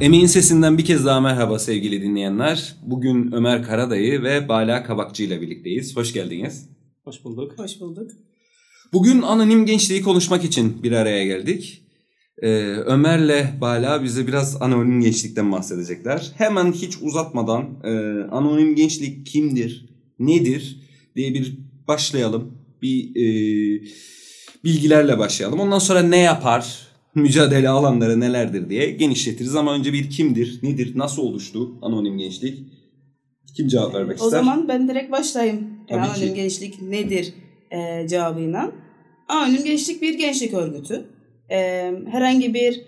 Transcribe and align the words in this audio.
Emeğin 0.00 0.26
sesinden 0.26 0.78
bir 0.78 0.84
kez 0.84 1.04
daha 1.04 1.20
merhaba 1.20 1.58
sevgili 1.58 2.02
dinleyenler. 2.02 2.76
Bugün 2.82 3.32
Ömer 3.32 3.62
Karadayı 3.62 4.22
ve 4.22 4.48
Bala 4.48 4.84
Kabakçı 4.84 5.22
ile 5.22 5.40
birlikteyiz. 5.40 5.96
Hoş 5.96 6.12
geldiniz. 6.12 6.68
Hoş 7.04 7.24
bulduk. 7.24 7.52
Hoş 7.58 7.80
bulduk. 7.80 8.10
Bugün 8.92 9.22
anonim 9.22 9.66
gençliği 9.66 10.02
konuşmak 10.02 10.44
için 10.44 10.82
bir 10.82 10.92
araya 10.92 11.24
geldik. 11.24 11.82
Ee, 12.42 12.48
Ömer'le 12.86 13.60
Bala 13.60 14.04
bize 14.04 14.26
biraz 14.26 14.62
anonim 14.62 15.00
gençlikten 15.00 15.52
bahsedecekler. 15.52 16.32
Hemen 16.36 16.72
hiç 16.72 16.96
uzatmadan 17.02 17.80
e, 17.84 17.90
anonim 18.30 18.74
gençlik 18.74 19.26
kimdir, 19.26 19.86
nedir 20.18 20.80
diye 21.16 21.34
bir 21.34 21.58
başlayalım. 21.88 22.58
Bir 22.82 23.10
e, 23.10 23.24
bilgilerle 24.64 25.18
başlayalım. 25.18 25.60
Ondan 25.60 25.78
sonra 25.78 26.02
ne 26.02 26.18
yapar, 26.18 26.85
mücadele 27.16 27.68
alanları 27.68 28.20
nelerdir 28.20 28.70
diye 28.70 28.90
genişletiriz. 28.90 29.56
Ama 29.56 29.74
önce 29.74 29.92
bir 29.92 30.10
kimdir, 30.10 30.60
nedir, 30.62 30.92
nasıl 30.98 31.22
oluştu 31.22 31.70
anonim 31.82 32.18
gençlik? 32.18 32.58
Kim 33.56 33.68
cevap 33.68 33.94
vermek 33.94 34.22
O 34.22 34.24
ister? 34.24 34.38
zaman 34.38 34.68
ben 34.68 34.88
direkt 34.88 35.12
başlayayım. 35.12 35.66
Tabii 35.88 35.98
Yani 35.98 36.12
ki. 36.14 36.20
Anonim 36.20 36.34
gençlik 36.34 36.82
nedir 36.82 37.34
e, 37.70 38.08
cevabıyla. 38.08 38.72
Anonim 39.28 39.64
gençlik 39.64 40.02
bir 40.02 40.18
gençlik 40.18 40.54
örgütü. 40.54 41.04
E, 41.50 41.56
herhangi 42.10 42.54
bir 42.54 42.82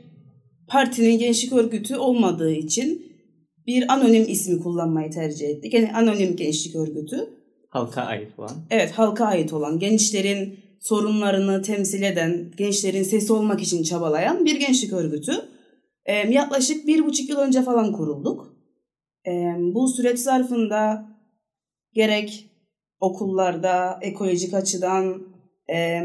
partinin 0.68 1.18
gençlik 1.18 1.52
örgütü 1.52 1.96
olmadığı 1.96 2.52
için 2.52 3.02
bir 3.66 3.92
anonim 3.92 4.24
ismi 4.28 4.60
kullanmayı 4.60 5.10
tercih 5.10 5.48
ettik. 5.48 5.74
Yani 5.74 5.92
anonim 5.92 6.36
gençlik 6.36 6.76
örgütü. 6.76 7.16
Halka 7.68 8.02
ait 8.02 8.38
olan. 8.38 8.50
Evet 8.70 8.90
halka 8.90 9.24
ait 9.24 9.52
olan 9.52 9.78
gençlerin 9.78 10.58
sorunlarını 10.80 11.62
temsil 11.62 12.02
eden, 12.02 12.52
gençlerin 12.56 13.02
sesi 13.02 13.32
olmak 13.32 13.62
için 13.62 13.82
çabalayan 13.82 14.44
bir 14.44 14.60
gençlik 14.60 14.92
örgütü. 14.92 15.32
Ee, 16.06 16.14
yaklaşık 16.14 16.86
bir 16.86 17.04
buçuk 17.06 17.28
yıl 17.28 17.38
önce 17.38 17.62
falan 17.62 17.92
kurulduk. 17.92 18.56
Ee, 19.26 19.54
bu 19.58 19.88
süreç 19.88 20.18
zarfında 20.18 21.08
gerek 21.92 22.50
okullarda, 23.00 23.98
ekolojik 24.02 24.54
açıdan 24.54 25.22
e, 25.74 26.00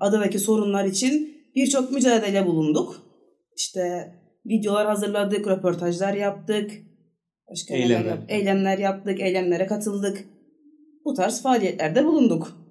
adadaki 0.00 0.38
sorunlar 0.38 0.84
için 0.84 1.34
birçok 1.56 1.92
mücadele 1.92 2.46
bulunduk. 2.46 3.02
İşte 3.56 4.14
videolar 4.46 4.86
hazırladık, 4.86 5.46
röportajlar 5.46 6.14
yaptık. 6.14 6.70
Başka 7.50 7.74
Eylemler. 7.74 8.04
yap- 8.04 8.24
eylemler 8.28 8.78
yaptık, 8.78 9.20
eylemlere 9.20 9.66
katıldık. 9.66 10.24
Bu 11.04 11.14
tarz 11.14 11.42
faaliyetlerde 11.42 12.04
bulunduk. 12.04 12.67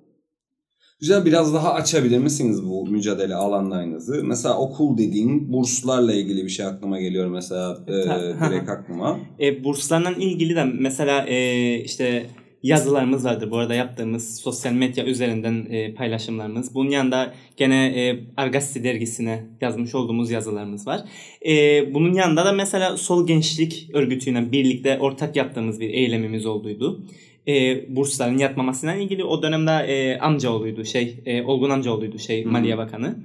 Güzel 1.00 1.26
biraz 1.26 1.54
daha 1.54 1.74
açabilir 1.74 2.18
misiniz 2.18 2.64
bu 2.64 2.88
mücadele 2.88 3.36
alanlarınızı? 3.36 4.24
Mesela 4.24 4.58
okul 4.58 4.98
dediğin 4.98 5.54
burslarla 5.54 6.14
ilgili 6.14 6.44
bir 6.44 6.50
şey 6.50 6.66
aklıma 6.66 7.00
geliyor 7.00 7.28
mesela 7.28 7.78
e, 7.88 8.06
Ta- 8.06 8.50
direkt 8.50 8.70
aklıma. 8.70 9.20
E, 9.40 9.64
burslarla 9.64 10.12
ilgili 10.12 10.56
de 10.56 10.64
mesela 10.64 11.26
e, 11.28 11.76
işte 11.80 12.26
yazılarımız 12.64 13.26
vardır. 13.26 13.52
Bu 13.52 13.58
arada 13.58 13.74
yaptığımız 13.74 14.40
sosyal 14.40 14.74
medya 14.74 15.06
üzerinden 15.06 15.66
e, 15.70 15.94
paylaşımlarımız. 15.94 16.76
Bunun 16.76 16.90
yanında 16.90 17.34
gene 17.58 17.86
e, 17.88 18.20
Argosy 18.38 18.84
dergisine 18.84 19.46
yazmış 19.62 19.96
olduğumuz 19.96 20.32
yazılarımız 20.32 20.88
var. 20.88 21.02
E, 21.48 21.54
bunun 21.94 22.14
yanında 22.14 22.46
da 22.46 22.52
mesela 22.52 22.98
Sol 22.98 23.28
Gençlik 23.28 23.90
Örgütü'yle 23.94 24.52
birlikte 24.52 25.00
ortak 25.00 25.36
yaptığımız 25.36 25.80
bir 25.80 25.90
eylemimiz 25.90 26.46
olduydu. 26.46 27.04
E, 27.48 27.86
bursların 27.96 28.38
yatmamasıyla 28.38 28.96
ilgili 28.96 29.24
o 29.24 29.42
dönemde 29.42 29.72
e, 29.72 30.20
amcaoğluydu 30.20 30.86
şey 30.86 31.20
e, 31.26 31.44
Olgun 31.44 31.70
amcaoğluydu 31.70 32.20
şey 32.20 32.46
Hı. 32.46 32.50
Maliye 32.50 32.78
Bakanı. 32.78 33.16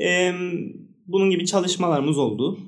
E, 0.00 0.32
bunun 1.06 1.30
gibi 1.30 1.46
çalışmalarımız 1.46 2.18
oldu. 2.18 2.58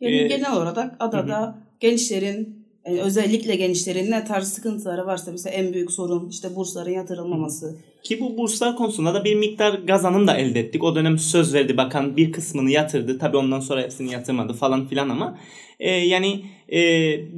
Yani 0.00 0.16
Ee, 0.16 0.26
genel 0.26 0.56
olarak 0.56 0.96
adada 1.00 1.58
gençlerin 1.80 2.60
yani 2.86 3.00
özellikle 3.00 3.56
gençlerin 3.56 4.10
ne 4.10 4.24
tarz 4.24 4.48
sıkıntıları 4.48 5.06
varsa 5.06 5.32
mesela 5.32 5.56
en 5.56 5.72
büyük 5.72 5.92
sorun 5.92 6.28
işte 6.28 6.56
bursların 6.56 6.92
yatırılmaması. 6.92 7.76
Ki 8.02 8.20
bu 8.20 8.38
burslar 8.38 8.76
konusunda 8.76 9.14
da 9.14 9.24
bir 9.24 9.34
miktar 9.34 9.86
kazanım 9.86 10.26
da 10.26 10.36
elde 10.36 10.60
ettik. 10.60 10.84
O 10.84 10.94
dönem 10.94 11.18
söz 11.18 11.54
verdi 11.54 11.76
bakan 11.76 12.16
bir 12.16 12.32
kısmını 12.32 12.70
yatırdı. 12.70 13.18
Tabi 13.18 13.36
ondan 13.36 13.60
sonra 13.60 13.82
hepsini 13.82 14.12
yatırmadı 14.12 14.52
falan 14.52 14.88
filan 14.88 15.08
ama 15.08 15.38
e, 15.80 15.90
yani 15.90 16.44
e, 16.72 16.80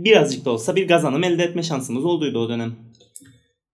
birazcık 0.04 0.44
da 0.44 0.50
olsa 0.50 0.76
bir 0.76 0.88
kazanım 0.88 1.24
elde 1.24 1.42
etme 1.42 1.62
şansımız 1.62 2.04
olduydu 2.04 2.38
o 2.38 2.48
dönem. 2.48 2.72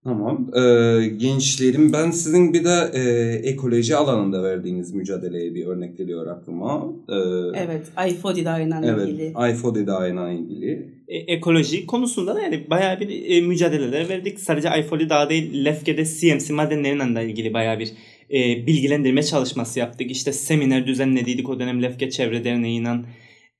Tamam. 0.09 0.47
Ee, 0.55 1.07
gençlerin 1.17 1.93
ben 1.93 2.11
sizin 2.11 2.53
bir 2.53 2.63
de 2.63 2.91
e, 2.93 3.01
ekoloji 3.49 3.95
alanında 3.95 4.43
verdiğiniz 4.43 4.93
mücadeleye 4.93 5.55
bir 5.55 5.65
örnek 5.65 5.97
geliyor 5.97 6.27
aklıma. 6.27 6.85
Ee, 7.09 7.13
Evet, 7.55 8.11
iFodi 8.11 8.45
dayınan 8.45 8.83
Evet. 8.83 9.07
ilgili. 9.07 9.33
iFODI 9.51 9.87
dağına 9.87 10.31
ilgili. 10.31 10.89
E, 11.07 11.17
ekoloji 11.17 11.85
konusunda 11.85 12.35
da 12.35 12.41
yani 12.41 12.65
bayağı 12.69 12.99
bir 12.99 13.29
e, 13.29 13.41
mücadeleler 13.41 14.09
verdik. 14.09 14.39
Sadece 14.39 14.69
iFoli 14.79 15.09
daha 15.09 15.29
değil 15.29 15.65
Lefke'de 15.65 16.05
CMC 16.05 16.53
madenleriyle 16.53 17.15
de 17.15 17.25
ilgili 17.25 17.53
bayağı 17.53 17.79
bir 17.79 17.91
e, 18.33 18.67
bilgilendirme 18.67 19.23
çalışması 19.23 19.79
yaptık. 19.79 20.11
İşte 20.11 20.33
seminer 20.33 20.87
düzenlediydik 20.87 21.49
o 21.49 21.59
dönem 21.59 21.83
Lefke 21.83 22.09
Çevre 22.09 22.43
Derneği'yle. 22.43 22.89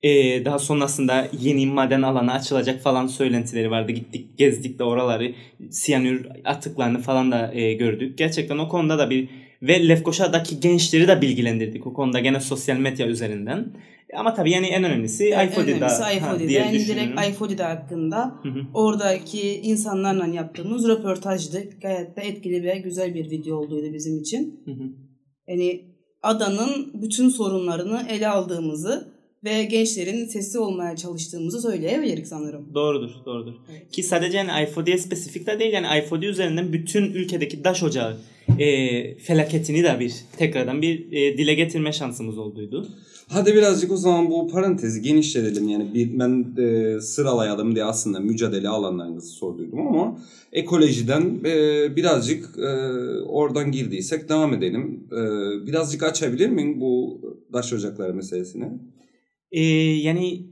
E, 0.02 0.44
daha 0.44 0.58
sonrasında 0.58 1.28
yeni 1.40 1.66
maden 1.66 2.02
alanı 2.02 2.32
açılacak 2.32 2.82
falan 2.82 3.06
söylentileri 3.06 3.70
vardı. 3.70 3.92
Gittik 3.92 4.38
gezdik 4.38 4.78
de 4.78 4.84
oraları 4.84 5.34
siyanür 5.70 6.26
atıklarını 6.44 6.98
falan 6.98 7.32
da 7.32 7.54
e, 7.54 7.74
gördük. 7.74 8.18
Gerçekten 8.18 8.58
o 8.58 8.68
konuda 8.68 8.98
da 8.98 9.10
bir 9.10 9.28
ve 9.62 9.88
Lefkoşa'daki 9.88 10.60
gençleri 10.60 11.08
de 11.08 11.20
bilgilendirdik 11.20 11.86
o 11.86 11.92
konuda 11.92 12.20
gene 12.20 12.40
sosyal 12.40 12.76
medya 12.76 13.06
üzerinden. 13.06 13.72
Ama 14.16 14.34
tabii 14.34 14.50
yani 14.50 14.66
en 14.66 14.84
önemlisi 14.84 15.24
En 15.24 15.52
önemlisi 15.58 16.02
ha, 16.02 16.12
iFodi'de. 16.12 16.48
diye 16.48 16.60
Yani 16.60 16.86
direkt 16.86 17.20
iFodi'de 17.28 17.62
hakkında 17.62 18.34
Hı 18.42 18.48
hı. 18.48 18.62
oradaki 18.74 19.60
insanlarla 19.60 20.26
yaptığımız 20.26 20.88
röportajdı. 20.88 21.62
Gayet 21.82 22.16
de 22.16 22.20
etkili 22.22 22.64
ve 22.64 22.78
güzel 22.78 23.14
bir 23.14 23.30
video 23.30 23.56
olduydu 23.56 23.92
bizim 23.94 24.20
için. 24.20 24.62
Hı 24.64 24.70
hı. 24.70 24.84
Yani 25.48 25.80
adanın 26.22 27.02
bütün 27.02 27.28
sorunlarını 27.28 28.06
ele 28.10 28.28
aldığımızı 28.28 29.19
ve 29.44 29.64
gençlerin 29.64 30.26
sesi 30.26 30.58
olmaya 30.58 30.96
çalıştığımızı 30.96 31.60
söyleyebiliriz 31.60 32.28
sanırım. 32.28 32.74
Doğrudur, 32.74 33.10
doğrudur. 33.26 33.54
Evet. 33.70 33.90
Ki 33.92 34.02
sadece 34.02 34.38
yani 34.38 34.64
iFoodi'ye 34.64 34.98
spesifik 34.98 35.46
de 35.46 35.58
değil 35.58 35.72
yani 35.72 35.86
iFoodi 35.98 36.26
üzerinden 36.26 36.72
bütün 36.72 37.02
ülkedeki 37.02 37.64
daş 37.64 37.82
ocağı 37.82 38.16
e, 38.58 39.14
felaketini 39.18 39.82
de 39.82 40.00
bir 40.00 40.14
tekrardan 40.36 40.82
bir 40.82 41.12
e, 41.12 41.38
dile 41.38 41.54
getirme 41.54 41.92
şansımız 41.92 42.38
olduydu. 42.38 42.88
Hadi 43.28 43.54
birazcık 43.54 43.92
o 43.92 43.96
zaman 43.96 44.30
bu 44.30 44.48
parantezi 44.48 45.02
genişletelim. 45.02 45.68
Yani 45.68 45.94
bir, 45.94 46.18
ben 46.18 46.56
e, 46.62 47.00
sıralayalım 47.00 47.74
diye 47.74 47.84
aslında 47.84 48.20
mücadele 48.20 48.68
alanlarınızı 48.68 49.28
sorduydum 49.28 49.86
ama 49.86 50.18
ekolojiden 50.52 51.40
e, 51.44 51.96
birazcık 51.96 52.58
e, 52.58 52.68
oradan 53.22 53.72
girdiysek 53.72 54.28
devam 54.28 54.54
edelim. 54.54 55.04
E, 55.12 55.16
birazcık 55.66 56.02
açabilir 56.02 56.48
miyim 56.48 56.80
bu 56.80 57.20
taş 57.52 57.72
ocakları 57.72 58.14
meselesini? 58.14 58.68
E, 59.52 59.62
yani 59.96 60.42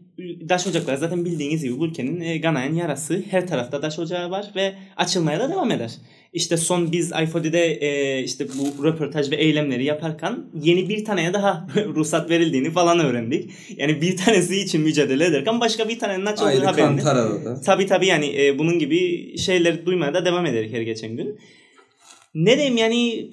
daş 0.48 0.66
ocakları 0.66 0.98
zaten 0.98 1.24
bildiğiniz 1.24 1.62
gibi 1.62 1.84
ülkenin 1.84 2.20
e, 2.20 2.40
kanayan 2.40 2.74
yarası. 2.74 3.22
Her 3.30 3.46
tarafta 3.46 3.82
daş 3.82 3.98
ocağı 3.98 4.30
var 4.30 4.50
ve 4.56 4.74
açılmaya 4.96 5.40
da 5.40 5.50
devam 5.50 5.70
eder. 5.70 5.90
İşte 6.32 6.56
son 6.56 6.92
biz 6.92 7.12
iFoodi'de 7.22 7.72
e, 7.72 8.22
işte 8.22 8.46
bu 8.48 8.84
röportaj 8.84 9.30
ve 9.30 9.36
eylemleri 9.36 9.84
yaparken 9.84 10.38
yeni 10.62 10.88
bir 10.88 11.04
taneye 11.04 11.32
daha 11.32 11.66
ruhsat 11.76 12.30
verildiğini 12.30 12.70
falan 12.70 12.98
öğrendik. 12.98 13.50
Yani 13.76 14.00
bir 14.00 14.16
tanesi 14.16 14.56
için 14.56 14.80
mücadele 14.80 15.24
ederken 15.24 15.60
başka 15.60 15.88
bir 15.88 15.98
tanenin 15.98 16.26
açıldığı 16.26 16.48
Ayrı 16.48 16.64
haberini. 16.64 17.04
Da. 17.04 17.60
Tabi 17.60 17.86
tabi 17.86 18.06
yani 18.06 18.44
e, 18.44 18.58
bunun 18.58 18.78
gibi 18.78 19.38
şeyleri 19.38 19.86
duymaya 19.86 20.14
da 20.14 20.24
devam 20.24 20.46
ederek 20.46 20.72
her 20.72 20.80
geçen 20.80 21.16
gün. 21.16 21.38
Ne 22.34 22.56
diyeyim 22.56 22.76
yani 22.76 23.30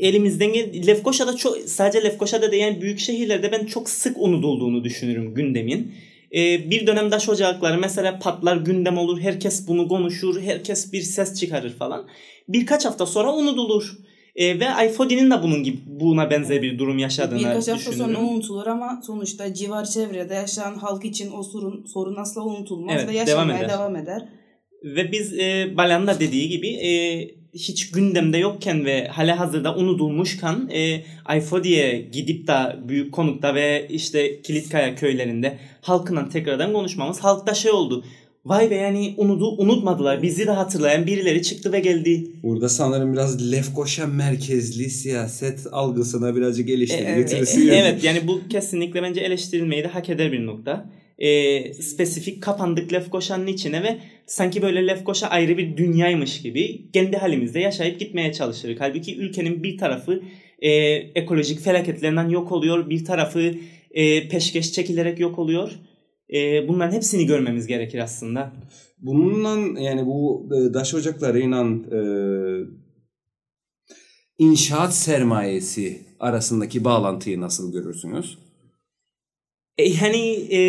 elimizden 0.00 0.52
gel 0.52 0.86
Lefkoşa'da 0.86 1.36
çok 1.36 1.56
sadece 1.56 2.04
Lefkoşa'da 2.04 2.52
değil 2.52 2.62
yani 2.62 2.80
büyük 2.80 2.98
şehirlerde 2.98 3.52
ben 3.52 3.66
çok 3.66 3.90
sık 3.90 4.18
unutulduğunu 4.18 4.84
düşünürüm 4.84 5.34
gündemin. 5.34 5.94
E, 6.34 6.70
bir 6.70 6.86
dönem 6.86 7.10
daş 7.10 7.28
ocakları 7.28 7.78
mesela 7.78 8.18
patlar 8.18 8.56
gündem 8.56 8.98
olur. 8.98 9.20
Herkes 9.20 9.68
bunu 9.68 9.88
konuşur. 9.88 10.40
Herkes 10.40 10.92
bir 10.92 11.02
ses 11.02 11.40
çıkarır 11.40 11.70
falan. 11.70 12.06
Birkaç 12.48 12.84
hafta 12.84 13.06
sonra 13.06 13.34
unutulur. 13.34 13.98
E, 14.36 14.60
ve 14.60 14.86
iFodi'nin 14.86 15.30
de 15.30 15.42
bunun 15.42 15.62
gibi 15.62 15.78
buna 15.86 16.30
benzer 16.30 16.62
bir 16.62 16.78
durum 16.78 16.98
yaşadığını 16.98 17.38
Birkaç 17.38 17.68
hafta 17.68 17.92
sonra 17.92 18.18
unutulur 18.18 18.66
ama 18.66 19.02
sonuçta 19.06 19.54
civar 19.54 19.84
çevrede 19.84 20.34
yaşayan 20.34 20.74
halk 20.74 21.04
için 21.04 21.32
o 21.32 21.42
sorun, 21.42 21.84
sorun 21.84 22.16
asla 22.16 22.44
unutulmaz 22.44 22.96
Evet, 22.96 23.08
ve 23.08 23.12
devam 23.12 23.26
yaşamaya 23.26 23.58
eder. 23.58 23.68
devam 23.68 23.96
eder. 23.96 24.28
Ve 24.84 25.12
biz 25.12 25.38
e, 25.38 25.74
Balan'ın 25.76 26.06
da 26.06 26.20
dediği 26.20 26.48
gibi 26.48 26.68
e, 26.68 26.90
hiç 27.54 27.90
gündemde 27.90 28.38
yokken 28.38 28.84
ve 28.84 29.08
hali 29.08 29.32
hazırda 29.32 29.76
unutulmuşken 29.76 30.68
e, 30.72 31.02
Ayfodi'ye 31.24 32.00
gidip 32.12 32.46
de 32.46 32.76
büyük 32.88 33.12
konukta 33.12 33.54
ve 33.54 33.86
işte 33.90 34.42
Kilitkaya 34.42 34.94
köylerinde 34.94 35.58
halkla 35.80 36.28
tekrardan 36.28 36.72
konuşmamız 36.72 37.20
halkta 37.20 37.54
şey 37.54 37.70
oldu. 37.70 38.04
Vay 38.44 38.70
be 38.70 38.74
yani 38.74 39.14
unudu, 39.16 39.56
unutmadılar. 39.58 40.22
Bizi 40.22 40.46
de 40.46 40.50
hatırlayan 40.50 41.06
birileri 41.06 41.42
çıktı 41.42 41.72
ve 41.72 41.80
geldi. 41.80 42.26
Burada 42.42 42.68
sanırım 42.68 43.12
biraz 43.12 43.52
Lefkoşa 43.52 44.06
merkezli 44.06 44.90
siyaset 44.90 45.66
algısına 45.72 46.36
birazcık 46.36 46.70
eleştiri 46.70 47.02
E, 47.02 47.12
e, 47.12 47.14
getirisi 47.20 47.60
e, 47.60 47.64
yok. 47.64 47.74
evet 47.80 48.04
yani 48.04 48.28
bu 48.28 48.40
kesinlikle 48.50 49.02
bence 49.02 49.20
eleştirilmeyi 49.20 49.84
de 49.84 49.88
hak 49.88 50.08
eder 50.10 50.32
bir 50.32 50.46
nokta. 50.46 50.90
E, 51.20 51.74
spesifik 51.74 52.42
kapandık 52.42 52.92
Lefkoşa'nın 52.92 53.46
içine 53.46 53.82
ve 53.82 53.98
sanki 54.26 54.62
böyle 54.62 54.86
Lefkoşa 54.86 55.26
ayrı 55.26 55.58
bir 55.58 55.76
dünyaymış 55.76 56.42
gibi 56.42 56.90
kendi 56.92 57.16
halimizde 57.16 57.60
yaşayıp 57.60 58.00
gitmeye 58.00 58.32
çalışırız. 58.32 58.76
Halbuki 58.78 59.16
ülkenin 59.16 59.62
bir 59.62 59.78
tarafı 59.78 60.22
e, 60.58 60.70
ekolojik 61.14 61.60
felaketlerinden 61.60 62.28
yok 62.28 62.52
oluyor, 62.52 62.90
bir 62.90 63.04
tarafı 63.04 63.54
e, 63.90 64.28
peşkeş 64.28 64.72
çekilerek 64.72 65.20
yok 65.20 65.38
oluyor. 65.38 65.70
E, 66.34 66.68
bunların 66.68 66.92
hepsini 66.92 67.26
görmemiz 67.26 67.66
gerekir 67.66 67.98
aslında. 67.98 68.52
Bununla 68.98 69.80
yani 69.80 70.06
bu 70.06 70.48
e, 70.54 70.72
taş 70.72 70.94
ocaklarıyla 70.94 71.66
e, 71.92 72.00
inşaat 74.38 74.94
sermayesi 74.94 75.98
arasındaki 76.20 76.84
bağlantıyı 76.84 77.40
nasıl 77.40 77.72
görürsünüz? 77.72 78.38
E, 79.80 79.88
yani 80.02 80.28
e, 80.52 80.60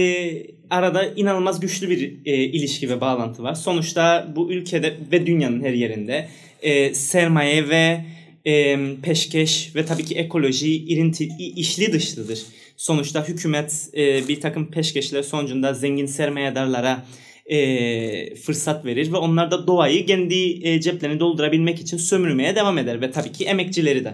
arada 0.69 1.05
inanılmaz 1.15 1.59
güçlü 1.59 1.89
bir 1.89 2.13
e, 2.25 2.35
ilişki 2.35 2.89
ve 2.89 3.01
bağlantı 3.01 3.43
var. 3.43 3.53
Sonuçta 3.53 4.27
bu 4.35 4.51
ülkede 4.51 4.93
ve 5.11 5.25
dünyanın 5.25 5.63
her 5.63 5.73
yerinde 5.73 6.27
e, 6.61 6.93
sermaye 6.93 7.69
ve 7.69 8.05
e, 8.45 8.79
peşkeş 9.03 9.75
ve 9.75 9.85
tabii 9.85 10.05
ki 10.05 10.15
ekoloji 10.15 10.75
irinti, 10.75 11.29
işli 11.55 11.93
dışlıdır. 11.93 12.41
Sonuçta 12.77 13.27
hükümet 13.27 13.89
e, 13.97 14.27
bir 14.27 14.41
takım 14.41 14.71
peşkeşler 14.71 15.23
sonucunda 15.23 15.73
zengin 15.73 16.05
sermayedarlara 16.05 17.05
e, 17.45 18.35
fırsat 18.35 18.85
verir 18.85 19.11
ve 19.11 19.17
onlar 19.17 19.51
da 19.51 19.67
doğayı 19.67 20.05
kendi 20.05 20.67
e, 20.67 20.81
ceplerini 20.81 21.19
doldurabilmek 21.19 21.79
için 21.79 21.97
sömürmeye 21.97 22.55
devam 22.55 22.77
eder 22.77 23.01
ve 23.01 23.11
tabii 23.11 23.31
ki 23.31 23.45
emekçileri 23.45 24.05
de. 24.05 24.13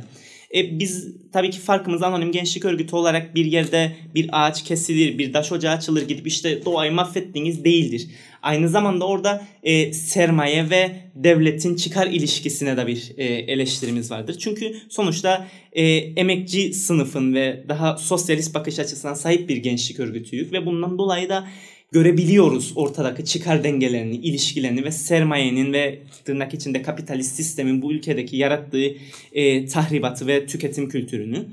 E, 0.55 0.79
biz 0.79 1.07
tabii 1.33 1.49
ki 1.49 1.59
farkımız 1.59 2.03
anonim 2.03 2.31
gençlik 2.31 2.65
örgütü 2.65 2.95
olarak 2.95 3.35
bir 3.35 3.45
yerde 3.45 3.95
bir 4.15 4.29
ağaç 4.31 4.63
kesilir, 4.63 5.17
bir 5.17 5.33
taş 5.33 5.51
ocağı 5.51 5.75
açılır 5.75 6.07
gidip 6.07 6.27
işte 6.27 6.65
doğayı 6.65 6.91
mahvettiğiniz 6.91 7.63
değildir. 7.63 8.07
Aynı 8.41 8.69
zamanda 8.69 9.07
orada 9.07 9.47
e, 9.63 9.93
sermaye 9.93 10.69
ve 10.69 10.95
devletin 11.15 11.75
çıkar 11.75 12.07
ilişkisine 12.07 12.77
de 12.77 12.87
bir 12.87 13.11
e, 13.17 13.23
eleştirimiz 13.25 14.11
vardır. 14.11 14.37
Çünkü 14.39 14.75
sonuçta 14.89 15.47
e, 15.71 15.83
emekçi 15.95 16.73
sınıfın 16.73 17.33
ve 17.33 17.63
daha 17.69 17.97
sosyalist 17.97 18.55
bakış 18.55 18.79
açısına 18.79 19.15
sahip 19.15 19.49
bir 19.49 19.57
gençlik 19.57 19.99
örgütüyük 19.99 20.53
ve 20.53 20.65
bundan 20.65 20.97
dolayı 20.97 21.29
da 21.29 21.47
görebiliyoruz 21.91 22.73
ortadaki 22.75 23.25
çıkar 23.25 23.63
dengelerini, 23.63 24.15
ilişkilerini 24.15 24.83
ve 24.83 24.91
sermayenin 24.91 25.73
ve 25.73 25.99
tırnak 26.25 26.53
içinde 26.53 26.81
kapitalist 26.81 27.35
sistemin 27.35 27.81
bu 27.81 27.93
ülkedeki 27.93 28.37
yarattığı 28.37 28.87
e, 29.33 29.65
tahribatı 29.65 30.27
ve 30.27 30.45
tüketim 30.45 30.89
kültürünü. 30.89 31.45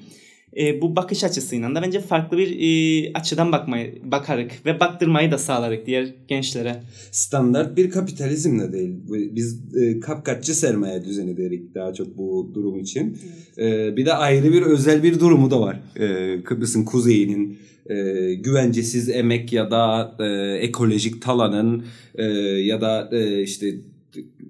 E, 0.57 0.81
bu 0.81 0.97
bakış 0.97 1.25
açısıyla 1.25 1.75
da 1.75 1.83
bence 1.83 2.01
farklı 2.01 2.39
bir 2.39 2.59
e, 2.61 3.13
açıdan 3.13 3.53
bakmayı 3.53 3.95
bakarık 4.05 4.67
ve 4.67 4.81
baktırmayı 4.81 5.31
da 5.31 5.39
sağlarık 5.39 5.87
diğer 5.87 6.15
gençlere. 6.29 6.83
Standart 7.11 7.77
bir 7.77 7.91
kapitalizmle 7.91 8.73
değil. 8.73 8.95
Biz 9.09 9.75
e, 9.77 10.01
kapkaççı 10.01 10.55
sermaye 10.55 11.05
düzeni 11.05 11.37
derik 11.37 11.75
daha 11.75 11.95
çok 11.95 12.19
bu 12.19 12.51
durum 12.55 12.79
için. 12.79 13.19
E, 13.59 13.97
bir 13.97 14.07
de 14.07 14.13
ayrı 14.13 14.53
bir 14.53 14.63
özel 14.63 15.03
bir 15.03 15.21
durumu 15.21 15.51
da 15.51 15.61
var. 15.61 15.81
E, 15.97 16.43
Kıbrıs'ın 16.43 16.85
kuzeyinin 16.85 17.59
e, 17.91 17.95
güvencesiz 18.35 19.09
emek 19.09 19.53
ya 19.53 19.71
da 19.71 20.17
e, 20.21 20.25
ekolojik 20.57 21.23
talanın 21.23 21.85
e, 22.15 22.25
ya 22.61 22.81
da 22.81 23.09
e, 23.13 23.43
işte 23.43 23.75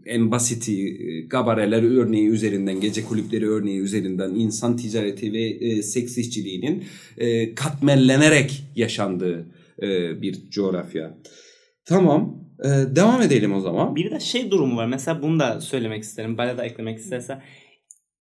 en 0.07 0.31
basiti 0.31 0.89
e, 0.89 1.21
gabareler 1.21 1.83
örneği 1.83 2.29
üzerinden, 2.29 2.81
gece 2.81 3.05
kulüpleri 3.05 3.49
örneği 3.49 3.81
üzerinden 3.81 4.31
insan 4.31 4.77
ticareti 4.77 5.33
ve 5.33 5.43
e, 5.43 5.83
seks 5.83 6.19
işçiliğinin 6.19 6.85
e, 7.19 7.55
katmerlenerek 7.55 8.65
yaşandığı 8.77 9.47
e, 9.83 10.23
bir 10.23 10.51
coğrafya. 10.51 11.19
Tamam. 11.85 12.45
E, 12.65 12.69
devam 12.97 13.23
edelim 13.23 13.55
o 13.55 13.61
zaman. 13.61 13.97
Bir 13.97 14.11
de 14.11 14.21
şey 14.21 14.51
durumu 14.51 14.77
var. 14.77 14.87
Mesela 14.87 15.23
bunu 15.23 15.41
da 15.41 15.61
söylemek 15.61 16.03
isterim. 16.03 16.39
Bana 16.39 16.59
da 16.59 16.65
eklemek 16.65 16.99
istersen. 16.99 17.43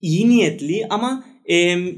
İyi 0.02 0.30
niyetli 0.30 0.86
ama 0.90 1.24
e, 1.46 1.56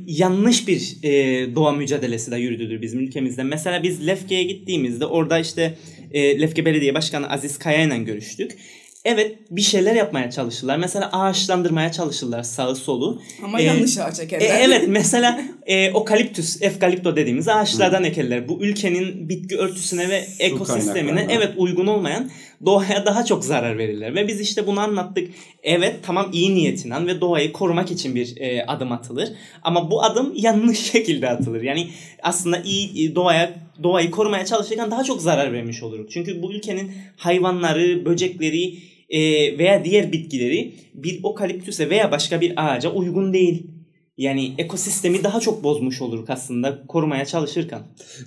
yanlış 0.08 0.68
bir 0.68 0.98
e, 1.04 1.56
doğa 1.56 1.72
mücadelesi 1.72 2.32
de 2.32 2.38
yürüdüdür 2.38 2.82
bizim 2.82 3.00
ülkemizde. 3.00 3.44
Mesela 3.44 3.84
biz 3.84 4.08
Lefke'ye 4.08 4.44
gittiğimizde 4.44 5.06
orada 5.06 5.40
işte 5.40 5.78
e, 6.12 6.42
Lefke 6.42 6.66
Belediye 6.66 6.94
Başkanı 6.94 7.30
Aziz 7.30 7.58
Kaya 7.58 7.84
ile 7.84 7.98
görüştük. 7.98 8.58
Evet 9.06 9.36
bir 9.52 9.62
şeyler 9.62 9.96
yapmaya 9.96 10.32
çalışırlar. 10.32 10.78
Mesela 10.78 11.10
ağaçlandırmaya 11.12 11.92
çalışırlar 11.92 12.44
sağı 12.44 12.76
solu. 12.76 13.22
Ama 13.44 13.62
ee, 13.62 13.64
yanlış 13.64 13.98
ağaç 13.98 14.20
ekerler. 14.20 14.46
E, 14.46 14.48
evet 14.48 14.84
mesela 14.88 15.42
e, 15.66 15.92
okaliptüs, 15.92 16.62
efkalipto 16.62 17.16
dediğimiz 17.16 17.48
ağaçlardan 17.48 18.00
hmm. 18.00 18.06
ekerler. 18.06 18.50
Bu 18.50 18.60
ülkenin 18.62 19.30
bitki 19.30 19.58
örtüsüne 19.58 20.10
ve 20.10 20.26
ekosistemine 20.40 21.28
evet 21.30 21.52
uygun 21.58 21.88
olmayan 21.88 22.32
doğaya 22.66 23.06
daha 23.06 23.26
çok 23.26 23.46
zarar 23.46 23.78
verirler. 23.78 24.16
Ve 24.16 24.28
biz 24.28 24.42
işte 24.42 24.68
bunu 24.68 24.80
anlattık. 24.80 25.30
Evet 25.66 25.96
tamam 26.04 26.30
iyi 26.34 26.56
niyetinden 26.56 27.08
ve 27.08 27.22
doğayı 27.22 27.52
korumak 27.52 27.92
için 27.92 28.16
bir 28.16 28.38
e, 28.38 28.66
adım 28.66 28.92
atılır. 28.92 29.30
Ama 29.64 29.92
bu 29.92 30.04
adım 30.04 30.34
yanlış 30.36 30.80
şekilde 30.92 31.30
atılır. 31.30 31.62
Yani 31.62 31.88
aslında 32.24 32.62
iyi 32.62 33.12
e, 33.12 33.16
doğaya 33.16 33.54
doğayı 33.84 34.12
korumaya 34.12 34.46
çalışırken 34.46 34.92
daha 34.92 35.04
çok 35.04 35.22
zarar 35.22 35.54
vermiş 35.54 35.84
oluruz. 35.84 36.08
Çünkü 36.10 36.42
bu 36.42 36.54
ülkenin 36.54 36.92
hayvanları, 37.18 38.06
böcekleri 38.06 38.78
e, 39.10 39.20
veya 39.58 39.86
diğer 39.86 40.12
bitkileri 40.12 40.74
bir 40.94 41.20
okaliptüse 41.24 41.90
veya 41.90 42.12
başka 42.12 42.42
bir 42.42 42.54
ağaca 42.56 42.90
uygun 42.90 43.34
değil. 43.34 43.68
Yani 44.18 44.54
ekosistemi 44.58 45.24
daha 45.24 45.40
çok 45.40 45.64
bozmuş 45.64 46.02
olur 46.02 46.26
aslında 46.28 46.88
korumaya 46.88 47.26
çalışırken. 47.26 47.80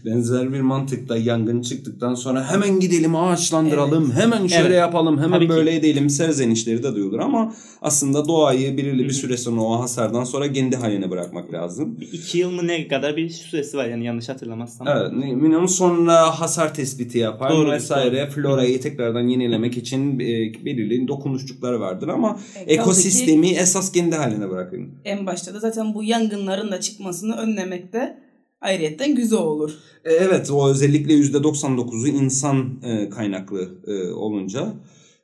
Benzer 0.05 0.53
bir 0.53 0.61
mantıkta 0.61 1.17
yangın 1.17 1.63
çıktıktan 1.63 2.15
sonra 2.15 2.53
hemen 2.53 2.81
gidelim 2.81 3.17
ağaçlandıralım, 3.17 4.05
evet. 4.13 4.23
hemen 4.23 4.47
şöyle 4.47 4.67
evet. 4.67 4.79
yapalım, 4.79 5.19
hemen 5.19 5.39
Tabii 5.39 5.49
böyle 5.49 5.71
ki. 5.71 5.77
edelim 5.77 6.11
serzenişleri 6.11 6.83
de 6.83 6.95
duyulur 6.95 7.19
ama 7.19 7.55
aslında 7.83 8.29
doğayı 8.29 8.77
belirli 8.77 9.05
bir 9.05 9.11
süre 9.11 9.37
sonra 9.37 9.61
o 9.61 9.81
hasardan 9.81 10.25
sonra 10.25 10.53
kendi 10.53 10.77
haline 10.77 11.11
bırakmak 11.11 11.53
lazım. 11.53 12.01
Bir 12.01 12.13
iki 12.13 12.39
yıl 12.39 12.51
mı 12.51 12.67
ne 12.67 12.89
kadar 12.89 13.17
bir 13.17 13.29
süresi 13.29 13.77
var 13.77 13.87
yani 13.87 14.05
yanlış 14.05 14.29
hatırlamazsam. 14.29 14.89
Evet 14.89 15.13
minimum 15.13 15.69
sonra 15.69 16.41
hasar 16.41 16.75
tespiti 16.75 17.19
yapar 17.19 17.51
doğru, 17.51 17.71
vesaire 17.71 18.27
doğru. 18.27 18.31
florayı 18.31 18.81
tekrardan 18.81 19.29
yenilemek 19.29 19.77
için 19.77 20.21
e, 20.21 20.27
belirli 20.65 21.09
dokunuşçukları 21.09 21.81
vardır 21.81 22.09
ama 22.09 22.41
e, 22.67 22.75
ekosistemi 22.75 23.49
ki, 23.49 23.57
esas 23.57 23.93
kendi 23.93 24.17
haline 24.17 24.51
bırakın. 24.51 24.89
En 25.05 25.27
başta 25.27 25.55
da 25.55 25.61
zaten 25.61 25.78
zaten 25.79 25.95
bu 25.95 26.05
yangınların 26.05 26.71
da 26.71 26.81
çıkmasını 26.81 27.37
önlemekte 27.37 28.19
ayrıyetten 28.61 29.15
güzel 29.15 29.39
olur. 29.39 29.71
E, 30.05 30.13
evet 30.13 30.51
o 30.51 30.71
özellikle 30.71 31.13
%99'u 31.15 32.09
insan 32.09 32.83
e, 32.83 33.11
kaynaklı 33.11 33.69
e, 33.87 34.13
olunca 34.13 34.75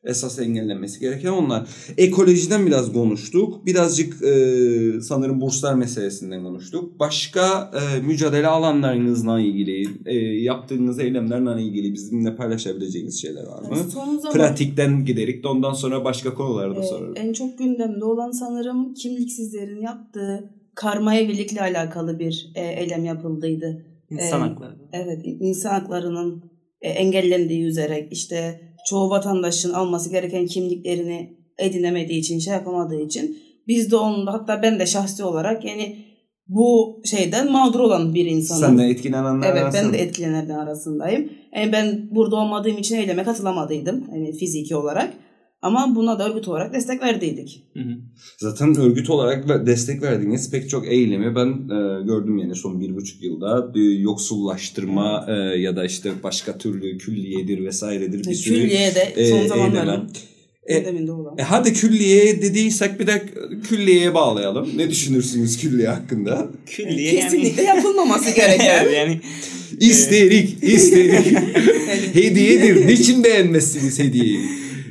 esas 0.04 0.38
engellenmesi 0.38 1.00
gereken 1.00 1.30
onlar. 1.30 1.68
Ekolojiden 1.98 2.66
biraz 2.66 2.92
konuştuk. 2.92 3.66
Birazcık 3.66 4.22
e, 4.22 5.00
sanırım 5.00 5.40
burslar 5.40 5.74
meselesinden 5.74 6.42
konuştuk. 6.42 6.98
Başka 6.98 7.70
e, 7.74 8.00
mücadele 8.00 8.46
alanlarınızla 8.46 9.40
ilgili, 9.40 9.88
e, 10.06 10.14
yaptığınız 10.42 10.98
eylemlerle 10.98 11.62
ilgili 11.62 11.94
bizimle 11.94 12.36
paylaşabileceğiniz 12.36 13.22
şeyler 13.22 13.46
var 13.46 13.62
mı? 13.62 13.76
Son 13.76 14.18
zaman, 14.18 14.32
Pratikten 14.32 15.04
giderik 15.04 15.44
de 15.44 15.48
ondan 15.48 15.72
sonra 15.72 16.04
başka 16.04 16.34
konuları 16.34 16.76
da 16.76 16.80
e, 16.80 16.86
sorarım. 16.86 17.14
En 17.16 17.32
çok 17.32 17.58
gündemde 17.58 18.04
olan 18.04 18.30
sanırım 18.30 18.94
kimliksizlerin 18.94 19.80
yaptığı 19.80 20.50
karma 20.74 21.14
evlilikle 21.14 21.60
alakalı 21.60 22.18
bir 22.18 22.52
e, 22.54 22.66
eylem 22.66 23.04
yapıldıydı. 23.04 23.86
İnsan 24.10 24.40
e, 24.40 24.44
hakları. 24.44 24.76
Evet, 24.92 25.20
insan 25.24 25.70
haklarının 25.70 26.44
e, 26.80 26.88
engellendiği 26.88 27.64
üzere 27.64 28.08
işte 28.10 28.60
çoğu 28.86 29.10
vatandaşın 29.10 29.72
alması 29.72 30.10
gereken 30.10 30.46
kimliklerini 30.46 31.36
edinemediği 31.58 32.18
için, 32.20 32.38
şey 32.38 32.54
yapamadığı 32.54 33.00
için 33.00 33.38
biz 33.68 33.90
de 33.90 33.96
onun 33.96 34.26
hatta 34.26 34.62
ben 34.62 34.78
de 34.78 34.86
şahsi 34.86 35.24
olarak 35.24 35.64
yani 35.64 35.96
bu 36.48 37.00
şeyden 37.04 37.52
mağdur 37.52 37.80
olan 37.80 38.14
bir 38.14 38.26
insanım. 38.26 38.60
Sen 38.60 38.78
de 38.78 38.84
etkilenenler 38.90 39.50
Evet 39.52 39.62
arasında. 39.62 39.82
ben 39.82 39.92
de 39.92 39.98
etkilenenler 39.98 40.58
arasındayım. 40.58 41.32
Yani 41.56 41.72
ben 41.72 42.08
burada 42.10 42.36
olmadığım 42.36 42.78
için 42.78 42.96
eyleme 42.96 43.24
katılamadıydım 43.24 44.04
yani 44.12 44.32
fiziki 44.32 44.76
olarak. 44.76 45.12
Ama 45.64 45.94
buna 45.94 46.18
da 46.18 46.28
örgüt 46.30 46.48
olarak 46.48 46.74
destek 46.74 47.02
verdiydik. 47.02 47.62
Hı 47.72 47.80
hı. 47.80 47.96
Zaten 48.38 48.76
örgüt 48.76 49.10
olarak 49.10 49.66
destek 49.66 50.02
verdiğiniz 50.02 50.50
pek 50.50 50.70
çok 50.70 50.88
eylemi 50.88 51.36
ben 51.36 51.48
e, 51.48 52.02
gördüm 52.06 52.38
yani 52.38 52.54
son 52.54 52.80
bir 52.80 52.96
buçuk 52.96 53.22
yılda. 53.22 53.72
E, 53.76 53.80
yoksullaştırma 53.80 55.26
e, 55.28 55.32
ya 55.60 55.76
da 55.76 55.84
işte 55.84 56.12
başka 56.22 56.58
türlü 56.58 56.98
külliyedir 56.98 57.64
vesairedir. 57.64 58.24
Bir 58.24 58.34
sürü, 58.34 58.54
külliye 58.54 58.94
de 58.94 59.28
son 59.28 59.38
e, 59.38 59.48
zamanların 59.48 60.08
e, 60.66 60.76
e, 61.38 61.42
hadi 61.42 61.72
külliye 61.72 62.42
dediysek 62.42 63.00
bir 63.00 63.06
de 63.06 63.22
külliyeye 63.68 64.14
bağlayalım. 64.14 64.68
Ne 64.76 64.90
düşünürsünüz 64.90 65.58
külliye 65.58 65.88
hakkında? 65.88 66.48
Külliye 66.66 67.20
Kesinlikle 67.20 67.62
yani... 67.62 67.76
yapılmaması 67.76 68.34
gereken. 68.36 68.88
yani 68.98 69.20
İsterik, 69.80 70.56
isterik. 70.62 71.38
Hediyedir. 72.14 72.86
Niçin 72.86 73.24
beğenmezsiniz 73.24 73.98
hediyeyi? 73.98 74.40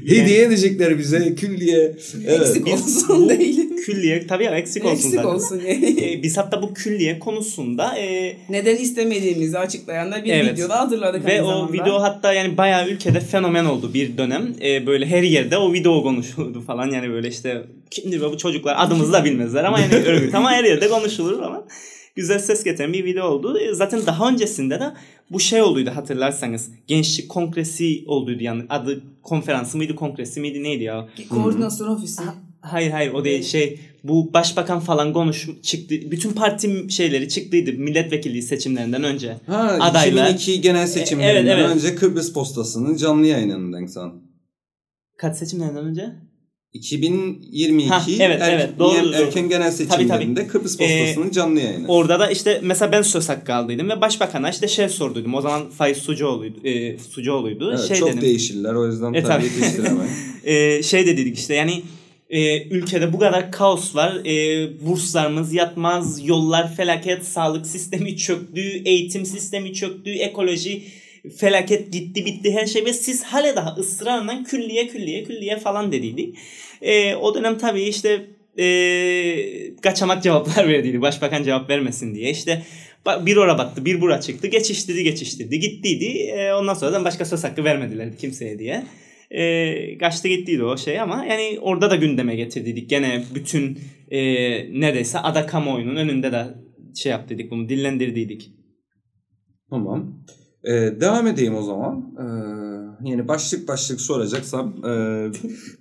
Hediye 0.07 0.43
edecekler 0.43 0.98
bize 1.00 1.36
külliye. 1.36 1.95
Evet. 2.27 2.41
Eksik 2.41 2.67
olsun 2.67 3.29
değilim. 3.29 3.75
Külliye 3.86 4.27
tabii 4.27 4.43
ya 4.43 4.51
eksik 4.57 4.86
olsun 4.86 4.95
Eksik 4.95 5.13
zaten. 5.13 5.29
olsun 5.29 5.62
yani. 5.67 6.05
E, 6.12 6.24
biz 6.24 6.38
hatta 6.38 6.62
bu 6.62 6.74
külliye 6.74 7.19
konusunda 7.19 7.98
e, 7.98 8.38
Neden 8.50 8.75
istemediğimizi 8.75 9.57
açıklayan 9.60 10.12
da 10.12 10.24
bir 10.25 10.33
Evet. 10.33 10.53
videoda 10.53 10.79
hazırladık 10.79 11.25
ve 11.25 11.41
o 11.41 11.45
zamanda. 11.45 11.74
video 11.74 12.01
hatta 12.01 12.33
yani 12.33 12.57
bayağı 12.57 12.89
ülkede 12.89 13.19
fenomen 13.19 13.65
oldu 13.65 13.93
bir 13.93 14.17
dönem. 14.17 14.55
E, 14.62 14.88
böyle 14.88 15.05
her 15.05 15.24
yerde 15.24 15.57
o 15.57 15.74
video 15.74 16.03
konuşuldu 16.03 16.62
falan 16.62 16.91
yani 16.91 17.10
böyle 17.10 17.27
işte 17.27 17.62
kimdir 17.91 18.22
bu 18.22 18.38
çocuklar 18.38 18.75
adımızı 18.77 19.13
da 19.13 19.25
bilmezler 19.25 19.63
ama 19.63 19.79
yani 19.79 19.95
örgüt 20.05 20.36
ama 20.36 20.51
her 20.51 20.63
yerde 20.63 20.89
konuşulur 20.89 21.41
ama 21.41 21.63
güzel 22.15 22.39
ses 22.39 22.63
getiren 22.63 22.93
bir 22.93 23.05
video 23.05 23.25
oldu. 23.25 23.60
E, 23.60 23.74
zaten 23.74 24.05
daha 24.05 24.29
öncesinde 24.29 24.79
de 24.79 24.93
bu 25.32 25.39
şey 25.39 25.62
olduydu 25.62 25.91
hatırlarsanız. 25.96 26.70
Gençlik 26.88 27.29
kongresi 27.29 28.03
olduydu 28.08 28.43
yani 28.43 28.63
adı 28.70 29.03
konferansı 29.22 29.77
mıydı 29.77 29.96
kongresi 29.96 30.39
miydi 30.39 30.63
neydi 30.63 30.84
ya? 30.84 31.08
Koordinasyon 31.29 31.88
ofisi. 31.88 32.22
Hayır 32.62 32.91
hayır 32.91 33.13
o 33.13 33.25
değil 33.25 33.43
şey 33.43 33.79
bu 34.03 34.34
başbakan 34.34 34.79
falan 34.79 35.13
konuş 35.13 35.50
çıktı. 35.62 35.96
Bütün 36.12 36.32
parti 36.32 36.86
şeyleri 36.89 37.29
çıktıydı 37.29 37.74
milletvekilliği 37.74 38.41
seçimlerinden 38.43 39.03
önce. 39.03 39.38
Ha, 39.48 39.77
Adaylar. 39.82 40.29
2002 40.29 40.62
genel 40.62 40.88
seçimlerinden 40.88 41.51
Evet, 41.51 41.65
evet. 41.65 41.75
önce 41.75 41.96
Kıbrıs 41.96 42.34
Postası'nın 42.34 42.96
canlı 42.96 43.27
yayınından 43.27 43.86
san. 43.86 44.22
Kaç 45.17 45.38
seçimlerinden 45.38 45.86
önce? 45.86 46.13
2022 46.74 47.89
Ha, 47.89 48.03
evet, 48.20 48.42
erken, 48.42 48.60
evet, 48.60 48.70
doğru, 48.80 49.03
doğru. 49.03 49.13
erken 49.15 49.50
genel 49.50 49.63
Tabii, 49.77 49.89
seçimlerinde 49.89 50.39
tabii. 50.39 50.51
Kıbrıs 50.51 50.77
Postası'nın 50.77 51.32
canlı 51.32 51.60
yayını. 51.60 51.88
Orada 51.88 52.20
da 52.20 52.32
işte 52.32 52.60
mesela 52.63 52.92
ben 52.92 53.01
söz 53.01 53.30
hakkı 53.30 53.53
aldıydım 53.53 53.89
ve 53.89 54.01
başbakana 54.01 54.50
işte 54.50 54.68
şey 54.68 54.89
sorduydum. 54.89 55.34
O 55.34 55.42
zaman 55.42 55.70
Faiz 55.70 55.98
Sucuoğlu'ydu. 55.98 56.68
E, 56.68 56.98
Sucuoğlu'ydu. 57.00 57.70
Evet, 57.77 57.88
şey 57.88 57.98
çok 57.98 58.10
dedim. 58.10 58.22
değişirler 58.22 58.74
o 58.74 58.88
yüzden 58.88 59.13
E, 59.13 59.24
tabii 59.24 59.27
tabii. 59.34 59.46
yetiştiremeyiz. 59.46 60.13
e, 60.44 60.84
şey 60.84 61.06
de 61.08 61.18
dedik 61.18 61.38
işte 61.38 61.56
yani 61.56 61.82
e, 62.30 62.63
ülkede 62.68 63.13
bu 63.13 63.20
kadar 63.20 63.51
kaos 63.51 63.96
var. 63.96 64.15
E, 64.25 64.68
burslarımız 64.86 65.53
yatmaz, 65.53 66.27
yollar 66.27 66.75
felaket, 66.75 67.25
sağlık 67.25 67.68
sistemi 67.68 68.18
çöktü, 68.18 68.62
eğitim 68.86 69.25
sistemi 69.25 69.74
çöktü, 69.74 70.12
ekoloji 70.12 70.84
felaket 71.30 71.94
gitti 71.94 72.25
bitti 72.25 72.53
her 72.53 72.65
şey 72.65 72.86
ve 72.86 72.94
siz 72.94 73.24
hale 73.24 73.56
daha 73.56 73.75
ısrarla 73.75 74.44
külliye 74.44 74.88
külliye 74.88 75.24
külliye 75.24 75.58
falan 75.60 75.92
dediydik. 75.92 76.38
E, 76.82 77.15
o 77.15 77.36
dönem 77.36 77.58
tabii 77.58 77.84
işte 77.84 78.25
e, 78.60 79.75
kaçamak 79.82 80.24
cevaplar 80.24 80.68
verdiydi. 80.70 81.01
Başbakan 81.01 81.44
cevap 81.44 81.70
vermesin 81.70 82.15
diye. 82.15 82.32
İşte 82.32 82.63
bir 83.25 83.38
ora 83.38 83.58
battı, 83.58 83.86
bir 83.86 84.01
bura 84.01 84.22
çıktı. 84.22 84.48
Geçiştirdi, 84.48 85.03
geçiştirdi. 85.03 85.60
Gittiydi. 85.60 86.06
E, 86.06 86.53
ondan 86.53 86.74
sonra 86.74 86.94
da 86.94 87.06
başka 87.06 87.25
söz 87.25 87.44
hakkı 87.44 87.63
vermediler 87.63 88.18
kimseye 88.18 88.60
diye. 88.60 88.84
E, 89.32 89.98
kaçtı 89.98 90.27
gittiydi 90.27 90.63
o 90.63 90.77
şey 90.77 91.00
ama 91.00 91.25
yani 91.25 91.60
orada 91.62 91.92
da 91.92 91.96
gündeme 91.96 92.36
getirdiydik. 92.36 92.89
Gene 92.89 93.24
bütün 93.36 93.80
e, 94.12 94.20
neredeyse 94.80 95.20
ada 95.20 95.46
kamuoyunun 95.46 95.96
önünde 95.96 96.32
de 96.32 96.46
şey 96.96 97.12
yaptıydık 97.12 97.51
bunu 97.51 97.70
dillendirdiydik. 97.70 98.50
Tamam. 99.70 100.25
Ee, 100.63 100.72
devam 101.01 101.27
edeyim 101.27 101.55
o 101.55 101.62
zaman. 101.62 102.13
Ee, 102.20 102.53
yani 103.10 103.27
başlık 103.27 103.67
başlık 103.67 104.01
soracaksam 104.01 104.86
e, 104.86 104.91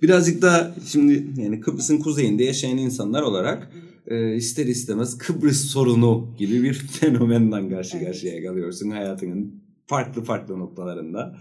birazcık 0.01 0.41
da 0.41 0.75
şimdi 0.87 1.41
yani 1.41 1.59
Kıbrıs'ın 1.59 1.97
kuzeyinde 1.97 2.43
yaşayan 2.43 2.77
insanlar 2.77 3.21
olarak 3.21 3.71
e, 4.07 4.35
ister 4.35 4.65
istemez 4.65 5.17
Kıbrıs 5.17 5.65
sorunu 5.65 6.35
gibi 6.37 6.63
bir 6.63 6.73
fenomenden 6.99 7.69
karşı 7.69 7.97
Evet. 7.97 8.07
karşıya 8.07 8.43
kalıyorsun 8.43 8.89
hayatının 8.89 9.63
farklı 9.87 10.23
farklı 10.23 10.59
noktalarında. 10.59 11.37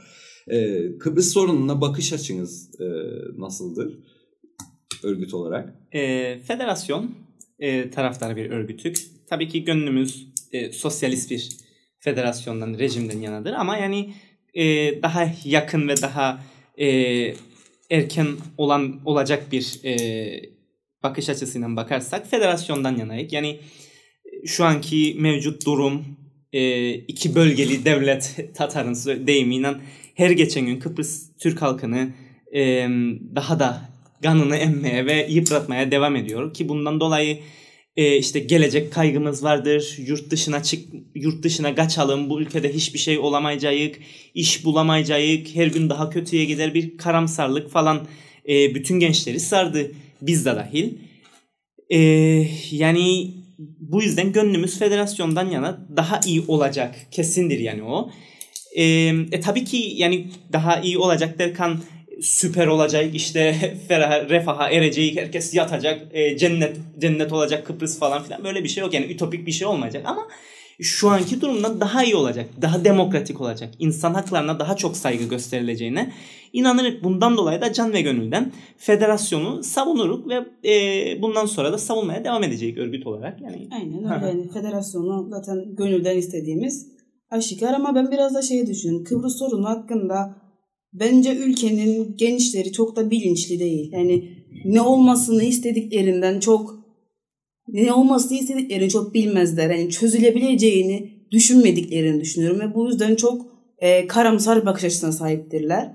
Ee, 0.48 0.98
Kıbrıs 0.98 1.32
sorununa 1.32 1.80
bakış 1.80 2.12
açınız 2.12 2.80
e, 2.80 2.84
nasıldır 3.38 3.98
örgüt 5.02 5.34
olarak? 5.34 5.74
E, 5.92 6.38
federasyon 6.40 7.10
e, 7.58 7.90
taraftarı 7.90 8.36
bir 8.36 8.50
örgütük. 8.50 8.96
Tabii 9.28 9.48
ki 9.48 9.64
gönlümüz 9.64 10.28
e, 10.52 10.72
sosyalist 10.72 11.30
bir 11.30 11.61
federasyondan, 12.02 12.78
rejimden 12.78 13.18
yanadır 13.18 13.52
ama 13.52 13.76
yani 13.76 14.14
e, 14.54 14.64
daha 15.02 15.28
yakın 15.44 15.88
ve 15.88 16.02
daha 16.02 16.42
e, 16.78 16.88
erken 17.90 18.26
olan 18.58 19.00
olacak 19.04 19.52
bir 19.52 19.80
e, 19.84 19.94
bakış 21.02 21.28
açısıyla 21.28 21.76
bakarsak 21.76 22.30
federasyondan 22.30 22.96
yanayık. 22.96 23.32
Yani 23.32 23.48
e, 24.24 24.46
şu 24.46 24.64
anki 24.64 25.16
mevcut 25.18 25.66
durum 25.66 26.04
e, 26.52 26.90
iki 26.94 27.34
bölgeli 27.34 27.84
devlet 27.84 28.50
Tatar'ın 28.54 29.26
deyimiyle 29.26 29.74
her 30.14 30.30
geçen 30.30 30.66
gün 30.66 30.80
Kıbrıs 30.80 31.36
Türk 31.40 31.62
halkını 31.62 32.12
e, 32.54 32.88
daha 33.34 33.60
da 33.60 33.88
kanını 34.22 34.56
emmeye 34.56 35.06
ve 35.06 35.26
yıpratmaya 35.30 35.90
devam 35.90 36.16
ediyor 36.16 36.54
ki 36.54 36.68
bundan 36.68 37.00
dolayı 37.00 37.38
e, 37.96 38.18
işte 38.18 38.38
gelecek 38.38 38.92
kaygımız 38.92 39.44
vardır. 39.44 39.96
Yurt 39.98 40.30
dışına 40.30 40.62
çık 40.62 40.88
yurt 41.14 41.42
dışına 41.42 41.74
kaçalım. 41.74 42.30
Bu 42.30 42.40
ülkede 42.40 42.74
hiçbir 42.74 42.98
şey 42.98 43.18
olamayacağız. 43.18 43.92
iş 44.34 44.64
bulamayacağız. 44.64 45.54
Her 45.54 45.66
gün 45.66 45.90
daha 45.90 46.10
kötüye 46.10 46.44
gider 46.44 46.74
bir 46.74 46.96
karamsarlık 46.96 47.70
falan 47.70 48.06
e, 48.48 48.74
bütün 48.74 49.00
gençleri 49.00 49.40
sardı. 49.40 49.92
Biz 50.22 50.46
de 50.46 50.56
dahil. 50.56 50.92
E, 51.90 51.98
yani 52.70 53.34
bu 53.80 54.02
yüzden 54.02 54.32
gönlümüz 54.32 54.78
federasyondan 54.78 55.50
yana 55.50 55.88
daha 55.96 56.20
iyi 56.26 56.42
olacak. 56.48 56.94
Kesindir 57.10 57.58
yani 57.58 57.82
o. 57.82 58.10
E, 58.76 58.84
e, 59.32 59.40
tabii 59.40 59.64
ki 59.64 59.92
yani 59.96 60.26
daha 60.52 60.80
iyi 60.80 60.98
olacak 60.98 61.38
derken 61.38 61.78
süper 62.22 62.66
olacak 62.66 63.14
işte 63.14 63.52
ferah, 63.88 64.30
refaha 64.30 64.70
erecek 64.70 65.16
herkes 65.16 65.54
yatacak 65.54 66.06
e, 66.12 66.36
cennet 66.36 66.76
cennet 66.98 67.32
olacak 67.32 67.66
Kıbrıs 67.66 67.98
falan 67.98 68.22
filan 68.22 68.44
böyle 68.44 68.64
bir 68.64 68.68
şey 68.68 68.80
yok 68.80 68.94
yani 68.94 69.06
ütopik 69.06 69.46
bir 69.46 69.52
şey 69.52 69.66
olmayacak 69.66 70.02
ama 70.06 70.28
şu 70.80 71.10
anki 71.10 71.40
durumda 71.40 71.80
daha 71.80 72.04
iyi 72.04 72.16
olacak 72.16 72.48
daha 72.62 72.84
demokratik 72.84 73.40
olacak 73.40 73.74
insan 73.78 74.14
haklarına 74.14 74.58
daha 74.58 74.76
çok 74.76 74.96
saygı 74.96 75.24
gösterileceğine 75.24 76.12
inanırız 76.52 77.04
bundan 77.04 77.36
dolayı 77.36 77.60
da 77.60 77.72
can 77.72 77.92
ve 77.92 78.00
gönülden 78.00 78.52
federasyonu 78.76 79.62
savunuruk 79.62 80.28
ve 80.28 80.68
e, 80.70 81.22
bundan 81.22 81.46
sonra 81.46 81.72
da 81.72 81.78
savunmaya 81.78 82.24
devam 82.24 82.44
edecek 82.44 82.78
örgüt 82.78 83.06
olarak 83.06 83.40
yani 83.40 83.68
Aynen 83.72 84.14
öyle. 84.14 84.26
Yani 84.26 84.50
federasyonu 84.50 85.28
zaten 85.30 85.74
gönülden 85.76 86.16
istediğimiz 86.16 86.92
aşikar 87.30 87.74
ama 87.74 87.94
ben 87.94 88.10
biraz 88.10 88.34
da 88.34 88.42
şeye 88.42 88.66
düşünüyorum. 88.66 89.04
Kıbrıs 89.04 89.38
sorunu 89.38 89.68
hakkında 89.68 90.41
bence 90.92 91.36
ülkenin 91.36 92.16
gençleri 92.16 92.72
çok 92.72 92.96
da 92.96 93.10
bilinçli 93.10 93.60
değil. 93.60 93.92
Yani 93.92 94.28
ne 94.64 94.80
olmasını 94.80 95.44
istediklerinden 95.44 96.40
çok 96.40 96.82
ne 97.68 97.92
olmasını 97.92 98.38
istediklerini 98.38 98.88
çok 98.88 99.14
bilmezler. 99.14 99.70
Yani 99.70 99.90
çözülebileceğini 99.90 101.12
düşünmediklerini 101.30 102.20
düşünüyorum 102.20 102.60
ve 102.60 102.74
bu 102.74 102.86
yüzden 102.86 103.14
çok 103.14 103.46
e, 103.78 104.06
karamsar 104.06 104.66
bakış 104.66 104.84
açısına 104.84 105.12
sahiptirler. 105.12 105.92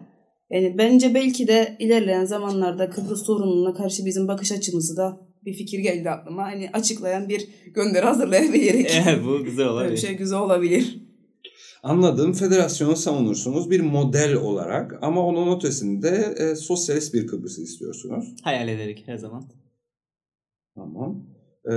Yani 0.49 0.75
bence 0.77 1.13
belki 1.13 1.47
de 1.47 1.77
ilerleyen 1.79 2.25
zamanlarda 2.25 2.89
Kıbrıs 2.89 3.25
sorununa 3.25 3.73
karşı 3.73 4.05
bizim 4.05 4.27
bakış 4.27 4.51
açımızı 4.51 4.97
da 4.97 5.27
bir 5.45 5.53
fikir 5.53 5.79
geldi 5.79 6.09
aklıma. 6.09 6.43
Hani 6.43 6.69
açıklayan 6.73 7.29
bir 7.29 7.47
gönderi 7.75 8.05
hazırlayabiliriz. 8.05 8.91
evet 9.07 9.19
bu 9.25 9.43
güzel 9.43 9.57
Böyle 9.57 9.69
olabilir. 9.69 9.91
bir 9.91 9.97
şey 9.97 10.17
güzel 10.17 10.39
olabilir. 10.39 11.06
Anladığım 11.87 12.33
federasyonu 12.33 12.95
savunursunuz 12.95 13.71
bir 13.71 13.81
model 13.81 14.33
olarak 14.33 14.99
ama 15.01 15.25
onun 15.25 15.57
ötesinde 15.57 16.35
e, 16.39 16.55
sosyalist 16.55 17.13
bir 17.13 17.27
Kıbrıs'ı 17.27 17.61
istiyorsunuz. 17.61 18.35
Hayal 18.43 18.67
ederek 18.67 19.03
her 19.05 19.17
zaman. 19.17 19.43
Tamam. 20.75 21.25
Ee, 21.71 21.75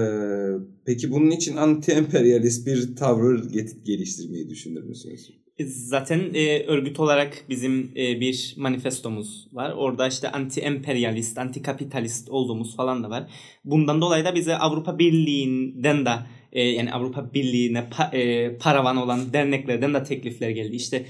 peki 0.86 1.10
bunun 1.10 1.30
için 1.30 1.56
anti-emperyalist 1.56 2.66
bir 2.66 2.96
tavır 2.96 3.38
get- 3.38 3.84
geliştirmeyi 3.84 4.50
düşünür 4.50 4.82
müsünüz? 4.82 5.30
Zaten 5.66 6.20
e, 6.34 6.64
örgüt 6.66 7.00
olarak 7.00 7.44
bizim 7.48 7.92
e, 7.96 8.20
bir 8.20 8.54
manifestomuz 8.58 9.48
var. 9.52 9.72
Orada 9.76 10.08
işte 10.08 10.28
anti-emperyalist, 10.28 11.38
anti-kapitalist 11.38 12.30
olduğumuz 12.30 12.76
falan 12.76 13.02
da 13.02 13.10
var. 13.10 13.30
Bundan 13.64 14.00
dolayı 14.00 14.24
da 14.24 14.34
bize 14.34 14.56
Avrupa 14.56 14.98
Birliği'nden 14.98 16.04
de 16.06 16.10
e, 16.52 16.62
yani 16.62 16.92
Avrupa 16.92 17.34
Birliği'ne 17.34 17.78
pa- 17.78 18.16
e, 18.16 18.56
paravan 18.58 18.96
olan 18.96 19.32
derneklerden 19.32 19.94
de 19.94 20.04
teklifler 20.04 20.50
geldi. 20.50 20.76
İşte 20.76 21.06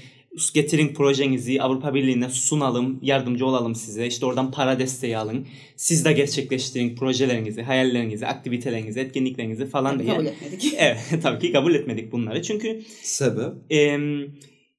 getirin 0.53 0.93
projenizi 0.93 1.61
Avrupa 1.61 1.93
Birliği'ne 1.93 2.29
sunalım, 2.29 2.99
yardımcı 3.01 3.45
olalım 3.45 3.75
size. 3.75 4.07
İşte 4.07 4.25
oradan 4.25 4.51
para 4.51 4.79
desteği 4.79 5.17
alın. 5.17 5.47
Siz 5.75 6.05
de 6.05 6.13
gerçekleştirin 6.13 6.95
projelerinizi, 6.95 7.61
hayallerinizi, 7.61 8.27
aktivitelerinizi, 8.27 8.99
etkinliklerinizi 8.99 9.65
falan 9.65 9.93
Tabii 9.95 10.03
diye. 10.03 10.13
kabul 10.15 10.25
etmedik. 10.25 10.73
Evet 10.79 10.97
tabii 11.23 11.39
ki 11.47 11.51
kabul 11.51 11.75
etmedik 11.75 12.11
bunları. 12.11 12.41
Çünkü 12.41 12.81
Sebep? 13.03 13.53
Eee, 13.69 13.99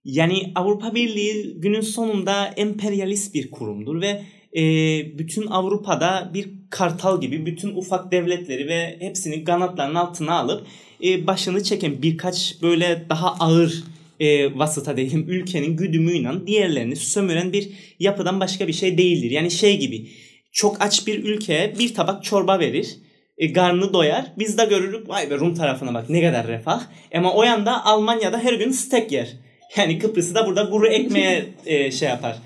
yani 0.05 0.53
Avrupa 0.55 0.95
Birliği 0.95 1.55
günün 1.57 1.81
sonunda 1.81 2.47
emperyalist 2.47 3.35
bir 3.35 3.51
kurumdur 3.51 4.01
ve 4.01 4.23
eee, 4.53 5.13
bütün 5.19 5.47
Avrupa'da 5.47 6.31
bir 6.35 6.49
kartal 6.71 7.21
gibi 7.21 7.47
bütün 7.47 7.77
ufak 7.77 8.13
devletleri 8.13 8.69
ve 8.69 8.97
hepsini 9.01 9.45
kanatlarının 9.45 9.95
altına 9.95 10.39
alıp 10.39 10.67
eee, 11.01 11.27
başını 11.27 11.63
çeken 11.63 12.03
birkaç 12.03 12.63
böyle 12.63 13.07
daha 13.09 13.35
ağır 13.41 13.85
e, 14.21 14.59
vasıta 14.59 14.97
değilim 14.97 15.25
ülkenin 15.29 15.77
güdümüyle 15.77 16.47
diğerlerini 16.47 16.97
sömüren 16.97 17.53
bir 17.53 17.69
yapıdan 18.01 18.41
başka 18.41 18.69
bir 18.69 18.73
şey 18.73 18.99
değildir. 18.99 19.31
Yani 19.31 19.51
şey 19.51 19.79
gibi 19.79 20.07
çok 20.53 20.83
aç 20.83 21.07
bir 21.07 21.25
ülkeye 21.25 21.79
bir 21.79 21.95
tabak 21.95 22.25
çorba 22.25 22.59
verir. 22.59 22.97
E, 23.39 23.53
karnı 23.53 23.93
doyar. 23.93 24.25
Biz 24.39 24.59
de 24.59 24.65
görürük 24.65 25.09
vay 25.09 25.31
be 25.31 25.39
Rum 25.39 25.55
tarafına 25.55 25.95
bak 25.95 26.11
ne 26.11 26.21
kadar 26.21 26.47
refah. 26.47 26.83
Ama 27.15 27.35
o 27.35 27.43
yanda 27.43 27.85
Almanya'da 27.85 28.39
her 28.39 28.53
gün 28.53 28.71
steak 28.71 29.13
yer. 29.13 29.29
Yani 29.77 29.99
Kıbrıs'ı 29.99 30.35
da 30.35 30.47
burada 30.47 30.71
kuru 30.71 30.87
ekmeğe 30.87 31.45
e, 31.67 31.91
şey 31.91 32.09
yapar. 32.09 32.37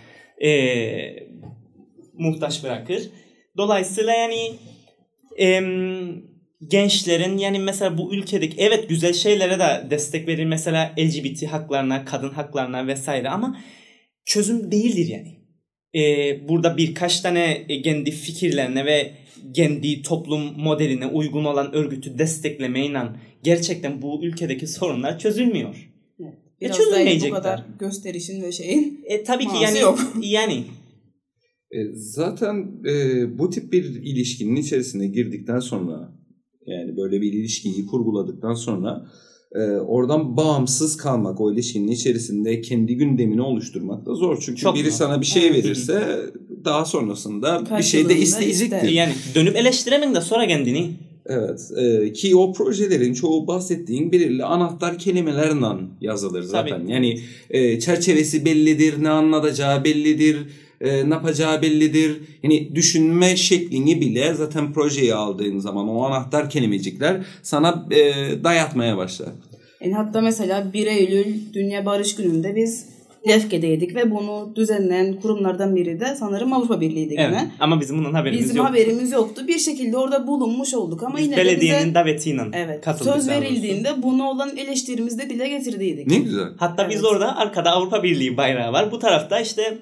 E, 0.42 0.48
muhtaç 2.18 2.64
bırakır. 2.64 3.10
Dolayısıyla 3.56 4.12
yani 4.12 4.52
em, 5.36 6.22
gençlerin 6.68 7.38
yani 7.38 7.58
mesela 7.58 7.98
bu 7.98 8.14
ülkedeki 8.14 8.56
evet 8.58 8.88
güzel 8.88 9.12
şeylere 9.12 9.58
de 9.58 9.90
destek 9.90 10.28
verir. 10.28 10.44
Mesela 10.44 10.94
LGBT 10.98 11.46
haklarına, 11.46 12.04
kadın 12.04 12.30
haklarına 12.30 12.86
vesaire 12.86 13.28
ama 13.28 13.60
çözüm 14.24 14.72
değildir 14.72 15.08
yani. 15.08 15.36
Ee, 15.94 16.48
burada 16.48 16.76
birkaç 16.76 17.20
tane 17.20 17.64
e, 17.68 17.82
kendi 17.82 18.10
fikirlerine 18.10 18.84
ve 18.84 19.12
kendi 19.54 20.02
toplum 20.02 20.60
modeline 20.60 21.06
uygun 21.06 21.44
olan 21.44 21.74
örgütü 21.74 22.18
desteklemeyle 22.18 23.02
gerçekten 23.42 24.02
bu 24.02 24.24
ülkedeki 24.24 24.66
sorunlar 24.66 25.18
çözülmüyor. 25.18 25.90
Biraz 26.60 26.78
da 26.78 27.00
yani 27.00 27.30
bu 27.30 27.34
kadar 27.34 27.64
gösterişin 27.78 28.42
ve 28.42 28.52
şeyin. 28.52 29.04
E, 29.04 29.24
tabii 29.24 29.44
ki 29.44 29.54
yani 29.62 29.78
yok. 29.78 29.98
yani 30.22 30.54
E, 30.54 30.64
zaten 31.92 32.66
e, 32.86 33.38
bu 33.38 33.50
tip 33.50 33.72
bir 33.72 33.84
ilişkinin 33.84 34.56
içerisine 34.56 35.06
girdikten 35.06 35.60
sonra 35.60 36.12
yani 36.66 36.96
böyle 36.96 37.20
bir 37.20 37.32
ilişkiyi 37.32 37.86
kurguladıktan 37.86 38.54
sonra 38.54 39.06
e, 39.54 39.60
oradan 39.70 40.36
bağımsız 40.36 40.96
kalmak 40.96 41.40
o 41.40 41.52
ilişkinin 41.52 41.88
içerisinde 41.88 42.60
kendi 42.60 42.96
gündemini 42.96 43.42
oluşturmak 43.42 44.06
da 44.06 44.14
zor. 44.14 44.38
Çünkü 44.40 44.60
Çok 44.60 44.74
biri 44.74 44.90
zor. 44.90 44.96
sana 44.96 45.20
bir 45.20 45.26
şey 45.26 45.46
Evet. 45.46 45.64
verirse 45.64 46.20
daha 46.64 46.84
sonrasında 46.84 47.78
bir 47.78 47.82
şey 47.82 48.08
de 48.08 48.16
isteyecektir. 48.16 48.76
ister. 48.76 48.88
yani 48.88 49.12
dönüp 49.34 49.56
eleştiremeyin 49.56 50.14
de 50.14 50.20
sonra 50.20 50.46
kendini. 50.46 50.90
Evet 51.28 51.70
e, 51.76 52.12
ki 52.12 52.36
o 52.36 52.52
projelerin 52.52 53.14
çoğu 53.14 53.46
bahsettiğin 53.46 54.12
belirli 54.12 54.44
anahtar 54.44 54.98
kelimelerle 54.98 55.82
yazılır 56.00 56.42
zaten. 56.42 56.80
Tabii. 56.80 56.92
Yani 56.92 57.20
e, 57.50 57.80
çerçevesi 57.80 58.44
bellidir, 58.44 59.02
ne 59.02 59.08
anlatacağı 59.08 59.84
bellidir, 59.84 60.36
e, 60.80 61.10
ne 61.10 61.14
yapacağı 61.14 61.62
bellidir. 61.62 62.20
Yani 62.42 62.74
düşünme 62.74 63.36
şeklini 63.36 64.00
bile 64.00 64.34
zaten 64.34 64.72
projeyi 64.72 65.14
aldığın 65.14 65.58
zaman 65.58 65.88
o 65.88 66.02
anahtar 66.02 66.50
kelimecikler 66.50 67.16
sana 67.42 67.86
e, 67.90 67.98
dayatmaya 68.44 68.96
başlar. 68.96 69.28
Yani 69.80 69.94
hatta 69.94 70.20
mesela 70.20 70.72
1 70.72 70.86
Eylül 70.86 71.34
Dünya 71.54 71.86
Barış 71.86 72.16
Günü'nde 72.16 72.56
biz 72.56 72.86
Lefke'deydik 73.28 73.94
ve 73.96 74.10
bunu 74.10 74.52
düzenleyen 74.56 75.20
kurumlardan 75.20 75.76
biri 75.76 76.00
de 76.00 76.16
sanırım 76.18 76.52
Avrupa 76.52 76.80
Birliği'ydi 76.80 77.14
Evet. 77.18 77.40
Ama 77.60 77.80
bizim 77.80 77.98
bundan 77.98 78.12
haberimiz 78.14 78.44
Bizim 78.44 78.56
yok. 78.56 78.66
haberimiz 78.66 79.12
yoktu. 79.12 79.42
Bir 79.48 79.58
şekilde 79.58 79.96
orada 79.96 80.26
bulunmuş 80.26 80.74
olduk 80.74 81.02
ama 81.02 81.18
Biz 81.18 81.24
yine 81.24 81.36
de 81.36 81.40
belediyenin 81.40 81.84
bize 81.84 81.94
davetiyle 81.94 82.42
evet, 82.52 82.84
katıldık. 82.84 83.14
söz 83.14 83.28
verildiğinde 83.28 83.88
bunu 84.02 84.24
olan 84.28 84.56
eleştirimizi 84.56 85.18
de 85.18 85.30
dile 85.30 85.48
getirdiydik. 85.48 86.06
Ne 86.06 86.18
güzel. 86.18 86.48
Hatta 86.56 86.88
biz 86.88 86.96
Evet. 86.96 87.04
orada 87.04 87.36
arkada 87.36 87.70
Avrupa 87.70 88.02
Birliği 88.02 88.36
bayrağı 88.36 88.72
var. 88.72 88.92
Bu 88.92 88.98
tarafta 88.98 89.40
işte 89.40 89.78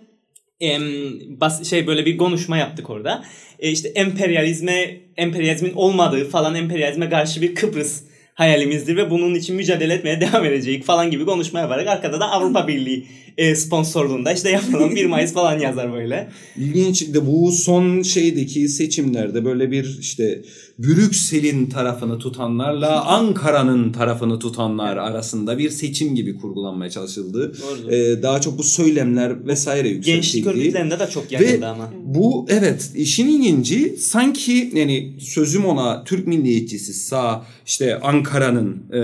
bas, 1.41 1.71
şey 1.71 1.87
böyle 1.87 2.07
bir 2.07 2.17
konuşma 2.17 2.57
yaptık 2.57 2.91
orada. 2.91 3.25
E, 3.59 3.71
işte 3.71 3.89
emperyalizme 3.89 5.01
emperyalizmin 5.17 5.73
olmadığı 5.73 6.29
falan 6.29 6.55
emperyalizme 6.55 7.11
karşı 7.11 7.43
bir 7.43 7.55
Kıbrıs 7.55 8.03
hayalimizdir 8.35 8.97
ve 8.97 9.11
bunun 9.11 9.35
için 9.35 9.57
mücadele 9.57 9.95
etmeye 9.95 10.21
devam 10.21 10.45
edecek 10.45 10.85
falan 10.85 11.11
gibi 11.11 11.25
konuşma 11.25 11.61
yaparak 11.61 11.89
arkada 11.89 12.21
da 12.21 12.31
Avrupa 12.31 12.69
Birliği 12.69 13.07
e, 13.39 13.57
sponsorluğunda 13.57 14.33
işte 14.33 14.51
yapılan 14.51 14.97
1 14.97 15.07
Mayıs 15.07 15.33
falan 15.33 15.59
yazar 15.59 15.93
böyle. 15.93 16.29
İlginç 16.57 17.15
de 17.15 17.27
bu 17.27 17.53
son 17.53 18.03
şeydeki 18.03 18.69
seçimlerde 18.69 19.45
böyle 19.45 19.71
bir 19.71 19.99
işte 20.01 20.43
Brüksel'in 20.79 21.67
tarafını 21.67 22.19
tutanlarla 22.19 23.05
Ankara'nın 23.05 23.93
tarafını 23.93 24.39
tutanlar 24.39 24.97
arasında 24.97 25.59
bir 25.59 25.71
seçim 25.71 26.15
gibi 26.15 26.37
kurgulanmaya 26.37 26.91
çalışıldı. 26.91 27.53
Ee, 27.91 28.23
daha 28.23 28.41
çok 28.41 28.59
bu 28.59 28.63
söylemler 28.63 29.47
vesaire 29.47 29.89
yükseltildi. 29.89 30.17
Gençlik 30.17 30.47
örgütlerinde 30.47 30.99
de 30.99 31.07
çok 31.11 31.33
yakındı 31.33 31.67
ama. 31.67 31.91
Bu 32.05 32.47
evet 32.49 32.91
işin 32.95 33.29
ilginci 33.29 33.97
sanki 33.99 34.71
yani 34.75 35.17
sözüm 35.21 35.65
ona 35.65 36.05
Türk 36.05 36.27
milliyetçisi 36.27 36.95
sağ 36.95 37.47
işte 37.67 38.01
Ankara'nın 38.01 38.83
e, 38.93 38.99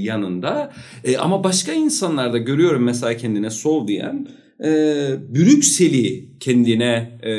yanında 0.00 0.72
E, 1.04 1.16
ama 1.16 1.44
başka 1.44 1.72
insanlarda 1.72 2.38
görüyorum 2.38 2.82
mesela 2.82 3.16
kendine 3.16 3.50
sol 3.50 3.88
diyen 3.88 4.28
e, 4.60 4.68
Brüksel'i 5.34 6.28
kendine 6.40 7.18
e, 7.22 7.30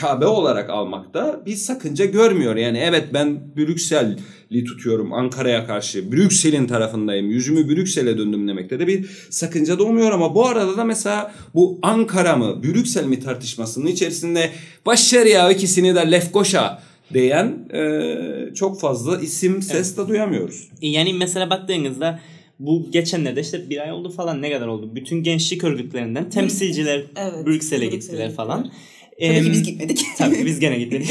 Kabe 0.00 0.26
olarak 0.26 0.70
almakta 0.70 1.42
bir 1.46 1.56
sakınca 1.56 2.04
görmüyor. 2.04 2.56
Yani 2.56 2.78
evet 2.78 3.04
ben 3.14 3.56
Brüksel'i 3.56 4.64
tutuyorum 4.64 5.12
Ankara'ya 5.12 5.66
karşı. 5.66 6.12
Brüksel'in 6.12 6.66
tarafındayım. 6.66 7.30
Yüzümü 7.30 7.68
Brüksel'e 7.68 8.18
döndüm 8.18 8.48
demekte 8.48 8.78
de 8.80 8.86
bir 8.86 9.06
sakınca 9.30 9.78
doğmuyor 9.78 10.12
ama 10.12 10.34
bu 10.34 10.46
arada 10.46 10.76
da 10.76 10.84
mesela 10.84 11.34
bu 11.54 11.78
Ankara 11.82 12.36
mı 12.36 12.62
Brüksel 12.62 13.04
mi 13.06 13.20
tartışmasının 13.20 13.86
içerisinde 13.86 14.50
başarıya 14.86 15.50
ikisini 15.50 15.94
de 15.94 16.10
Lefkoşa 16.10 16.82
diyen 17.14 17.68
e, 17.74 18.54
çok 18.54 18.80
fazla 18.80 19.20
isim 19.20 19.62
ses 19.62 19.96
de 19.96 20.08
duyamıyoruz. 20.08 20.68
E, 20.82 20.88
Yani 20.88 21.12
mesela 21.12 21.50
baktığınızda 21.50 22.20
bu 22.58 22.90
geçenlerde 22.90 23.40
işte 23.40 23.70
bir 23.70 23.82
ay 23.82 23.92
oldu 23.92 24.10
falan 24.10 24.42
ne 24.42 24.52
kadar 24.52 24.66
oldu. 24.66 24.94
Bütün 24.94 25.22
gençlik 25.22 25.64
örgütlerinden 25.64 26.30
temsilciler 26.30 27.02
Evet, 27.16 27.46
Brüksel'e 27.46 27.86
gittiler 27.86 28.34
falan. 28.34 28.62
Tabii 28.62 28.72
Em, 29.18 29.44
ki 29.44 29.50
biz 29.50 29.62
gitmedik. 29.62 30.00
Tabii 30.18 30.38
ki 30.38 30.46
biz 30.46 30.60
gene 30.60 30.78
gittik. 30.78 31.10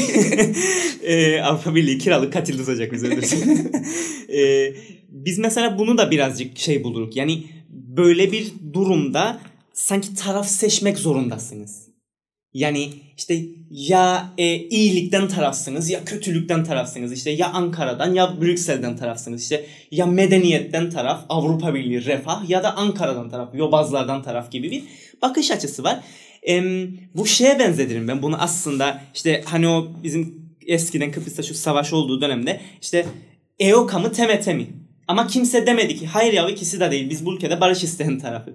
e, 1.02 1.40
Avrupa 1.40 1.74
Birliği 1.74 1.98
kiralık 1.98 2.32
katil 2.32 2.58
tutacak 2.58 2.92
bizi 2.92 3.06
öldürsün. 3.06 3.70
e, 4.32 4.72
biz 5.08 5.38
mesela 5.38 5.78
bunu 5.78 5.98
da 5.98 6.10
birazcık 6.10 6.58
şey 6.58 6.84
buluruk. 6.84 7.16
Yani 7.16 7.44
böyle 7.70 8.32
bir 8.32 8.52
durumda 8.72 9.40
sanki 9.72 10.14
taraf 10.14 10.48
seçmek 10.48 10.98
zorundasınız. 10.98 11.85
Yani 12.54 12.92
işte 13.16 13.42
ya 13.70 14.32
e, 14.38 14.56
iyilikten 14.56 15.28
tarafsınız 15.28 15.90
ya 15.90 16.04
kötülükten 16.04 16.64
tarafsınız. 16.64 17.12
İşte 17.12 17.30
ya 17.30 17.52
Ankara'dan 17.52 18.14
ya 18.14 18.40
Brüksel'den 18.40 18.96
tarafsınız. 18.96 19.42
İşte 19.42 19.66
ya 19.90 20.06
medeniyetten 20.06 20.90
taraf 20.90 21.24
Avrupa 21.28 21.74
Birliği 21.74 22.04
refah 22.04 22.48
ya 22.48 22.62
da 22.62 22.76
Ankara'dan 22.76 23.30
taraf 23.30 23.54
yobazlardan 23.54 24.22
taraf 24.22 24.50
gibi 24.50 24.70
bir 24.70 24.82
bakış 25.22 25.50
açısı 25.50 25.84
var. 25.84 26.00
Em, 26.42 26.98
bu 27.14 27.26
şeye 27.26 27.58
benzetirim 27.58 28.08
ben 28.08 28.22
bunu 28.22 28.42
aslında 28.42 29.02
işte 29.14 29.42
hani 29.44 29.68
o 29.68 29.88
bizim 30.02 30.46
eskiden 30.66 31.12
Kıbrıs'ta 31.12 31.42
şu 31.42 31.54
savaş 31.54 31.92
olduğu 31.92 32.20
dönemde 32.20 32.60
işte 32.82 33.06
EOKA 33.58 33.98
mı 33.98 34.12
TMT 34.12 34.46
mi? 34.46 34.66
Ama 35.08 35.26
kimse 35.26 35.66
demedi 35.66 35.96
ki 35.96 36.06
hayır 36.06 36.32
ya 36.32 36.48
ikisi 36.48 36.80
de 36.80 36.90
değil 36.90 37.10
biz 37.10 37.26
bu 37.26 37.34
ülkede 37.34 37.60
barış 37.60 37.84
isteyen 37.84 38.18
tarafı 38.18 38.50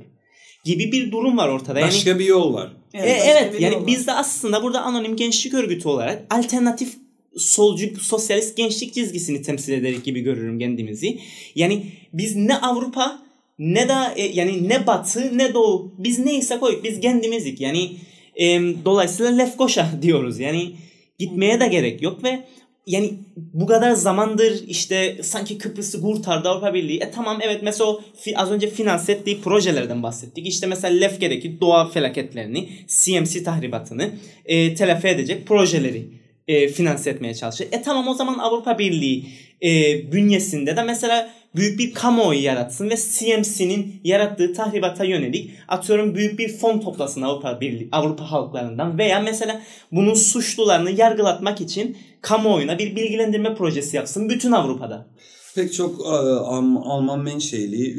gibi 0.63 0.91
bir 0.91 1.11
durum 1.11 1.37
var 1.37 1.47
ortada. 1.49 1.79
Yani 1.79 1.87
Başka 1.87 2.19
bir 2.19 2.25
yol 2.25 2.53
var. 2.53 2.71
e, 2.93 2.97
başka 2.97 3.09
evet 3.13 3.53
bir 3.53 3.59
yani 3.59 3.87
biz 3.87 4.07
de 4.07 4.13
aslında 4.13 4.63
burada 4.63 4.81
anonim 4.81 5.15
gençlik 5.15 5.53
örgütü 5.53 5.87
olarak 5.87 6.25
alternatif 6.29 6.93
solcu 7.37 7.99
sosyalist 8.01 8.57
gençlik 8.57 8.93
çizgisini 8.93 9.41
temsil 9.41 9.73
ederek 9.73 10.03
gibi 10.03 10.21
görürüm 10.21 10.59
kendimizi. 10.59 11.19
Yani 11.55 11.85
biz 12.13 12.35
ne 12.35 12.57
Avrupa 12.57 13.21
ne 13.59 13.89
de 13.89 13.93
e, 14.15 14.23
yani 14.23 14.69
ne 14.69 14.87
Batı 14.87 15.37
ne 15.37 15.53
Doğu 15.53 15.93
biz 15.97 16.19
neyse 16.19 16.59
koyuk 16.59 16.83
biz 16.83 16.99
kendimizik. 16.99 17.61
Yani 17.61 17.91
e, 18.35 18.61
dolayısıyla 18.85 19.31
Lefkoşa 19.31 19.89
diyoruz. 20.01 20.39
Yani 20.39 20.71
gitmeye 21.19 21.59
de 21.59 21.67
gerek 21.67 22.01
yok 22.01 22.23
ve 22.23 22.43
yani 22.87 23.13
bu 23.35 23.65
kadar 23.65 23.91
zamandır 23.91 24.67
işte 24.67 25.17
sanki 25.23 25.57
Kıbrıs'ı 25.57 26.01
kurtardı 26.01 26.49
Avrupa 26.49 26.73
Birliği. 26.73 26.99
E 26.99 27.11
tamam 27.11 27.39
evet 27.41 27.63
mesela 27.63 27.89
o 27.89 28.01
az 28.35 28.51
önce 28.51 28.69
finanse 28.69 29.11
ettiği 29.11 29.41
projelerden 29.41 30.03
bahsettik. 30.03 30.47
İşte 30.47 30.67
mesela 30.67 30.95
Lefke'deki 30.95 31.61
doğa 31.61 31.89
felaketlerini, 31.89 32.69
CMC 32.87 33.43
tahribatını 33.43 34.09
e, 34.45 34.75
telafi 34.75 35.07
edecek 35.07 35.47
projeleri 35.47 36.07
e, 36.47 36.67
finanse 36.67 37.09
etmeye 37.09 37.33
çalışıyor. 37.35 37.69
E 37.73 37.81
tamam 37.81 38.07
o 38.07 38.13
zaman 38.13 38.37
Avrupa 38.39 38.79
Birliği 38.79 39.25
e, 39.63 39.69
bünyesinde 40.11 40.77
de 40.77 40.83
mesela 40.83 41.29
büyük 41.55 41.79
bir 41.79 41.93
kamuoyu 41.93 42.43
yaratsın 42.43 42.89
ve 42.89 42.95
CMC'nin 42.97 44.01
yarattığı 44.03 44.53
tahribata 44.53 45.05
yönelik 45.05 45.51
atıyorum 45.67 46.15
büyük 46.15 46.39
bir 46.39 46.49
fon 46.49 46.79
toplasın 46.79 47.21
Avrupa 47.21 47.61
Birliği 47.61 47.89
Avrupa 47.91 48.31
halklarından 48.31 48.97
veya 48.97 49.19
mesela 49.19 49.61
bunun 49.91 50.13
suçlularını 50.13 50.91
yargılatmak 50.91 51.61
için 51.61 51.97
kamuoyuna 52.21 52.79
bir 52.79 52.95
bilgilendirme 52.95 53.55
projesi 53.55 53.95
yapsın 53.97 54.29
bütün 54.29 54.51
Avrupa'da. 54.51 55.07
Pek 55.55 55.73
çok 55.73 55.99
e, 55.99 56.09
Alm- 56.39 56.83
Alman 56.83 57.19
menşeli 57.19 57.95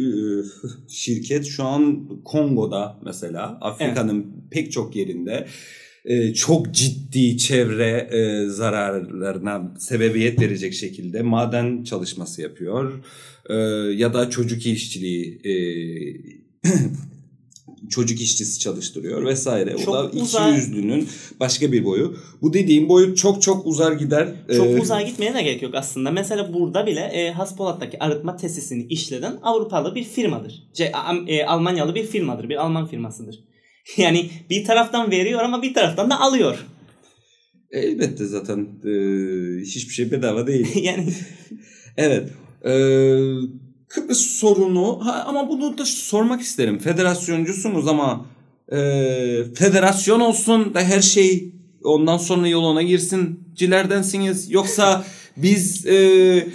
şirket 0.88 1.46
şu 1.46 1.64
an 1.64 2.08
Kongo'da 2.24 2.98
mesela 3.04 3.58
Afrika'nın 3.60 4.26
pek 4.50 4.72
çok 4.72 4.96
yerinde 4.96 5.46
e, 6.04 6.34
çok 6.34 6.72
ciddi 6.72 7.38
çevre 7.38 8.08
e, 8.12 8.48
zararlarına 8.48 9.72
sebebiyet 9.78 10.40
verecek 10.40 10.74
şekilde 10.74 11.22
maden 11.22 11.84
çalışması 11.84 12.42
yapıyor. 12.42 12.92
E, 13.50 13.54
ya 13.96 14.14
da 14.14 14.30
çocuk 14.30 14.66
işçiliği 14.66 15.40
e, 15.44 15.54
çocuk 17.90 18.20
işçisi 18.20 18.60
çalıştırıyor 18.60 19.24
vesaire. 19.24 19.76
Çok 19.84 19.88
o 19.88 19.92
da 19.92 20.10
iki 20.10 20.56
yüzlünün 20.56 21.08
başka 21.40 21.72
bir 21.72 21.84
boyu. 21.84 22.16
Bu 22.42 22.52
dediğim 22.52 22.88
boyut 22.88 23.18
çok 23.18 23.42
çok 23.42 23.66
uzar 23.66 23.92
gider. 23.92 24.28
Çok 24.56 24.66
Ee, 24.66 24.80
uzağa 24.80 25.02
gitmeye 25.02 25.34
de 25.34 25.42
gerek 25.42 25.62
yok 25.62 25.74
aslında. 25.74 26.10
Mesela 26.10 26.54
burada 26.54 26.86
bile 26.86 27.00
e, 27.00 27.30
Haspolat'taki 27.30 28.02
arıtma 28.02 28.36
tesisini 28.36 28.86
işleden 28.86 29.38
Avrupalı 29.42 29.94
bir 29.94 30.04
firmadır. 30.04 30.62
Am- 30.78 31.30
e, 31.30 31.44
Almanyalı 31.44 31.94
bir 31.94 32.06
firmadır. 32.06 32.48
Bir 32.48 32.56
Alman 32.56 32.86
firmasıdır. 32.86 33.38
Yani 33.96 34.30
bir 34.50 34.64
taraftan 34.64 35.10
veriyor 35.10 35.40
ama 35.40 35.62
bir 35.62 35.74
taraftan 35.74 36.10
da 36.10 36.20
alıyor. 36.20 36.66
Elbette 37.70 38.26
zaten 38.26 38.58
e, 38.84 38.92
hiçbir 39.60 39.94
şey 39.94 40.10
bedava 40.10 40.46
değil. 40.46 40.66
yani 40.82 41.12
Evet. 41.96 42.28
Ee, 42.64 42.70
Kıbrıs 43.88 44.20
sorunu 44.20 45.06
ha, 45.06 45.24
ama 45.26 45.48
bunu 45.48 45.78
da 45.78 45.84
sormak 45.84 46.40
isterim. 46.40 46.78
Federasyoncusunuz 46.78 47.88
ama 47.88 48.26
e, 48.72 48.78
federasyon 49.54 50.20
olsun 50.20 50.74
da 50.74 50.80
her 50.80 51.00
şey 51.00 51.54
ondan 51.84 52.18
sonra 52.18 52.48
yoluna 52.48 52.82
girsin 52.82 53.40
cilerdensiniz. 53.54 54.50
Yoksa 54.50 55.04
biz 55.36 55.86
e, 55.86 56.46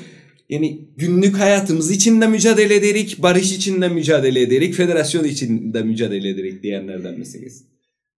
yani 0.49 0.79
günlük 0.97 1.37
hayatımız 1.39 1.91
için 1.91 2.21
de 2.21 2.27
mücadele 2.27 2.75
ederik, 2.75 3.21
barış 3.23 3.51
için 3.53 3.81
de 3.81 3.89
mücadele 3.89 4.41
ederik, 4.41 4.73
federasyon 4.73 5.23
için 5.23 5.73
de 5.73 5.81
mücadele 5.83 6.29
ederik 6.29 6.63
diyenlerden 6.63 7.19
misiniz? 7.19 7.63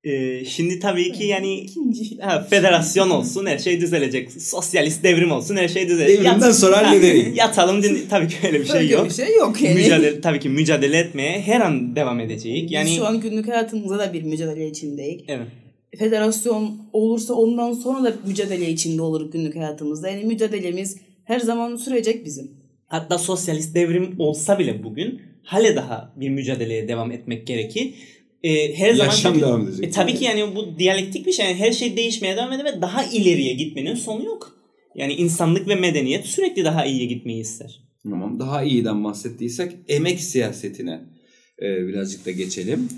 e, 0.03 0.45
şimdi 0.45 0.79
tabii 0.79 1.11
ki 1.11 1.23
yani 1.23 1.59
İkinci. 1.59 2.17
ha, 2.21 2.47
federasyon 2.49 3.09
olsun 3.09 3.45
her 3.45 3.57
şey 3.57 3.81
düzelecek. 3.81 4.31
Sosyalist 4.31 5.03
devrim 5.03 5.31
olsun 5.31 5.55
her 5.55 5.67
şey 5.67 5.89
düzelecek. 5.89 6.25
Devrimden 6.25 6.51
sonra 6.51 6.77
Ha, 6.77 6.87
hallederiz. 6.87 7.25
Yatalım 7.37 7.83
din- 7.83 7.99
tabii 8.09 8.27
ki 8.27 8.35
öyle 8.47 8.59
bir 8.59 8.65
şey 8.65 8.77
Öyle 8.77 8.93
yok. 8.93 9.05
bir 9.05 9.13
şey 9.13 9.35
yok 9.35 9.61
yani. 9.61 9.75
Mücadele 9.75 10.21
tabii 10.21 10.39
ki 10.39 10.49
mücadele 10.49 10.97
etmeye 10.97 11.41
her 11.41 11.61
an 11.61 11.95
devam 11.95 12.19
edeceğiz. 12.19 12.63
Biz 12.63 12.71
Yani 12.71 12.95
şu 12.95 13.05
an 13.05 13.19
günlük 13.21 13.47
hayatımızda 13.47 13.99
da 13.99 14.13
bir 14.13 14.23
mücadele 14.23 14.67
içindeyiz. 14.69 15.21
evet. 15.27 15.47
Federasyon 15.99 16.77
olursa 16.93 17.33
ondan 17.33 17.73
sonra 17.73 18.03
da 18.03 18.13
mücadele 18.27 18.69
içinde 18.69 19.01
oluruz 19.01 19.31
günlük 19.31 19.55
hayatımızda. 19.55 20.09
Yani 20.09 20.23
mücadelemiz 20.25 20.97
her 21.29 21.39
zaman 21.39 21.75
sürecek 21.75 22.25
bizim. 22.25 22.51
Hatta 22.87 23.17
sosyalist 23.17 23.75
devrim 23.75 24.15
olsa 24.19 24.59
bile 24.59 24.83
bugün 24.83 25.21
hale 25.43 25.75
daha 25.75 26.13
bir 26.15 26.29
mücadeleye 26.29 26.87
devam 26.87 27.11
etmek 27.11 27.47
gerekir. 27.47 27.93
Ee, 28.43 28.75
her 28.75 28.93
zaman 28.93 29.11
Yaşam 29.11 29.33
tabii, 29.33 29.41
devam 29.41 29.67
edecek. 29.67 29.85
E, 29.85 29.89
tabii 29.89 30.15
ki 30.15 30.25
yani 30.25 30.55
bu 30.55 30.79
diyalektik 30.79 31.25
bir 31.25 31.31
şey. 31.31 31.45
Yani 31.45 31.57
her 31.57 31.71
şey 31.71 31.97
değişmeye 31.97 32.37
devam 32.37 32.51
ediyor 32.51 32.73
ve 32.73 32.81
daha 32.81 33.03
ileriye 33.03 33.53
gitmenin 33.53 33.95
sonu 33.95 34.25
yok. 34.25 34.55
Yani 34.95 35.13
insanlık 35.13 35.67
ve 35.67 35.75
medeniyet 35.75 36.25
sürekli 36.25 36.63
daha 36.65 36.85
iyiye 36.85 37.05
gitmeyi 37.05 37.41
ister. 37.41 37.83
Tamam. 38.03 38.39
Daha 38.39 38.63
iyiden 38.63 39.03
bahsettiysek 39.03 39.71
emek 39.87 40.19
siyasetine 40.19 41.01
e, 41.61 41.87
birazcık 41.87 42.25
da 42.25 42.31
geçelim. 42.31 42.89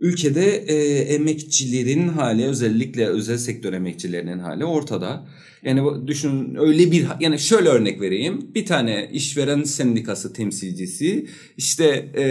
Ülkede 0.00 0.56
e, 0.56 0.98
emekçilerin 1.14 2.08
hali 2.08 2.46
özellikle 2.46 3.06
özel 3.06 3.38
sektör 3.38 3.72
emekçilerinin 3.72 4.38
hali 4.38 4.64
ortada. 4.64 5.26
Yani 5.62 6.06
düşünün 6.06 6.54
öyle 6.54 6.92
bir 6.92 7.06
yani 7.20 7.38
şöyle 7.38 7.68
örnek 7.68 8.00
vereyim. 8.00 8.54
Bir 8.54 8.66
tane 8.66 9.10
işveren 9.12 9.62
sendikası 9.62 10.32
temsilcisi 10.32 11.26
işte 11.56 11.84
e, 12.16 12.24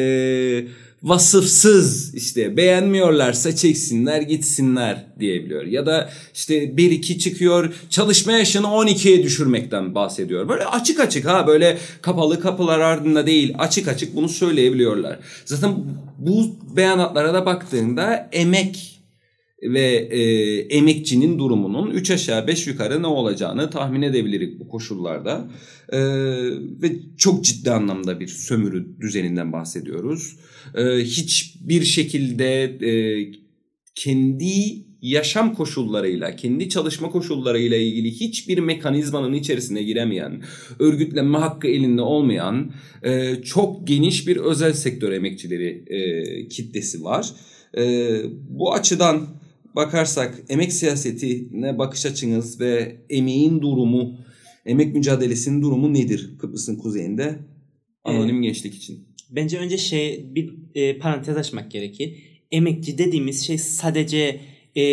vasıfsız 1.04 2.16
işte 2.16 2.58
beğenmiyorlarsa 2.58 3.56
çeksinler 3.56 4.22
gitsinler 4.22 5.06
diyebiliyor. 5.20 5.66
Ya 5.66 5.86
da 5.86 6.10
işte 6.34 6.78
bir 6.78 6.92
iki 6.92 7.20
çıkıyor 7.20 7.74
çalışma 7.90 8.32
yaşını 8.32 8.68
12'ye 8.68 9.24
düşürmekten 9.24 9.96
bahsediyor. 9.96 10.50
Böyle 10.50 10.66
açık 10.66 11.00
açık 11.00 11.26
ha 11.26 11.48
böyle 11.48 11.78
kapalı 12.02 12.40
kapılar 12.40 12.80
ardında 12.80 13.28
değil 13.28 13.56
açık 13.58 13.88
açık 13.88 14.16
bunu 14.16 14.30
söyleyebiliyorlar. 14.30 15.20
Zaten 15.46 15.76
bu 16.18 16.56
beyanatlara 16.76 17.34
da 17.34 17.46
baktığında 17.46 18.30
emek 18.32 18.99
ve 19.64 20.08
e, 20.12 20.22
emekçinin 20.60 21.40
durumunun 21.40 21.92
3 21.92 22.12
aşağı 22.12 22.48
5 22.48 22.68
yukarı 22.68 23.02
ne 23.02 23.08
olacağını 23.08 23.70
tahmin 23.70 24.02
edebiliriz 24.02 24.60
bu 24.60 24.68
koşullarda. 24.68 25.52
E, 25.90 26.00
ve 26.82 26.92
çok 27.18 27.44
ciddi 27.44 27.72
anlamda 27.72 28.20
bir 28.20 28.28
sömürü 28.28 29.00
düzeninden 29.02 29.54
bahsediyoruz. 29.54 30.36
E, 30.76 30.84
hiçbir 30.98 31.84
şekilde 31.84 32.64
e, 32.64 32.92
kendi 33.96 34.90
yaşam 35.02 35.54
koşullarıyla, 35.56 36.36
kendi 36.36 36.70
çalışma 36.70 37.10
koşullarıyla 37.10 37.78
ilgili 37.78 38.12
hiçbir 38.12 38.58
mekanizmanın 38.58 39.34
içerisine 39.34 39.84
giremeyen, 39.84 40.42
örgütlenme 40.80 41.38
hakkı 41.38 41.68
elinde 41.68 42.02
olmayan 42.02 42.72
e, 43.04 43.36
çok 43.44 43.88
geniş 43.88 44.28
bir 44.28 44.38
özel 44.38 44.74
sektör 44.74 45.12
emekçileri 45.12 45.84
e, 45.88 46.48
kitlesi 46.48 47.04
var. 47.04 47.30
E, 47.78 48.16
bu 48.50 48.74
açıdan 48.74 49.28
bakarsak 49.76 50.44
emek 50.50 50.74
siyasetine 50.74 51.78
bakış 51.78 52.06
açınız 52.06 52.60
ve 52.60 52.98
emeğin 53.10 53.62
durumu, 53.62 54.18
emek 54.66 54.96
mücadelesinin 54.96 55.62
durumu 55.62 55.94
nedir 55.94 56.38
Kıbrıs'ın 56.40 56.76
kuzeyinde 56.76 57.40
anonim 58.04 58.42
gençlik 58.42 58.76
için? 58.76 59.08
Bence 59.30 59.58
önce 59.58 59.78
şey 59.78 60.26
bir 60.36 60.54
e, 60.76 60.98
parantez 60.98 61.38
açmak 61.38 61.72
gerekir. 61.72 62.16
Emekçi 62.52 62.98
dediğimiz 62.98 63.46
şey 63.46 63.58
sadece 63.58 64.42
e, 64.78 64.84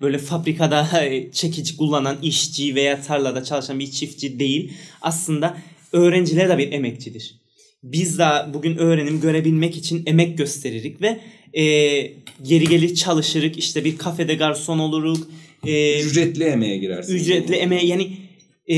böyle 0.00 0.18
fabrikada 0.18 0.88
çekici 1.32 1.76
kullanan 1.76 2.18
işçi 2.22 2.74
veya 2.74 3.02
tarlada 3.02 3.44
çalışan 3.44 3.78
bir 3.78 3.90
çiftçi 3.90 4.38
değil. 4.38 4.72
Aslında 5.02 5.58
öğrenciler 5.92 6.48
de 6.48 6.58
bir 6.58 6.72
emekçidir. 6.72 7.40
Biz 7.82 8.18
de 8.18 8.24
bugün 8.54 8.76
öğrenim 8.76 9.20
görebilmek 9.20 9.76
için 9.76 10.02
emek 10.06 10.38
gösteririk 10.38 11.02
ve 11.02 11.20
e, 11.56 11.62
geri 12.42 12.64
gelir 12.64 12.94
çalışırık. 12.94 13.58
İşte 13.58 13.84
bir 13.84 13.98
kafede 13.98 14.34
garson 14.34 14.78
oluruk. 14.78 15.28
E, 15.66 16.02
Ücretli 16.02 16.44
emeğe 16.44 16.76
girersiniz. 16.76 17.22
ücretli 17.22 17.54
emeğe 17.54 17.86
yani 17.86 18.10
e, 18.70 18.76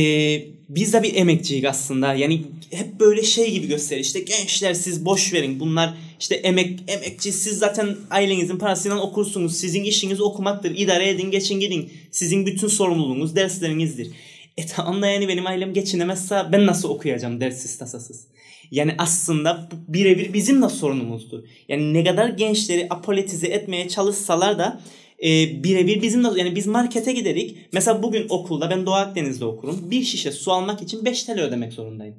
biz 0.68 0.92
de 0.92 1.02
bir 1.02 1.14
emekçiyiz 1.14 1.64
aslında. 1.64 2.14
Yani 2.14 2.42
hep 2.70 3.00
böyle 3.00 3.22
şey 3.22 3.50
gibi 3.52 3.66
gösterir. 3.68 4.00
İşte 4.00 4.20
gençler 4.20 4.74
siz 4.74 5.04
boş 5.04 5.32
verin. 5.32 5.60
Bunlar 5.60 5.94
işte 6.20 6.34
emek 6.34 6.78
emekçi 6.88 7.32
siz 7.32 7.58
zaten 7.58 7.96
ailenizin 8.10 8.58
parasıyla 8.58 9.00
okursunuz. 9.00 9.56
Sizin 9.56 9.84
işiniz 9.84 10.20
okumaktır. 10.20 10.74
İdare 10.78 11.08
edin, 11.08 11.30
geçin 11.30 11.60
gidin. 11.60 11.90
Sizin 12.10 12.46
bütün 12.46 12.68
sorumluluğunuz 12.68 13.36
derslerinizdir. 13.36 14.10
E 14.56 14.66
tamam 14.66 15.02
da 15.02 15.06
yani 15.06 15.28
benim 15.28 15.46
ailem 15.46 15.74
geçinemezse 15.74 16.42
ben 16.52 16.66
nasıl 16.66 16.88
okuyacağım 16.88 17.40
derssiz 17.40 17.78
tasasız? 17.78 18.26
Yani 18.70 18.94
aslında 18.98 19.68
birebir 19.88 20.32
bizim 20.32 20.62
de 20.62 20.68
sorunumuzdur. 20.68 21.42
Yani 21.68 21.94
ne 21.94 22.04
kadar 22.04 22.28
gençleri 22.28 22.86
apolitize 22.90 23.46
etmeye 23.46 23.88
çalışsalar 23.88 24.58
da 24.58 24.80
e, 25.22 25.62
birebir 25.64 26.02
bizim 26.02 26.24
de 26.24 26.28
yani 26.36 26.56
biz 26.56 26.66
markete 26.66 27.12
giderik. 27.12 27.56
Mesela 27.72 28.02
bugün 28.02 28.26
okulda 28.28 28.70
ben 28.70 28.86
Doğu 28.86 28.94
Akdeniz'de 28.94 29.44
okurum. 29.44 29.90
Bir 29.90 30.02
şişe 30.02 30.32
su 30.32 30.52
almak 30.52 30.82
için 30.82 31.04
5 31.04 31.22
TL 31.22 31.40
ödemek 31.40 31.72
zorundayım. 31.72 32.16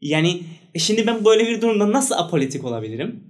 Yani 0.00 0.40
e 0.74 0.78
şimdi 0.78 1.06
ben 1.06 1.24
böyle 1.24 1.46
bir 1.46 1.60
durumda 1.60 1.92
nasıl 1.92 2.14
apolitik 2.14 2.64
olabilirim? 2.64 3.24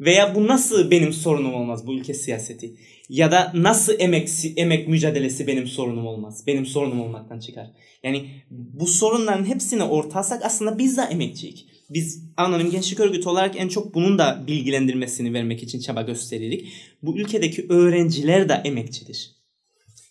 Veya 0.00 0.34
bu 0.34 0.46
nasıl 0.46 0.90
benim 0.90 1.12
sorunum 1.12 1.54
olmaz 1.54 1.86
bu 1.86 1.94
ülke 1.94 2.14
siyaseti? 2.14 2.74
Ya 3.08 3.32
da 3.32 3.52
nasıl 3.54 3.92
emek 3.98 4.28
emek 4.56 4.88
mücadelesi 4.88 5.46
benim 5.46 5.66
sorunum 5.66 6.06
olmaz? 6.06 6.44
Benim 6.46 6.66
sorunum 6.66 7.00
olmaktan 7.00 7.38
çıkar. 7.38 7.66
Yani 8.02 8.26
bu 8.50 8.86
sorunların 8.86 9.44
hepsine 9.44 9.82
ortağsak 9.82 10.44
aslında 10.44 10.78
biz 10.78 10.96
de 10.96 11.02
emekçiyik. 11.02 11.66
Biz 11.94 12.22
anonim 12.36 12.70
gençlik 12.70 13.00
örgütü 13.00 13.28
olarak 13.28 13.60
en 13.60 13.68
çok 13.68 13.94
bunun 13.94 14.18
da 14.18 14.44
bilgilendirmesini 14.46 15.34
vermek 15.34 15.62
için 15.62 15.80
çaba 15.80 16.02
gösteririk. 16.02 16.72
Bu 17.02 17.18
ülkedeki 17.18 17.66
öğrenciler 17.68 18.48
de 18.48 18.52
emekçidir. 18.64 19.42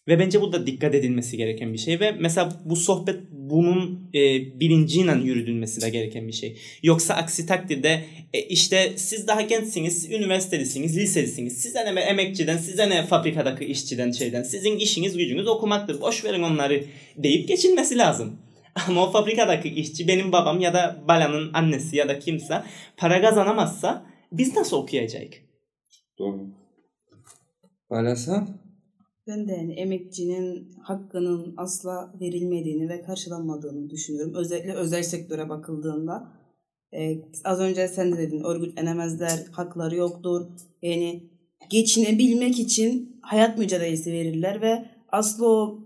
Ve 0.07 0.19
bence 0.19 0.41
bu 0.41 0.53
da 0.53 0.67
dikkat 0.67 0.95
edilmesi 0.95 1.37
gereken 1.37 1.73
bir 1.73 1.77
şey 1.77 1.99
ve 1.99 2.11
mesela 2.11 2.61
bu 2.65 2.75
sohbet 2.75 3.19
bunun 3.31 4.09
e, 4.13 4.19
bilinciyle 4.59 5.11
yürütülmesi 5.23 5.81
de 5.81 5.89
gereken 5.89 6.27
bir 6.27 6.33
şey. 6.33 6.57
Yoksa 6.83 7.13
aksi 7.13 7.45
takdirde 7.45 8.05
e, 8.33 8.41
işte 8.41 8.93
siz 8.95 9.27
daha 9.27 9.41
gençsiniz, 9.41 10.11
üniversitelisiniz, 10.11 10.97
liselisiniz. 10.97 11.57
Size 11.57 11.95
ne 11.95 11.99
emekçiden, 11.99 12.57
size 12.57 12.89
ne 12.89 13.05
fabrikadaki 13.05 13.65
işçiden 13.65 14.11
şeyden. 14.11 14.43
Sizin 14.43 14.77
işiniz 14.77 15.17
gücünüz 15.17 15.47
okumaktır. 15.47 16.01
Boş 16.01 16.25
verin 16.25 16.43
onları 16.43 16.83
deyip 17.17 17.47
geçilmesi 17.47 17.97
lazım. 17.97 18.37
Ama 18.87 19.07
o 19.07 19.11
fabrikadaki 19.11 19.69
işçi 19.69 20.07
benim 20.07 20.31
babam 20.31 20.59
ya 20.59 20.73
da 20.73 21.03
Bala'nın 21.07 21.53
annesi 21.53 21.95
ya 21.95 22.09
da 22.09 22.19
kimse 22.19 22.63
para 22.97 23.21
kazanamazsa 23.21 24.05
biz 24.31 24.55
nasıl 24.55 24.77
okuyacağız? 24.77 25.29
Doğru. 26.19 26.47
Balasan? 27.89 28.49
Ben 29.27 29.47
de 29.47 29.51
yani 29.51 29.73
emekçinin 29.73 30.71
hakkının 30.83 31.53
asla 31.57 32.13
verilmediğini 32.21 32.89
ve 32.89 33.01
karşılanmadığını 33.01 33.89
düşünüyorum. 33.89 34.33
Özellikle 34.35 34.73
özel 34.73 35.03
sektöre 35.03 35.49
bakıldığında. 35.49 36.41
Ee, 36.93 37.17
az 37.43 37.59
önce 37.59 37.87
sen 37.87 38.11
de 38.11 38.17
dedin 38.17 38.43
örgütlenemezler, 38.43 39.39
hakları 39.51 39.95
yoktur. 39.95 40.45
Yani 40.81 41.29
geçinebilmek 41.69 42.59
için 42.59 43.19
hayat 43.21 43.57
mücadelesi 43.57 44.11
verirler 44.11 44.61
ve 44.61 44.85
asla 45.09 45.45
o 45.45 45.79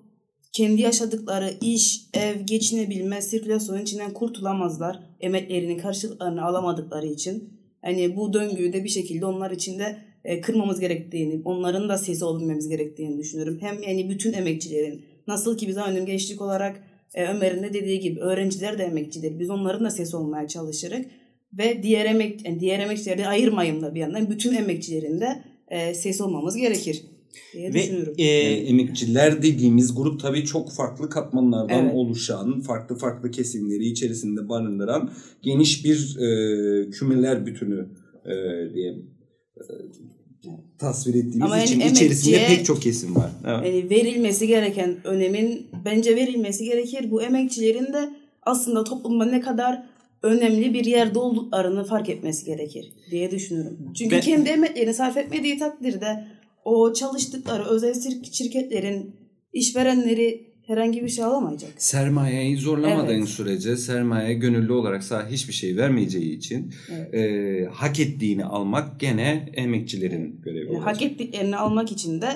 kendi 0.56 0.82
yaşadıkları 0.82 1.54
iş, 1.62 2.02
ev, 2.14 2.40
geçinebilme, 2.46 3.22
sirkülasyonun 3.22 3.82
içinden 3.82 4.14
kurtulamazlar. 4.14 5.00
Emeklerinin 5.20 5.78
karşılıklarını 5.78 6.46
alamadıkları 6.46 7.08
için. 7.08 7.54
hani 7.82 8.16
bu 8.16 8.34
döngüyü 8.34 8.74
de 8.74 8.84
bir 8.84 8.90
şekilde 8.90 9.26
onlar 9.26 9.52
için 9.52 9.80
de 9.80 9.98
e, 10.24 10.42
kırmamız 10.42 10.80
gerektiğini, 10.80 11.42
onların 11.46 11.90
da 11.90 11.98
sesi 11.98 12.26
olabilmemiz 12.26 12.70
gerektiğini 12.70 13.18
düşünüyorum. 13.18 13.58
Hem 13.62 13.84
yani 13.84 14.10
bütün 14.10 14.34
emekçilerin 14.34 15.06
nasıl 15.28 15.58
ki 15.58 15.68
biz 15.68 15.78
anonim 15.78 16.06
gençlik 16.06 16.42
olarak 16.42 16.84
e, 17.14 17.28
Ömer'in 17.28 17.64
de 17.64 17.74
dediği 17.74 18.00
gibi 18.00 18.20
öğrenciler 18.20 18.78
de 18.78 18.84
emekçidir. 18.84 19.40
Biz 19.40 19.50
onların 19.50 19.86
da 19.86 19.90
sesi 19.90 20.18
olmaya 20.18 20.48
çalışırız 20.48 21.02
ve 21.54 21.84
diğer 21.84 22.06
emek 22.06 22.46
yani 22.46 22.60
diğer 22.60 22.80
emekçileri 22.80 23.18
de 23.18 23.28
ayırmayın 23.28 23.82
da 23.82 23.96
bir 23.96 24.00
yandan 24.00 24.30
bütün 24.30 24.54
emekçilerin 24.54 25.22
de 25.22 25.44
e, 25.68 25.94
sesi 25.94 26.24
olmamız 26.24 26.56
gerekir 26.56 27.02
diye 27.54 27.70
Ve 27.70 27.74
düşünüyorum. 27.74 28.14
e, 28.18 28.24
Yani 28.24 28.56
emekçiler 28.56 29.44
dediğimiz 29.44 29.96
grup 29.96 30.20
tabii 30.20 30.46
çok 30.46 30.72
farklı 30.72 31.10
katmanlardan 31.10 31.84
Evet. 31.86 31.96
oluşan, 31.96 32.62
farklı 32.62 32.96
farklı 32.98 33.32
kesimleri 33.32 33.86
içerisinde 33.86 34.50
barındıran 34.50 35.12
geniş 35.42 35.86
bir 35.86 36.18
e, 36.20 36.90
kümeler 36.90 37.46
bütünü 37.46 37.88
e, 38.26 38.34
diye 38.74 38.92
e, 39.58 39.64
tasvir 40.80 41.14
ettiğimiz 41.16 41.42
Ama 41.42 41.64
için 41.64 41.80
yani 41.80 41.92
içerisinde 41.92 42.46
pek 42.48 42.66
çok 42.66 42.82
kesim 42.82 43.16
var. 43.16 43.32
Evet. 43.48 43.66
Yani 43.66 43.90
verilmesi 43.90 44.48
gereken 44.48 44.96
önemin 45.04 45.68
bence 45.86 46.16
verilmesi 46.16 46.66
gerekir. 46.66 47.12
Bu 47.12 47.22
emekçilerin 47.22 47.94
de 47.94 48.10
aslında 48.44 48.84
toplumda 48.84 49.26
ne 49.26 49.42
kadar 49.42 49.84
önemli 50.24 50.74
bir 50.74 50.86
yerde 50.86 51.20
olduklarını 51.20 51.84
fark 51.84 52.10
etmesi 52.10 52.46
gerekir 52.46 52.94
diye 53.12 53.32
düşünüyorum. 53.32 53.78
Çünkü 53.98 54.16
Ve- 54.16 54.20
kendi 54.20 54.50
emeklerini 54.50 54.94
sarf 54.94 55.18
etmediği 55.18 55.60
takdirde 55.60 56.28
o 56.66 56.94
çalıştıkları 56.94 57.64
özel 57.66 57.92
şir- 57.94 58.32
şirketlerin 58.34 59.16
işverenleri 59.54 60.56
herhangi 60.68 61.04
bir 61.04 61.10
şey 61.10 61.26
alamayacak. 61.26 61.72
Sermayeyi 61.78 62.58
zorlamadığın 62.58 63.14
Evet. 63.18 63.28
sürece 63.30 63.78
sermaye 63.78 64.34
gönüllü 64.34 64.72
olarak 64.74 65.04
sana 65.04 65.30
hiçbir 65.30 65.54
şey 65.54 65.78
vermeyeceği 65.78 66.38
için 66.38 66.74
Evet. 66.96 67.14
e, 67.14 67.66
hak 67.74 68.00
ettiğini 68.00 68.46
almak 68.46 69.00
gene 69.00 69.50
emekçilerin 69.54 70.42
görevi 70.44 70.60
Yani 70.66 70.70
olacak. 70.70 70.88
hak 70.88 71.02
ettiklerini 71.02 71.58
almak 71.58 71.92
için 71.92 72.22
de 72.22 72.28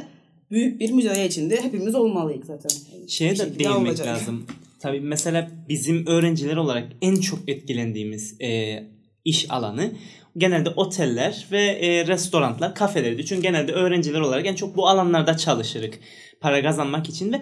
büyük 0.52 0.80
bir 0.80 0.92
mücadele 0.92 1.28
içinde 1.28 1.62
hepimiz 1.64 1.96
olmalıyız 1.96 2.46
zaten. 2.48 2.70
Yani 2.94 3.10
şeye 3.10 3.40
de 3.40 3.60
değinmek 3.60 4.00
lazım. 4.00 4.46
Tabii 4.80 5.00
mesela 5.00 5.52
bizim 5.70 6.08
öğrenciler 6.08 6.56
olarak 6.58 6.88
en 7.02 7.16
çok 7.16 7.40
etkilendiğimiz 7.50 8.42
e, 8.42 8.84
iş 9.26 9.52
alanı 9.52 9.92
genelde 10.38 10.70
oteller 10.70 11.48
ve 11.52 11.62
e, 11.62 12.08
restoranlar, 12.08 12.76
kafelerdi. 12.76 13.26
Çünkü 13.26 13.42
genelde 13.42 13.72
öğrenciler 13.72 14.20
olarak 14.20 14.46
en 14.46 14.56
çok 14.56 14.76
bu 14.76 14.88
alanlarda 14.88 15.38
çalışırık 15.38 16.00
para 16.42 16.62
kazanmak 16.62 17.10
için 17.10 17.34
ve 17.34 17.42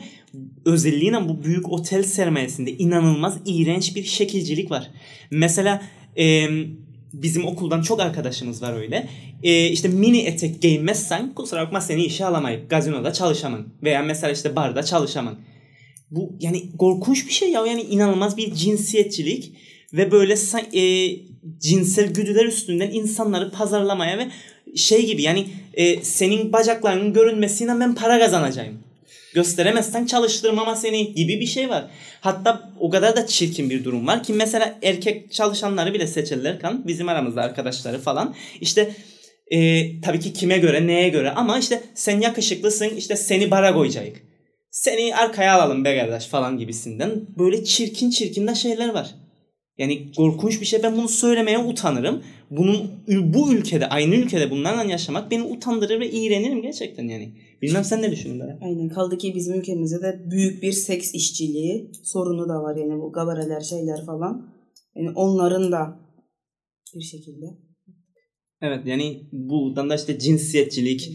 özelliğine 0.66 1.30
bu 1.30 1.44
büyük 1.44 1.72
otel 1.72 2.04
sermayesinde 2.04 2.72
inanılmaz 2.72 3.38
iğrenç 3.46 3.96
bir 3.96 4.04
şekilcilik 4.04 4.72
var. 4.72 4.92
Mesela 5.32 5.82
e, 6.18 6.48
bizim 7.14 7.46
okuldan 7.46 7.82
çok 7.82 8.00
arkadaşımız 8.00 8.62
var 8.62 8.74
öyle. 8.74 9.10
E, 9.44 9.68
işte 9.68 9.88
mini 9.88 10.20
etek 10.20 10.62
giyinmezsen 10.62 11.34
kusura 11.34 11.62
bakma 11.62 11.82
seni 11.82 12.06
işe 12.06 12.26
alamayıp 12.26 12.70
gazinoda 12.70 13.14
çalışamam. 13.14 13.66
Veya 13.84 14.02
mesela 14.02 14.34
işte 14.34 14.56
barda 14.56 14.84
çalışamam. 14.84 15.36
Bu 16.12 16.38
yani 16.40 16.78
korkunç 16.78 17.28
bir 17.28 17.32
şey 17.32 17.52
ya 17.52 17.66
yani 17.66 17.82
inanılmaz 17.82 18.38
bir 18.38 18.54
cinsiyetçilik 18.54 19.54
ve 19.94 20.12
böyle 20.12 20.34
e, 20.74 21.12
cinsel 21.60 22.14
güdüler 22.14 22.46
üstünden 22.46 22.92
insanları 22.92 23.52
pazarlamaya 23.52 24.18
ve 24.18 24.28
şey 24.76 25.06
gibi 25.06 25.22
yani 25.22 25.48
e, 25.74 26.04
senin 26.04 26.54
bacaklarının 26.54 27.14
görünmesiyle 27.14 27.80
ben 27.80 27.96
para 27.96 28.20
kazanacağım. 28.20 28.80
Gösteremezsen 29.34 30.06
çalıştırmama 30.06 30.76
seni 30.76 31.14
gibi 31.14 31.40
bir 31.40 31.46
şey 31.46 31.70
var. 31.70 31.88
Hatta 32.22 32.72
o 32.80 32.90
kadar 32.90 33.16
da 33.16 33.28
çirkin 33.28 33.70
bir 33.70 33.84
durum 33.84 34.08
var 34.08 34.24
ki 34.24 34.34
mesela 34.34 34.80
erkek 34.84 35.32
çalışanları 35.32 35.94
bile 35.94 36.08
seçilirken 36.08 36.88
bizim 36.88 37.10
aramızda 37.10 37.42
arkadaşları 37.42 38.00
falan 38.00 38.36
işte 38.62 38.96
e, 39.52 40.02
tabii 40.02 40.20
ki 40.20 40.34
kime 40.34 40.58
göre 40.58 40.88
neye 40.88 41.10
göre 41.10 41.32
ama 41.32 41.60
işte 41.60 41.84
sen 41.96 42.22
yakışıklısın 42.22 42.90
işte 42.90 43.16
seni 43.16 43.52
bara 43.52 43.74
koyacağız. 43.74 44.08
Seni 44.72 45.16
arkaya 45.16 45.54
alalım 45.56 45.86
be 45.86 45.98
kardeş 45.98 46.26
falan 46.26 46.58
gibisinden 46.58 47.26
böyle 47.38 47.64
çirkin 47.64 48.10
çirkin 48.10 48.48
de 48.48 48.56
şeyler 48.56 48.90
var. 48.90 49.16
Yani 49.78 50.12
korkunç 50.12 50.62
bir 50.62 50.66
şey. 50.66 50.84
Ben 50.84 50.98
bunu 50.98 51.08
söylemeye 51.08 51.58
utanırım. 51.58 52.24
Bunun 52.52 52.92
bu 53.08 53.54
ülkede, 53.54 53.88
aynı 53.88 54.16
ülkede 54.16 54.52
bunlarla 54.52 54.84
yaşamak 54.84 55.32
beni 55.32 55.44
utandırır 55.44 56.00
ve 56.00 56.12
iğrenirim 56.12 56.62
gerçekten 56.62 57.08
yani. 57.08 57.34
Bilmem 57.62 57.84
sen 57.84 58.02
ne 58.02 58.12
düşündün 58.12 58.40
Berat? 58.40 58.62
Aynen 58.62 58.90
kaldı 58.90 59.18
ki 59.18 59.36
bizim 59.36 59.60
ülkemizde 59.60 60.02
de 60.02 60.22
büyük 60.32 60.64
bir 60.64 60.72
seks 60.72 61.14
işçiliği 61.14 61.92
sorunu 62.04 62.50
da 62.50 62.64
var 62.64 62.76
yani 62.76 63.02
bu 63.02 63.12
galareler 63.12 63.62
şeyler 63.62 64.06
falan. 64.06 64.54
Yani 64.96 65.10
onların 65.16 65.72
da 65.72 66.00
bir 66.96 67.04
şekilde. 67.04 67.46
Evet 68.62 68.86
yani 68.86 69.30
buradan 69.32 69.90
da 69.90 69.96
işte 69.96 70.20
cinsiyetçilik 70.20 71.10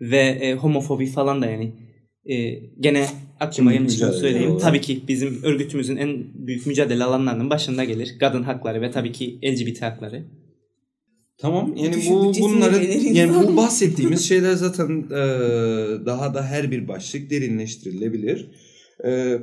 ve 0.00 0.18
e, 0.18 0.54
homofobi 0.54 1.06
falan 1.06 1.42
da 1.42 1.46
yani 1.46 1.72
e, 2.24 2.52
gene 2.80 3.06
gelmişken 3.40 3.82
mücadele 3.82 4.20
söyleyeyim. 4.20 4.50
olarak. 4.50 4.62
Tabii 4.62 4.80
ki 4.80 5.02
bizim 5.08 5.42
örgütümüzün 5.42 5.96
en 5.96 6.24
büyük 6.34 6.66
mücadele 6.66 7.04
alanlarının 7.04 7.50
başında 7.50 7.84
gelir. 7.84 8.16
Kadın 8.20 8.42
hakları 8.42 8.82
ve 8.82 8.90
tabii 8.90 9.12
ki 9.12 9.40
LGBT 9.44 9.82
hakları. 9.82 10.24
Tamam 11.38 11.76
yani 11.76 11.96
bu 12.10 12.32
bunları 12.40 12.84
yani 12.84 13.32
bu 13.34 13.56
bahsettiğimiz 13.56 14.24
şeyler 14.28 14.52
zaten 14.52 15.04
e, 15.10 15.20
daha 16.06 16.34
da 16.34 16.42
her 16.46 16.70
bir 16.70 16.88
başlık 16.88 17.30
derinleştirilebilir. 17.30 18.50
E, 19.04 19.38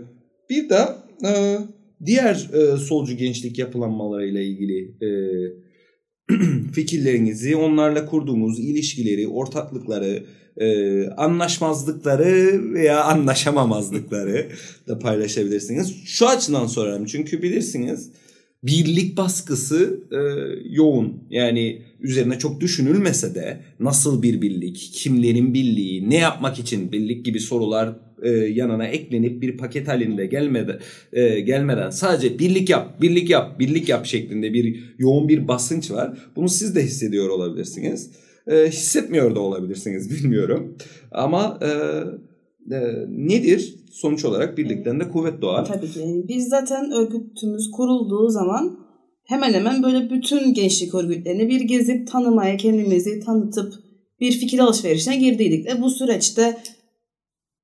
bir 0.50 0.70
de 0.70 0.88
e, 1.28 1.58
diğer 2.06 2.50
e, 2.54 2.78
solcu 2.78 3.18
gençlik 3.18 3.60
yapılanmalarıyla 3.60 4.42
ilgili 4.42 4.96
e, 5.02 5.10
fikirlerinizi, 6.74 7.56
onlarla 7.56 8.06
kurduğumuz 8.06 8.60
ilişkileri, 8.60 9.28
ortaklıkları, 9.28 10.24
e, 10.58 11.08
anlaşmazlıkları 11.08 12.62
veya 12.74 13.04
anlaşamamazlıkları 13.04 14.48
da 14.88 15.00
paylaşabilirsiniz. 15.00 15.96
Şu 16.06 16.28
açıdan 16.28 16.68
sorarım 16.68 17.06
çünkü 17.06 17.42
bilirsiniz 17.42 18.12
birlik 18.66 19.18
baskısı 19.18 20.00
e, 20.12 20.20
yoğun. 20.70 21.14
Yani 21.30 21.82
üzerine 22.00 22.40
çok 22.40 22.62
düşünülmese 22.62 23.36
de 23.36 23.60
nasıl 23.80 24.24
bir 24.24 24.42
birlik, 24.42 24.90
kimlerin 24.94 25.54
birliği, 25.54 26.10
ne 26.10 26.18
yapmak 26.18 26.60
için 26.60 26.92
birlik 26.92 27.26
gibi 27.26 27.40
sorular 27.40 27.96
e, 28.24 28.30
yanına 28.30 28.88
eklenip 28.88 29.42
bir 29.42 29.58
paket 29.58 29.88
halinde 29.88 30.26
gelmeden 30.26 30.80
e, 31.14 31.40
gelmeden 31.40 31.90
sadece 31.90 32.40
birlik 32.40 32.70
yap, 32.70 33.02
birlik 33.02 33.30
yap, 33.30 33.60
birlik 33.60 33.90
yap 33.90 34.06
şeklinde 34.06 34.54
bir 34.54 34.84
yoğun 34.98 35.30
bir 35.30 35.48
basınç 35.48 35.92
var. 35.92 36.18
Bunu 36.36 36.50
siz 36.50 36.76
de 36.76 36.84
hissediyor 36.84 37.30
olabilirsiniz. 37.30 38.12
E, 38.48 38.68
hissetmiyor 38.68 39.36
da 39.36 39.40
olabilirsiniz 39.40 40.10
bilmiyorum. 40.24 40.78
Ama 41.12 41.60
e, 41.62 41.68
e, 42.76 42.80
nedir? 43.08 43.76
Sonuç 43.92 44.26
olarak 44.26 44.58
birlikten 44.58 45.00
de 45.00 45.10
kuvvet 45.10 45.42
doğar. 45.42 45.66
Tabii 45.66 45.92
ki. 45.92 46.26
Biz 46.28 46.48
zaten 46.48 46.92
örgütümüz 46.92 47.72
kurulduğu 47.72 48.30
zaman 48.30 48.80
hemen 49.24 49.54
hemen 49.54 49.84
böyle 49.84 50.10
bütün 50.10 50.54
gençlik 50.54 50.96
örgütlerini 50.96 51.50
bir 51.50 51.62
gezip 51.62 52.08
tanımaya, 52.08 52.58
kendimizi 52.58 53.20
tanıtıp 53.20 53.74
bir 54.20 54.32
fikir 54.32 54.60
alışverişine 54.60 55.18
girdiydik. 55.18 55.68
Ve 55.68 55.82
bu 55.82 55.90
süreçte 55.90 56.58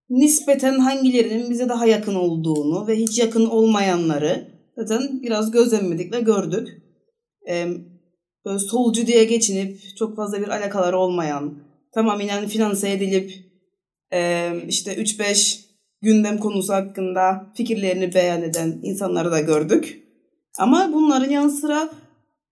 nispeten 0.10 0.80
hangilerinin 0.80 1.50
bize 1.50 1.70
daha 1.70 1.86
yakın 1.86 2.15
olduğunu 2.15 2.88
ve 2.88 2.96
hiç 2.96 3.20
yakın 3.20 3.46
olmayanları 3.46 4.48
zaten 4.78 5.22
biraz 5.24 5.52
gözlemledik 5.52 6.13
ve 6.13 6.22
gördük. 6.22 6.82
Ee, 7.50 7.67
böyle 8.45 8.60
solcu 8.60 9.08
diye 9.08 9.23
geçinip 9.23 9.80
çok 9.97 10.15
fazla 10.15 10.41
bir 10.41 10.47
alakaları 10.47 10.97
olmayan, 10.97 11.63
tamamen 11.93 12.47
finanse 12.47 12.91
edilip 12.91 13.32
e, 14.13 14.51
işte 14.67 14.95
3-5 14.95 15.62
gündem 16.01 16.38
konusu 16.38 16.73
hakkında 16.73 17.51
fikirlerini 17.56 18.13
beyan 18.13 18.41
eden 18.41 18.80
insanları 18.84 19.32
da 19.32 19.39
gördük. 19.39 20.04
Ama 20.58 20.89
bunların 20.93 21.30
yanı 21.30 21.51
sıra 21.51 21.89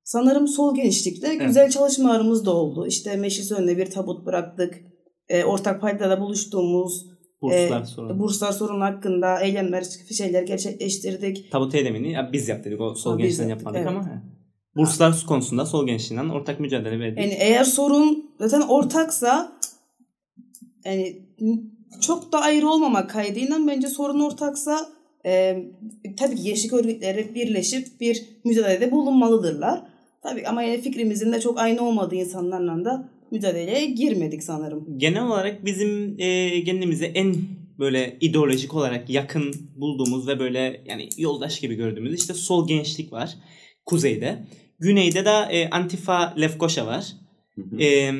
sanırım 0.03 0.47
sol 0.47 0.75
gençlikte 0.75 1.35
güzel 1.35 1.69
çalışmalarımız 1.69 2.45
da 2.45 2.51
oldu. 2.51 2.87
İşte 2.87 3.15
meclis 3.15 3.51
önüne 3.51 3.77
bir 3.77 3.85
tabut 3.85 4.25
bıraktık. 4.25 4.83
E, 5.29 5.43
ortak 5.43 5.81
paydada 5.81 6.21
buluştuğumuz 6.21 7.05
Burslar 7.41 7.81
e, 7.81 7.85
sorunu. 7.85 8.19
burslar 8.19 8.51
sorunu 8.51 8.83
hakkında 8.83 9.41
eylemler, 9.41 9.83
şeyler 10.17 10.43
gerçekleştirdik. 10.43 11.51
Tabut 11.51 11.75
eylemini 11.75 12.11
ya 12.11 12.29
biz 12.33 12.47
yaptık. 12.47 12.81
O 12.81 12.95
sol 12.95 13.17
gençten 13.17 13.49
yapmadık 13.49 13.79
evet. 13.79 13.87
ama. 13.87 14.23
Burslar 14.79 15.25
konusunda 15.27 15.65
sol 15.65 15.87
gençliğinden 15.87 16.29
ortak 16.29 16.59
mücadele 16.59 16.99
verdik. 16.99 17.19
Yani 17.19 17.37
eğer 17.39 17.63
sorun 17.63 18.31
zaten 18.39 18.61
ortaksa 18.61 19.51
yani 20.85 21.17
çok 22.01 22.31
da 22.31 22.41
ayrı 22.41 22.69
olmamak 22.69 23.09
kaydıyla 23.09 23.67
bence 23.67 23.87
sorun 23.87 24.19
ortaksa 24.19 24.89
e, 25.25 25.63
tabii 26.17 26.35
ki 26.35 26.43
gençlik 26.43 26.73
örgütleri 26.73 27.35
birleşip 27.35 27.87
bir 27.99 28.25
mücadelede 28.45 28.91
bulunmalıdırlar. 28.91 29.81
Tabii 30.23 30.47
ama 30.47 30.63
yani 30.63 30.81
fikrimizin 30.81 31.31
de 31.31 31.39
çok 31.39 31.59
aynı 31.59 31.87
olmadığı 31.87 32.15
insanlarla 32.15 32.85
da 32.85 33.09
mücadeleye 33.31 33.85
girmedik 33.85 34.43
sanırım. 34.43 34.97
Genel 34.97 35.27
olarak 35.27 35.65
bizim 35.65 36.15
e, 36.19 36.63
kendimize 36.63 37.05
en 37.05 37.35
böyle 37.79 38.17
ideolojik 38.21 38.73
olarak 38.73 39.09
yakın 39.09 39.55
bulduğumuz 39.75 40.27
ve 40.27 40.39
böyle 40.39 40.81
yani 40.85 41.09
yoldaş 41.17 41.59
gibi 41.59 41.75
gördüğümüz 41.75 42.19
işte 42.19 42.33
sol 42.33 42.67
gençlik 42.67 43.13
var 43.13 43.35
kuzeyde. 43.85 44.39
Güneyde 44.79 45.25
de 45.25 45.29
e, 45.29 45.69
Antifa 45.69 46.33
Lefkoşa 46.39 46.87
var. 46.87 47.05
E, 47.79 48.11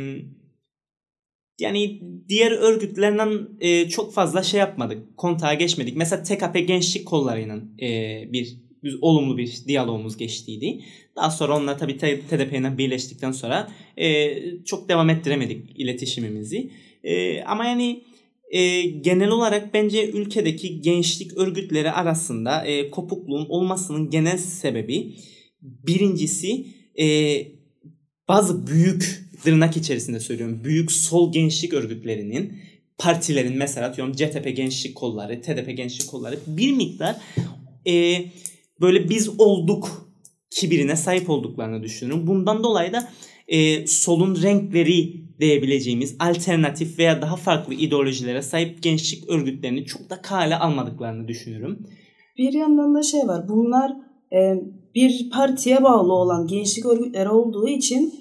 yani 1.60 2.02
diğer 2.30 2.52
örgütlerden 2.52 3.48
e, 3.60 3.90
çok 3.90 4.14
fazla 4.14 4.44
şey 4.44 4.60
yapmadık. 4.60 5.18
Kontağa 5.18 5.54
geçmedik. 5.54 5.98
Mesela 5.98 6.24
TKP 6.24 6.68
Gençlik 6.68 7.06
Kolları'yla 7.06 7.56
e, 7.82 8.24
bir, 8.34 8.58
bir 8.84 8.98
olumlu 9.02 9.38
bir 9.38 9.60
diyalogumuz 9.68 10.18
geçtiydi. 10.18 10.80
Daha 11.16 11.32
sonra 11.32 11.58
onunla 11.58 11.78
tabii 11.78 11.98
TDP'yle 11.98 12.78
birleştikten 12.78 13.32
sonra 13.32 13.72
e, 13.98 14.36
çok 14.66 14.90
devam 14.90 15.10
ettiremedik 15.10 15.80
iletişimimizi. 15.80 16.72
E, 17.04 17.44
ama 17.44 17.66
yani 17.66 18.04
e, 18.52 18.82
genel 18.82 19.30
olarak 19.30 19.74
bence 19.74 20.12
ülkedeki 20.12 20.82
gençlik 20.82 21.38
örgütleri 21.38 21.92
arasında 21.92 22.66
e, 22.66 22.92
kopukluğun 22.92 23.46
olmasının 23.50 24.10
genel 24.10 24.38
sebebi 24.38 25.16
birincisi 25.62 26.66
e, 27.00 27.06
bazı 28.28 28.68
büyük 28.68 29.30
tırnak 29.44 29.78
içerisinde 29.78 30.20
söylüyorum 30.20 30.62
büyük 30.64 30.92
sol 30.92 31.34
gençlik 31.34 31.74
örgütlerinin 31.74 32.60
partilerin 32.98 33.58
mesela 33.58 33.88
atıyorum 33.88 34.14
CTP 34.14 34.56
gençlik 34.56 34.96
kolları, 34.96 35.42
TDP 35.42 35.78
gençlik 35.78 36.10
kolları 36.10 36.40
bir 36.48 36.74
miktar 36.74 37.16
e, 37.88 38.26
böyle 38.82 39.10
biz 39.10 39.40
olduk 39.40 40.12
kibirine 40.52 40.96
sahip 40.96 41.30
olduklarını 41.30 41.84
düşünüyorum. 41.84 42.28
Bundan 42.28 42.64
dolayı 42.64 42.94
da 42.94 43.10
e, 43.48 43.88
solun 43.88 44.42
renkleri 44.42 45.30
diyebileceğimiz 45.40 46.16
alternatif 46.20 47.00
veya 47.00 47.22
daha 47.22 47.36
farklı 47.36 47.74
ideolojilere 47.74 48.42
sahip 48.42 48.84
gençlik 48.84 49.30
örgütlerini 49.30 49.86
çok 49.86 50.10
da 50.10 50.22
kale 50.22 50.56
almadıklarını 50.56 51.28
düşünüyorum. 51.28 51.88
Bir 52.38 52.54
yandan 52.54 52.96
da 52.96 53.04
şey 53.04 53.20
var. 53.20 53.50
Bunlar 53.50 53.92
e, 54.34 54.56
bir 54.96 55.30
partiye 55.30 55.84
bağlı 55.84 56.14
olan 56.14 56.48
gençlik 56.48 56.86
örgütleri 56.86 57.30
olduğu 57.30 57.68
için 57.68 58.14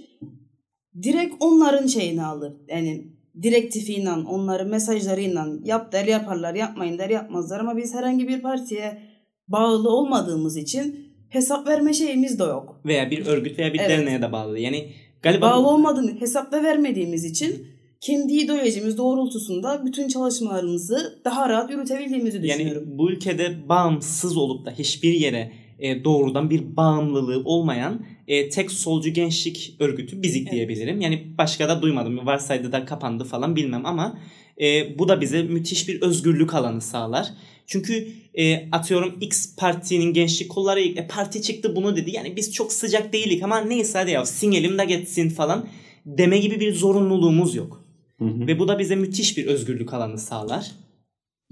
direkt 1.02 1.34
onların 1.40 1.86
şeyini 1.86 2.24
alır. 2.24 2.52
Yani 2.68 3.04
direktifiyle, 3.42 4.10
onların 4.10 4.68
mesajlarıyla 4.68 5.46
yap 5.64 5.92
der 5.92 6.06
yaparlar, 6.06 6.54
yapmayın 6.54 6.98
der 6.98 7.10
yapmazlar 7.10 7.60
ama 7.60 7.76
biz 7.76 7.94
herhangi 7.94 8.28
bir 8.28 8.42
partiye 8.42 9.02
bağlı 9.48 9.90
olmadığımız 9.90 10.56
için 10.56 11.08
hesap 11.28 11.68
verme 11.68 11.92
şeyimiz 11.92 12.38
de 12.38 12.44
yok. 12.44 12.80
Veya 12.84 13.10
bir 13.10 13.26
örgüt 13.26 13.58
veya 13.58 13.72
bir 13.72 13.78
Evet. 13.78 13.90
derneğe 13.90 14.22
de 14.22 14.32
bağlı. 14.32 14.58
Yani 14.58 14.92
galiba 15.22 15.50
Bağlı 15.50 15.68
olmadığını 15.68 16.20
hesap 16.20 16.52
da 16.52 16.62
vermediğimiz 16.62 17.24
için 17.24 17.66
kendi 18.00 18.32
ideolojimiz 18.32 18.98
doğrultusunda 18.98 19.82
bütün 19.86 20.08
çalışmalarımızı 20.08 21.20
daha 21.24 21.48
rahat 21.48 21.70
yürütebildiğimizi 21.70 22.42
düşünüyorum. 22.42 22.82
Yani 22.86 22.98
bu 22.98 23.10
ülkede 23.10 23.68
bağımsız 23.68 24.36
olup 24.36 24.66
da 24.66 24.70
hiçbir 24.70 25.12
yere 25.12 25.52
e, 25.78 26.04
doğrudan 26.04 26.50
bir 26.50 26.76
bağımlılığı 26.76 27.42
olmayan 27.44 28.06
e, 28.28 28.48
tek 28.48 28.70
solcu 28.70 29.10
gençlik 29.10 29.76
örgütü 29.78 30.22
Bizik 30.22 30.42
Evet. 30.42 30.52
diyebilirim. 30.52 31.00
Yani 31.00 31.26
başka 31.38 31.68
da 31.68 31.82
duymadım. 31.82 32.26
Varsaydı 32.26 32.72
da 32.72 32.84
kapandı 32.84 33.24
falan 33.24 33.56
bilmem 33.56 33.86
ama 33.86 34.18
e, 34.60 34.98
bu 34.98 35.08
da 35.08 35.20
bize 35.20 35.42
müthiş 35.42 35.88
bir 35.88 36.02
özgürlük 36.02 36.54
alanı 36.54 36.80
sağlar. 36.80 37.28
Çünkü 37.66 38.08
e, 38.34 38.68
atıyorum 38.72 39.18
X 39.20 39.56
partinin 39.56 40.12
gençlik 40.12 40.48
kolları 40.48 40.80
e, 40.80 41.06
parti 41.06 41.42
çıktı 41.42 41.76
bunu 41.76 41.96
dedi. 41.96 42.10
Yani 42.10 42.36
biz 42.36 42.52
çok 42.52 42.72
sıcak 42.72 43.12
değilik 43.12 43.42
ama 43.42 43.60
neyse 43.60 43.98
hadi 43.98 44.10
ya 44.10 44.26
sinelim 44.26 44.78
de 44.78 44.84
geçsin 44.84 45.30
falan 45.30 45.68
deme 46.06 46.38
gibi 46.38 46.60
bir 46.60 46.74
zorunluluğumuz 46.74 47.54
yok. 47.54 47.84
Hı 48.18 48.24
hı. 48.24 48.46
Ve 48.46 48.58
bu 48.58 48.68
da 48.68 48.78
bize 48.78 48.96
müthiş 48.96 49.38
bir 49.38 49.46
özgürlük 49.46 49.94
alanı 49.94 50.18
sağlar. 50.18 50.70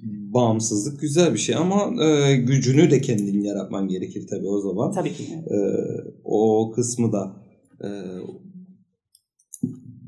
Bağımsızlık 0.03 1.01
güzel 1.01 1.35
bir 1.35 1.39
şey 1.39 1.55
ama 1.55 2.05
e, 2.05 2.37
gücünü 2.37 2.91
de 2.91 3.01
kendin 3.01 3.41
yaratman 3.41 3.89
gerekir 3.89 4.27
tabii 4.27 4.49
o 4.49 4.61
zaman. 4.61 4.93
Tabii 4.93 5.13
ki. 5.13 5.23
E, 5.51 5.57
o 6.25 6.73
kısmı 6.75 7.13
da 7.13 7.37
e, 7.85 7.89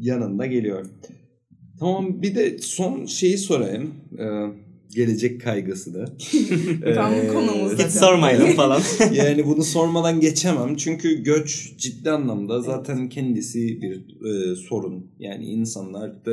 yanında 0.01 0.47
geliyor. 0.47 0.87
Tamam 1.81 2.23
bir 2.23 2.35
de 2.35 2.59
son 2.59 3.07
şeyi 3.07 3.39
sorayım. 3.39 3.95
E, 4.19 4.25
gelecek 4.95 5.41
kaygısı 5.41 5.95
da. 5.95 6.05
Tam 6.95 7.15
E, 7.15 7.29
konumuz 7.29 7.73
Hiç 7.79 7.93
sormayalım 7.93 8.51
falan. 8.57 8.83
yani 9.13 9.47
bunu 9.47 9.65
sormadan 9.65 10.21
geçemem. 10.21 10.77
Çünkü 10.77 11.23
göç 11.23 11.75
ciddi 11.79 12.11
anlamda 12.11 12.61
zaten 12.63 13.09
kendisi 13.09 13.83
bir 13.83 13.97
e, 14.31 14.57
sorun. 14.57 15.07
Yani 15.19 15.45
insanlar 15.45 16.25
da 16.25 16.33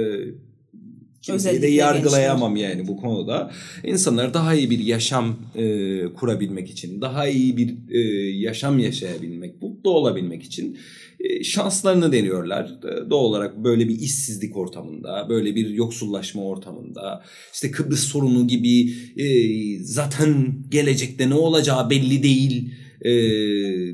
kimseyi 1.26 1.62
de 1.62 1.68
yargılayamam 1.68 2.56
yani 2.56 2.88
bu 2.88 2.98
konuda. 2.98 3.52
İnsanlar 3.84 4.34
daha 4.34 4.56
iyi 4.56 4.70
bir 4.70 4.80
yaşam 4.80 5.36
e, 5.56 5.66
kurabilmek 6.14 6.70
için, 6.70 7.02
daha 7.02 7.28
iyi 7.28 7.58
bir 7.58 7.76
e, 7.92 8.00
yaşam 8.38 8.80
yaşayabilmek, 8.80 9.62
mutlu 9.62 9.90
olabilmek 9.90 10.44
için 10.44 10.78
e, 11.20 11.44
şanslarını 11.44 12.12
deniyorlar. 12.12 12.66
E, 12.66 13.10
Doğal 13.10 13.24
olarak 13.24 13.64
böyle 13.64 13.88
bir 13.88 14.00
işsizlik 14.00 14.58
ortamında, 14.58 15.26
böyle 15.30 15.56
bir 15.56 15.70
yoksullaşma 15.70 16.44
ortamında, 16.44 17.24
işte 17.54 17.72
Kıbrıs 17.72 18.04
sorunu 18.04 18.48
gibi 18.48 18.94
e, 19.18 19.28
zaten 19.84 20.56
gelecekte 20.70 21.30
ne 21.30 21.36
olacağı 21.36 21.90
belli 21.90 22.24
değil 22.24 22.74
e, 23.02 23.12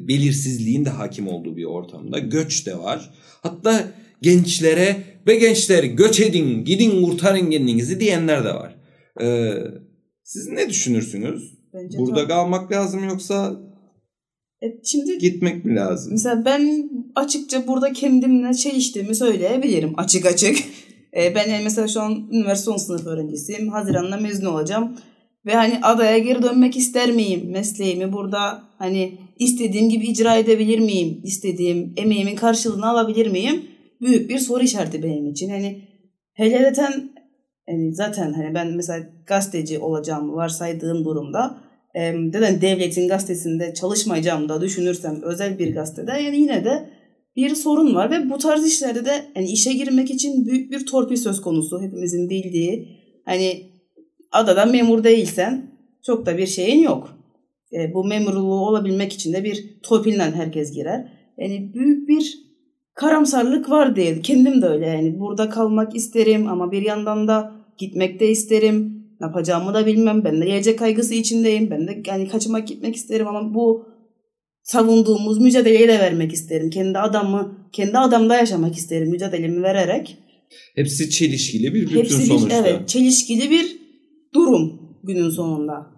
belirsizliğin 0.08 0.86
de 0.86 0.90
hakim 0.90 1.28
olduğu 1.28 1.58
bir 1.58 1.64
ortamda 1.66 2.20
göç 2.20 2.68
de 2.68 2.80
var. 2.80 3.14
Hatta 3.42 3.88
gençlere 4.22 4.96
ve 5.28 5.36
gençler 5.36 5.84
göç 5.84 6.20
edin, 6.20 6.66
gidin 6.66 7.06
kurtarın 7.06 7.50
kendinizi 7.52 8.00
diyenler 8.00 8.46
de 8.46 8.54
var. 8.54 8.76
E, 9.22 9.54
siz 10.24 10.48
ne 10.48 10.70
düşünürsünüz? 10.70 11.54
Bence 11.74 11.98
Burada 11.98 12.20
tam- 12.20 12.28
kalmak 12.28 12.72
lazım 12.72 13.04
yoksa 13.04 13.60
E, 14.64 14.68
şimdi 14.84 15.18
gitmek 15.18 15.66
mi 15.66 15.76
lazım? 15.76 16.12
Mesela 16.12 16.46
ben 16.46 16.90
açıkça 17.16 17.68
burada 17.68 17.94
kendimle 17.94 18.54
çeliştiğimi 18.54 19.16
söyleyebilirim 19.16 19.94
açık 19.98 20.26
açık. 20.26 20.58
E, 21.18 21.36
ben 21.36 21.50
yani 21.50 21.64
mesela 21.64 21.88
şu 21.88 22.02
an 22.02 22.28
üniversite 22.32 22.72
son 22.72 22.78
sınıf 22.78 23.08
öğrencisiyim. 23.08 23.68
Haziran'da 23.70 24.18
mezun 24.18 24.46
olacağım. 24.46 24.98
Ve 25.46 25.54
hani 25.54 25.80
adaya 25.82 26.18
geri 26.18 26.44
dönmek 26.44 26.78
ister 26.78 27.12
miyim? 27.12 27.52
Mesleğimi 27.52 28.14
burada 28.14 28.64
hani 28.78 29.20
istediğim 29.40 29.90
gibi 29.90 30.08
icra 30.08 30.36
edebilir 30.36 30.80
miyim? 30.80 31.22
İstediğim 31.24 31.94
emeğimin 31.98 32.36
karşılığını 32.36 32.90
alabilir 32.90 33.28
miyim? 33.28 33.66
Büyük 34.02 34.30
bir 34.30 34.40
soru 34.40 34.64
işareti 34.64 35.04
benim 35.04 35.28
için. 35.28 35.50
Hani 35.50 35.88
hele 36.34 36.64
zaten 36.64 37.12
hani 37.70 37.96
zaten 37.96 38.34
hani 38.34 38.54
ben 38.54 38.68
mesela 38.68 39.10
gazeteci 39.28 39.80
olacağımı 39.80 40.34
varsaydığım 40.34 41.06
durumda 41.06 41.58
e, 41.94 42.14
neden 42.14 42.62
devletin 42.62 43.08
gazetesinde 43.08 43.74
çalışmayacağımı 43.74 44.50
da 44.50 44.62
düşünürsem 44.62 45.22
özel 45.24 45.60
bir 45.60 45.74
gazetede 45.74 46.12
yani 46.12 46.38
yine 46.38 46.66
de 46.66 46.90
bir 47.36 47.56
sorun 47.56 47.96
var 47.96 48.12
ve 48.12 48.30
bu 48.30 48.38
tarz 48.38 48.68
işlerde 48.68 49.06
de 49.06 49.26
yani 49.36 49.52
işe 49.52 49.74
girmek 49.74 50.12
için 50.12 50.46
büyük 50.46 50.72
bir 50.72 50.86
torpil 50.86 51.16
söz 51.16 51.42
konusu 51.42 51.82
hepimizin 51.82 52.30
bildiği. 52.30 52.88
Hani 53.26 53.71
adada 54.32 54.66
memur 54.66 55.04
değilsen 55.04 55.72
çok 56.06 56.26
da 56.26 56.38
bir 56.38 56.48
şeyin 56.48 56.84
yok. 56.84 57.18
E, 57.74 57.94
bu 57.94 58.04
memurluğu 58.04 58.68
olabilmek 58.68 59.14
için 59.14 59.34
de 59.34 59.44
bir 59.44 59.66
torpille 59.84 60.24
herkes 60.24 60.74
girer. 60.74 61.08
Yani 61.38 61.72
büyük 61.74 62.10
bir 62.10 62.38
karamsarlık 62.94 63.70
var 63.70 63.96
diye. 63.96 64.22
Kendim 64.22 64.62
de 64.62 64.66
öyle 64.66 64.88
yani. 64.88 65.20
Burada 65.20 65.50
kalmak 65.50 65.96
isterim 65.96 66.48
ama 66.48 66.72
bir 66.72 66.82
yandan 66.82 67.28
da 67.28 67.52
gitmek 67.78 68.20
de 68.20 68.30
isterim. 68.30 69.02
Ne 69.20 69.28
yapacağımı 69.28 69.74
da 69.74 69.86
bilmem. 69.86 70.24
Ben 70.24 70.42
de 70.42 70.46
gelecek 70.46 70.80
kaygısı 70.80 71.14
içindeyim. 71.14 71.70
Ben 71.70 71.88
de 71.88 72.04
yani 72.08 72.28
kaçmak 72.28 72.68
gitmek 72.68 72.96
isterim 72.96 73.28
ama 73.28 73.54
bu 73.54 73.86
savunduğumuz 74.64 75.38
mücadeleyi 75.38 75.88
de 75.88 76.00
vermek 76.00 76.34
isterim. 76.34 76.70
Kendi 76.70 77.00
adamı, 77.00 77.68
kendi 77.72 77.98
adamda 77.98 78.36
yaşamak 78.36 78.76
isterim 78.76 79.10
mücadelemi 79.10 79.64
vererek. 79.64 80.18
Hepsi 80.76 81.10
çelişkili 81.10 81.74
bir 81.74 81.82
bütün 81.82 81.98
Hepsi 81.98 82.20
bir 82.20 82.26
sonuçta. 82.26 82.58
evet 82.58 82.88
çelişkili 82.90 83.52
bir 83.52 83.81
durum 84.34 84.82
günün 85.04 85.30
sonunda. 85.30 85.92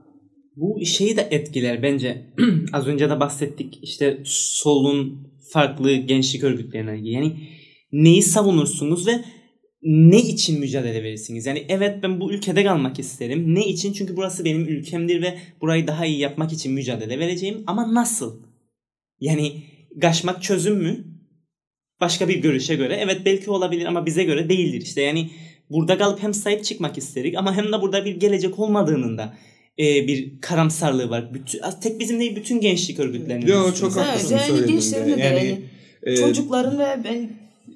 Bu 0.56 0.86
şeyi 0.86 1.17
de 1.17 1.28
etkiler 1.32 1.84
bence. 1.84 2.34
Az 2.74 2.88
önce 2.88 3.10
de 3.10 3.19
bahsettik 3.19 3.80
işte 3.82 4.22
solun 4.26 5.28
farklı 5.52 5.93
gençlik 5.93 6.43
örgütlerine. 6.43 7.10
Yani 7.10 7.34
neyi 7.91 8.24
savunursunuz 8.24 9.08
ve 9.08 9.12
ne 9.82 10.19
için 10.19 10.60
mücadele 10.60 11.04
verirsiniz? 11.04 11.46
Yani 11.46 11.65
evet 11.69 12.04
ben 12.04 12.19
bu 12.22 12.34
ülkede 12.34 12.63
kalmak 12.63 13.00
isterim. 13.00 13.56
Ne 13.56 13.67
için? 13.67 13.93
Çünkü 13.93 14.17
burası 14.17 14.46
benim 14.46 14.68
ülkemdir 14.68 15.22
ve 15.22 15.38
burayı 15.62 15.88
daha 15.88 16.05
iyi 16.05 16.20
yapmak 16.20 16.53
için 16.53 16.74
mücadele 16.74 17.20
vereceğim. 17.20 17.64
Ama 17.68 17.93
nasıl? 17.93 18.43
Yani 19.20 19.64
kaçmak 20.01 20.43
çözüm 20.43 20.78
mü? 20.78 21.05
Başka 22.01 22.30
bir 22.30 22.36
görüşe 22.36 22.76
göre 22.76 22.97
evet 22.99 23.22
belki 23.26 23.51
olabilir 23.51 23.86
ama 23.86 24.05
bize 24.05 24.24
göre 24.24 24.49
değildir 24.49 24.82
işte. 24.82 25.01
Yani 25.01 25.30
burada 25.70 25.97
kalıp 25.97 26.24
hem 26.24 26.34
sahip 26.34 26.64
çıkmak 26.64 26.97
isterik 26.97 27.38
ama 27.38 27.55
hem 27.55 27.72
de 27.72 27.82
burada 27.82 28.05
bir 28.05 28.16
gelecek 28.16 28.59
olmadığının 28.59 29.18
da 29.18 29.34
e, 29.80 30.07
bir 30.07 30.41
karamsarlığı 30.41 31.09
var. 31.09 31.34
Bütün, 31.34 31.61
tek 31.82 31.99
bizim 31.99 32.20
değil 32.20 32.36
bütün 32.36 32.61
gençlik 32.61 32.99
örgütlerinin. 32.99 33.47
Yo, 33.47 33.72
düşünsenize. 33.72 33.80
çok 33.80 33.97
haklısın 33.97 34.38
Evet, 34.38 34.49
yani 34.49 34.72
gençlerin 34.72 35.18
de 35.18 35.22
Yani, 35.22 35.47
yani 35.47 35.59
e, 36.03 36.18
Çocukların 36.18 36.80
ve 36.80 36.97
ben 37.03 37.30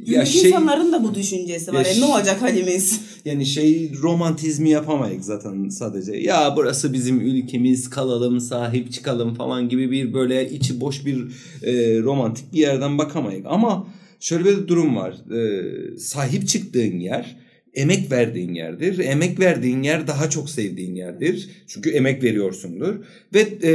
Ya 0.05 0.25
şey 0.25 0.49
insanların 0.49 0.93
da 0.93 1.03
bu 1.03 1.15
düşüncesi 1.15 1.73
var. 1.73 1.85
Ya 1.85 1.91
Yani 1.91 2.01
ne 2.01 2.05
olacak 2.05 2.41
halimiz? 2.41 3.01
yani 3.25 3.45
şey 3.45 3.91
romantizmi 4.01 4.69
yapamayız 4.69 5.25
zaten 5.25 5.69
sadece. 5.69 6.15
Ya 6.15 6.53
burası 6.57 6.93
bizim 6.93 7.21
ülkemiz 7.21 7.89
kalalım 7.89 8.39
sahip 8.39 8.91
çıkalım 8.91 9.35
falan 9.35 9.69
gibi 9.69 9.91
bir 9.91 10.13
böyle 10.13 10.49
içi 10.49 10.81
boş 10.81 11.05
bir 11.05 11.17
e, 11.63 12.01
romantik 12.01 12.53
bir 12.53 12.59
yerden 12.59 12.97
bakamayız. 12.97 13.45
Ama 13.45 13.87
şöyle 14.19 14.45
bir 14.45 14.67
durum 14.67 14.95
var. 14.95 15.13
E, 15.31 15.97
sahip 15.97 16.47
çıktığın 16.47 16.99
yer 16.99 17.46
emek 17.77 18.11
verdiğin 18.11 18.53
yerdir. 18.53 18.99
Emek 18.99 19.39
verdiğin 19.39 19.83
yer 19.83 20.07
daha 20.07 20.29
çok 20.29 20.49
sevdiğin 20.49 20.95
yerdir. 20.95 21.49
Çünkü 21.67 21.89
emek 21.89 22.23
veriyorsundur. 22.23 22.95
Ve 23.33 23.39
e, 23.63 23.71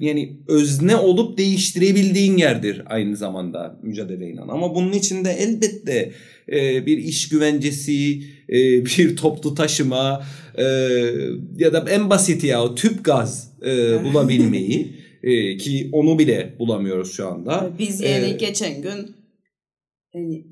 yani 0.00 0.36
özne 0.48 0.96
olup 0.96 1.38
değiştirebildiğin 1.38 2.36
yerdir 2.36 2.82
aynı 2.86 3.16
zamanda 3.16 3.80
mücadeleyle. 3.82 4.40
Ama 4.40 4.74
bunun 4.74 4.92
içinde 4.92 5.30
elbette 5.30 6.12
e, 6.52 6.86
bir 6.86 6.98
iş 6.98 7.28
güvencesi, 7.28 8.22
e, 8.48 8.84
bir 8.84 9.16
toplu 9.16 9.54
taşıma 9.54 10.26
e, 10.58 10.64
ya 11.58 11.72
da 11.72 11.84
en 11.90 12.10
basiti 12.10 12.46
ya 12.46 12.62
o 12.62 12.74
tüp 12.74 13.04
gaz 13.04 13.52
e, 13.66 14.04
bulabilmeyi 14.04 14.92
e, 15.22 15.56
ki 15.56 15.88
onu 15.92 16.18
bile 16.18 16.54
bulamıyoruz 16.58 17.12
şu 17.12 17.28
anda. 17.28 17.70
Biz 17.78 18.00
yani 18.00 18.24
Ee, 18.24 18.36
geçen 18.36 18.82
gün 18.82 19.16
yani 20.14 20.51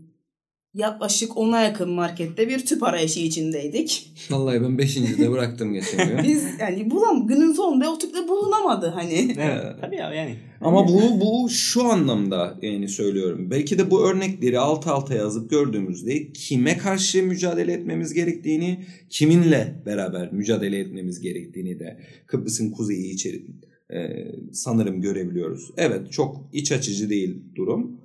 yaklaşık 0.74 1.36
ona 1.36 1.60
yakın 1.60 1.90
markette 1.90 2.48
bir 2.48 2.66
tüp 2.66 2.82
arayışı 2.82 3.20
içindeydik. 3.20 4.12
Vallahi 4.30 4.62
ben 4.62 4.78
5. 4.78 4.96
de 4.96 5.30
bıraktım 5.30 5.72
geçen 5.72 6.08
gün. 6.08 6.18
Biz 6.24 6.44
yani 6.60 6.90
bulam 6.90 7.26
günün 7.26 7.52
sonunda 7.52 7.92
o 7.92 7.98
tüp 7.98 8.14
de 8.14 8.28
bulunamadı 8.28 8.86
hani. 8.86 9.34
Evet. 9.38 9.64
Tabii 9.80 9.96
ya 9.96 10.14
yani. 10.14 10.36
Ama 10.60 10.88
bu 10.88 11.20
bu 11.20 11.48
şu 11.50 11.84
anlamda 11.84 12.58
yani 12.62 12.88
söylüyorum. 12.88 13.50
Belki 13.50 13.78
de 13.78 13.90
bu 13.90 14.08
örnekleri 14.10 14.58
alt 14.58 14.86
alta 14.86 15.14
yazıp 15.14 15.50
gördüğümüzde 15.50 16.32
kime 16.32 16.78
karşı 16.78 17.22
mücadele 17.22 17.72
etmemiz 17.72 18.14
gerektiğini, 18.14 18.84
kiminle 19.08 19.82
beraber 19.86 20.32
mücadele 20.32 20.78
etmemiz 20.78 21.20
gerektiğini 21.20 21.78
de 21.78 22.00
Kıbrıs'ın 22.26 22.70
kuzeyi 22.70 23.14
içeri 23.14 23.46
e, 23.92 24.26
sanırım 24.52 25.00
görebiliyoruz. 25.00 25.70
Evet 25.76 26.12
çok 26.12 26.48
iç 26.52 26.72
açıcı 26.72 27.10
değil 27.10 27.42
durum. 27.56 27.99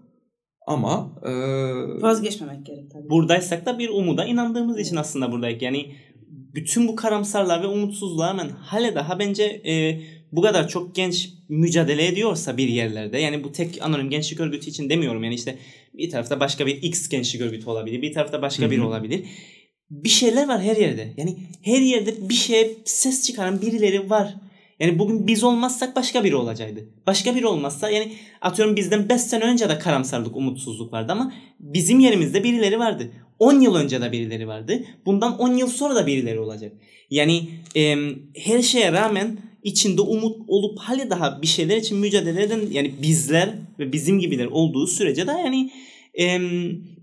Ama 0.67 1.11
e, 1.23 1.31
Vazgeçmemek 2.01 2.65
gerek 2.65 2.91
tabii. 2.91 3.09
buradaysak 3.09 3.65
da 3.65 3.79
bir 3.79 3.89
umuda 3.89 4.25
inandığımız 4.25 4.79
için 4.79 4.95
aslında 4.95 5.31
buradayız. 5.31 5.61
Yani 5.61 5.91
bütün 6.55 6.87
bu 6.87 6.95
karamsarlığa 6.95 7.61
ve 7.61 7.67
umutsuzluğa 7.67 8.29
rağmen 8.29 8.49
hale 8.49 8.95
daha 8.95 9.19
bence 9.19 9.43
e, 9.43 10.01
bu 10.31 10.41
kadar 10.41 10.67
çok 10.67 10.95
genç 10.95 11.29
mücadele 11.49 12.07
ediyorsa 12.07 12.57
bir 12.57 12.67
yerlerde 12.67 13.17
yani 13.19 13.43
bu 13.43 13.51
tek 13.51 13.81
anonim 13.81 14.09
gençlik 14.09 14.39
örgütü 14.39 14.69
için 14.69 14.89
demiyorum 14.89 15.23
yani 15.23 15.35
işte 15.35 15.57
bir 15.93 16.09
tarafta 16.09 16.39
başka 16.39 16.65
bir 16.65 16.81
X 16.81 17.09
gençlik 17.09 17.41
örgütü 17.41 17.69
olabilir 17.69 18.01
bir 18.01 18.13
tarafta 18.13 18.41
başka 18.41 18.65
Hı 18.65 18.71
biri 18.71 18.81
olabilir. 18.81 19.25
Bir 19.89 20.09
şeyler 20.09 20.47
var 20.47 20.61
her 20.61 20.75
yerde 20.75 21.13
yani 21.17 21.37
her 21.61 21.81
yerde 21.81 22.29
bir 22.29 22.33
şeye 22.33 22.71
ses 22.85 23.27
çıkaran 23.27 23.61
birileri 23.61 24.09
var. 24.09 24.35
Yani 24.79 24.99
bugün 24.99 25.27
biz 25.27 25.43
olmazsak 25.43 25.95
başka 25.95 26.23
biri 26.23 26.35
olacaktı. 26.35 26.89
Başka 27.07 27.35
biri 27.35 27.47
olmazsa 27.47 27.89
yani 27.89 28.11
atıyorum 28.41 28.75
bizden 28.75 29.09
5 29.09 29.21
sene 29.21 29.43
önce 29.43 29.69
de 29.69 29.79
karamsarlık, 29.79 30.35
umutsuzluk 30.35 30.93
vardı 30.93 31.11
ama 31.11 31.33
bizim 31.59 31.99
yerimizde 31.99 32.43
birileri 32.43 32.79
vardı. 32.79 33.11
10 33.39 33.59
yıl 33.59 33.75
önce 33.75 34.01
de 34.01 34.11
birileri 34.11 34.47
vardı. 34.47 34.83
Bundan 35.05 35.37
10 35.37 35.53
yıl 35.53 35.67
sonra 35.67 35.95
da 35.95 36.07
birileri 36.07 36.39
olacak. 36.39 36.73
Yani 37.09 37.49
e, 37.75 37.95
her 38.35 38.61
şeye 38.61 38.91
rağmen 38.91 39.37
içinde 39.63 40.01
umut 40.01 40.37
olup 40.47 40.79
hali 40.79 41.09
daha 41.09 41.41
bir 41.41 41.47
şeyler 41.47 41.77
için 41.77 41.97
mücadele 41.97 42.43
eden 42.43 42.61
yani 42.71 42.93
bizler 43.01 43.55
ve 43.79 43.91
bizim 43.93 44.19
gibiler 44.19 44.45
olduğu 44.45 44.87
sürece 44.87 45.27
de 45.27 45.31
yani 45.31 45.71
e, 46.19 46.39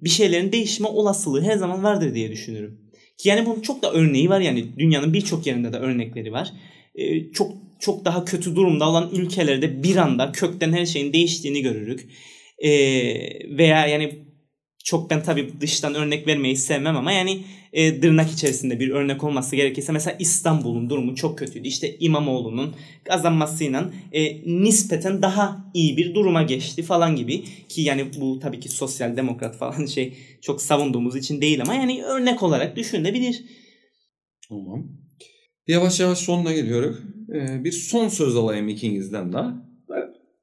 bir 0.02 0.10
şeylerin 0.10 0.52
değişme 0.52 0.88
olasılığı 0.88 1.42
her 1.42 1.56
zaman 1.56 1.84
vardır 1.84 2.14
diye 2.14 2.30
düşünüyorum. 2.30 2.78
Ki 3.18 3.28
yani 3.28 3.46
bunun 3.46 3.60
çok 3.60 3.82
da 3.82 3.92
örneği 3.92 4.30
var 4.30 4.40
yani 4.40 4.78
dünyanın 4.78 5.12
birçok 5.12 5.46
yerinde 5.46 5.72
de 5.72 5.76
örnekleri 5.76 6.32
var. 6.32 6.52
E, 6.94 7.32
çok 7.32 7.52
çok 7.80 8.04
daha 8.04 8.24
kötü 8.24 8.56
durumda 8.56 8.88
olan 8.88 9.10
ülkelerde 9.12 9.82
bir 9.82 9.96
anda 9.96 10.32
kökten 10.32 10.72
her 10.72 10.86
şeyin 10.86 11.12
değiştiğini 11.12 11.62
görürük. 11.62 12.08
E, 12.58 12.70
veya 13.58 13.86
yani 13.86 14.12
çok 14.84 15.10
ben 15.10 15.22
tabii 15.22 15.60
dıştan 15.60 15.94
örnek 15.94 16.26
vermeyi 16.26 16.56
sevmem 16.56 16.96
ama 16.96 17.12
yani 17.12 17.44
e, 17.72 18.00
tırnak 18.00 18.30
içerisinde 18.30 18.80
bir 18.80 18.90
örnek 18.90 19.24
olması 19.24 19.56
gerekirse 19.56 19.92
mesela 19.92 20.16
İstanbul'un 20.18 20.90
durumu 20.90 21.14
çok 21.14 21.38
kötüydü. 21.38 21.68
İşte 21.68 21.96
İmamoğlu'nun 21.98 22.74
kazanmasıyla 23.04 23.90
e, 24.12 24.42
nispeten 24.62 25.22
daha 25.22 25.70
iyi 25.74 25.96
bir 25.96 26.14
duruma 26.14 26.42
geçti 26.42 26.82
falan 26.82 27.16
gibi 27.16 27.44
ki 27.68 27.82
yani 27.82 28.06
bu 28.20 28.38
tabii 28.38 28.60
ki 28.60 28.68
sosyal 28.68 29.16
demokrat 29.16 29.56
falan 29.56 29.86
şey 29.86 30.14
çok 30.40 30.62
savunduğumuz 30.62 31.16
için 31.16 31.40
değil 31.40 31.62
ama 31.62 31.74
yani 31.74 32.04
örnek 32.04 32.42
olarak 32.42 32.76
düşünülebilir. 32.76 33.44
Tamam. 34.48 35.01
Yavaş 35.68 36.00
yavaş 36.00 36.18
sonuna 36.18 36.52
geliyoruz. 36.52 36.96
Ee, 37.34 37.64
bir 37.64 37.72
son 37.72 38.08
söz 38.08 38.36
alayım 38.36 38.68
ikinizden 38.68 39.32
de. 39.32 39.38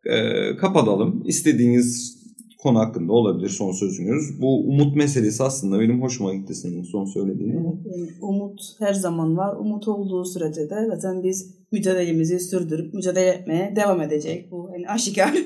Ee, 0.05 0.55
kapatalım. 0.57 1.23
İstediğiniz 1.25 2.19
konu 2.57 2.79
hakkında 2.79 3.13
olabilir 3.13 3.49
son 3.49 3.71
sözünüz. 3.71 4.41
Bu 4.41 4.67
umut 4.67 4.95
meselesi 4.95 5.43
aslında 5.43 5.79
benim 5.79 6.01
hoşuma 6.01 6.33
gitti 6.33 6.55
senin 6.55 6.83
son 6.83 7.05
söylediğin. 7.05 7.51
Evet, 7.51 7.97
yani 7.97 8.09
umut 8.21 8.61
her 8.79 8.93
zaman 8.93 9.37
var. 9.37 9.55
Umut 9.55 9.87
olduğu 9.87 10.25
sürece 10.25 10.69
de 10.69 10.87
zaten 10.87 11.23
biz 11.23 11.55
mücadelemizi 11.71 12.39
sürdürüp 12.39 12.93
mücadele 12.93 13.29
etmeye 13.29 13.73
devam 13.75 14.01
edecek. 14.01 14.51
Bu 14.51 14.69
yani 14.73 14.87
aşikar. 14.87 15.33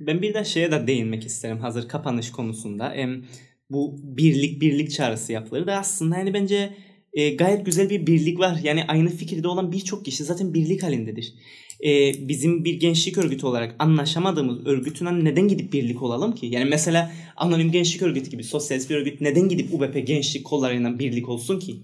Ben 0.00 0.22
bir 0.22 0.34
de 0.34 0.44
şeye 0.44 0.70
de 0.70 0.86
değinmek 0.86 1.26
isterim 1.26 1.58
hazır 1.58 1.88
kapanış 1.88 2.32
konusunda. 2.32 2.94
Em, 2.94 3.24
bu 3.70 3.96
birlik 4.02 4.60
birlik 4.62 4.90
çağrısı 4.90 5.32
yapılır 5.32 5.66
da 5.66 5.74
aslında 5.74 6.16
yani 6.16 6.34
bence 6.34 6.70
e, 7.18 7.30
gayet 7.30 7.66
güzel 7.66 7.90
bir 7.90 8.06
birlik 8.06 8.38
var. 8.38 8.60
Yani 8.62 8.84
aynı 8.88 9.08
fikirde 9.08 9.48
olan 9.48 9.72
birçok 9.72 10.04
kişi 10.04 10.24
zaten 10.24 10.54
birlik 10.54 10.82
halindedir. 10.82 11.34
E, 11.84 12.12
bizim 12.28 12.64
bir 12.64 12.74
gençlik 12.74 13.18
örgütü 13.18 13.46
olarak 13.46 13.74
anlaşamadığımız 13.78 14.66
örgütünden 14.66 15.24
neden 15.24 15.48
gidip 15.48 15.72
birlik 15.72 16.02
olalım 16.02 16.34
ki? 16.34 16.46
Yani 16.46 16.64
mesela 16.64 17.12
Anonim 17.36 17.72
Gençlik 17.72 18.02
Örgütü 18.02 18.30
gibi 18.30 18.44
sosyalist 18.44 18.90
bir 18.90 18.96
örgüt 18.96 19.20
neden 19.20 19.48
gidip 19.48 19.74
UBP 19.74 20.06
gençlik 20.06 20.44
kollarıyla 20.44 20.98
birlik 20.98 21.28
olsun 21.28 21.60
ki? 21.60 21.76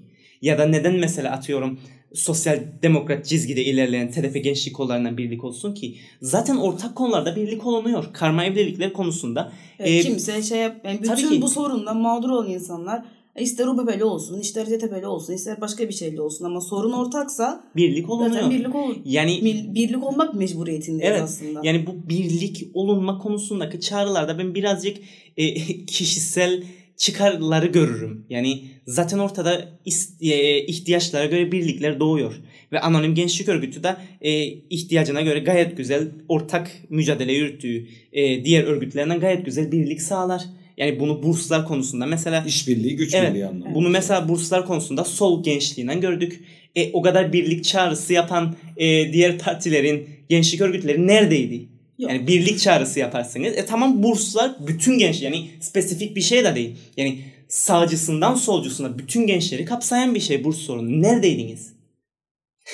Ya 0.42 0.58
da 0.58 0.66
neden 0.66 0.94
mesela 0.94 1.30
atıyorum 1.30 1.78
sosyal 2.14 2.60
demokrat 2.82 3.26
çizgide 3.26 3.64
ilerleyen 3.64 4.10
TDP 4.10 4.44
gençlik 4.44 4.76
kollarından 4.76 5.18
birlik 5.18 5.44
olsun 5.44 5.74
ki? 5.74 5.96
Zaten 6.22 6.56
ortak 6.56 6.96
konularda 6.96 7.36
birlik 7.36 7.66
olunuyor. 7.66 8.04
Karma 8.12 8.44
evlilikler 8.44 8.92
konusunda. 8.92 9.52
Evet, 9.78 9.90
e, 9.90 10.08
kimse 10.08 10.42
şey 10.42 10.58
yap, 10.58 10.76
yani 10.84 11.00
tabii 11.00 11.16
bütün 11.16 11.30
ki. 11.30 11.42
bu 11.42 11.48
sorundan 11.48 11.96
mağdur 11.96 12.30
olan 12.30 12.50
insanlar 12.50 13.04
ister 13.40 13.66
UBP'li 13.66 14.04
olsun, 14.04 14.40
ister 14.40 14.66
CTP'li 14.66 15.06
olsun, 15.06 15.32
ister 15.32 15.60
başka 15.60 15.88
bir 15.88 15.94
şeyli 15.94 16.20
olsun 16.20 16.44
ama 16.44 16.60
sorun 16.60 16.92
ortaksa 16.92 17.64
birlik 17.76 18.10
olunuyor. 18.10 18.34
zaten 18.34 18.50
birlik 18.50 18.74
ol 18.74 18.94
Yani 19.04 19.30
mil- 19.42 19.74
birlik 19.74 20.04
olmak 20.04 20.34
mecburiyetindeyiz 20.34 21.10
Evet, 21.12 21.22
aslında. 21.22 21.60
Yani 21.64 21.86
bu 21.86 22.08
birlik 22.08 22.66
olunma 22.74 23.18
konusundaki 23.18 23.80
çağrılarda 23.80 24.38
ben 24.38 24.54
birazcık 24.54 24.96
e, 25.36 25.54
kişisel 25.86 26.62
çıkarları 26.96 27.66
görürüm. 27.66 28.26
Yani 28.30 28.62
zaten 28.86 29.18
ortada 29.18 29.78
e, 30.20 30.58
ihtiyaçlara 30.66 31.26
göre 31.26 31.52
birlikler 31.52 32.00
doğuyor. 32.00 32.34
Ve 32.72 32.80
Anonim 32.80 33.14
Gençlik 33.14 33.48
Örgütü 33.48 33.82
de 33.82 33.96
e, 34.20 34.44
ihtiyacına 34.46 35.20
göre 35.20 35.38
gayet 35.38 35.76
güzel 35.76 36.08
ortak 36.28 36.70
mücadele 36.90 37.32
yürüttüğü 37.32 37.86
e, 38.12 38.44
diğer 38.44 38.64
örgütlerden 38.64 39.20
gayet 39.20 39.44
güzel 39.44 39.72
birlik 39.72 40.02
sağlar. 40.02 40.42
Yani 40.76 41.00
bunu 41.00 41.22
burslar 41.22 41.66
konusunda 41.66 42.06
mesela 42.06 42.44
İşbirliği, 42.46 42.96
güç 42.96 43.14
Evet. 43.14 43.30
birliği 43.30 43.46
anlamında. 43.46 43.74
bunu 43.74 43.88
mesela 43.88 44.28
burslar 44.28 44.66
konusunda 44.66 45.04
sol 45.04 45.42
gençliğinden 45.42 46.00
gördük. 46.00 46.44
E, 46.76 46.92
o 46.92 47.02
kadar 47.02 47.32
birlik 47.32 47.64
çağrısı 47.64 48.12
yapan 48.12 48.56
e, 48.76 49.12
diğer 49.12 49.38
partilerin, 49.38 50.08
gençlik 50.28 50.60
örgütleri 50.60 51.06
neredeydi? 51.06 51.68
Yok. 51.98 52.10
Yani 52.10 52.26
birlik 52.26 52.58
çağrısı 52.58 53.00
yaparsınız. 53.00 53.56
E 53.56 53.66
tamam 53.66 54.02
burslar 54.02 54.54
bütün 54.66 54.98
genç 54.98 55.22
yani 55.22 55.46
spesifik 55.60 56.16
bir 56.16 56.20
şey 56.20 56.44
de 56.44 56.54
değil. 56.54 56.76
Yani 56.96 57.18
sağcısından 57.48 58.34
solcusuna 58.34 58.98
bütün 58.98 59.26
gençleri 59.26 59.64
kapsayan 59.64 60.14
bir 60.14 60.20
şey 60.20 60.44
burs 60.44 60.56
sorunu. 60.56 61.02
Neredeydiniz? 61.02 61.72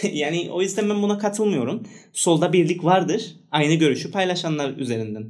yani 0.13 0.49
o 0.51 0.63
yüzden 0.63 0.91
ben 0.91 1.03
buna 1.03 1.19
katılmıyorum. 1.19 1.83
Solda 2.13 2.53
birlik 2.53 2.85
vardır. 2.85 3.37
Aynı 3.51 3.75
görüşü 3.75 4.11
paylaşanlar 4.11 4.77
üzerinden. 4.77 5.25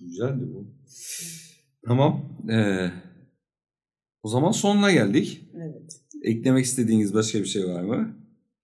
Güzeldi 0.00 0.44
bu. 0.54 0.66
Tamam. 1.86 2.38
Ee, 2.52 2.90
o 4.22 4.28
zaman 4.28 4.50
sonuna 4.50 4.92
geldik. 4.92 5.40
Evet. 5.56 6.00
Eklemek 6.24 6.64
istediğiniz 6.64 7.14
başka 7.14 7.38
bir 7.38 7.44
şey 7.46 7.64
var 7.64 7.82
mı? 7.82 8.16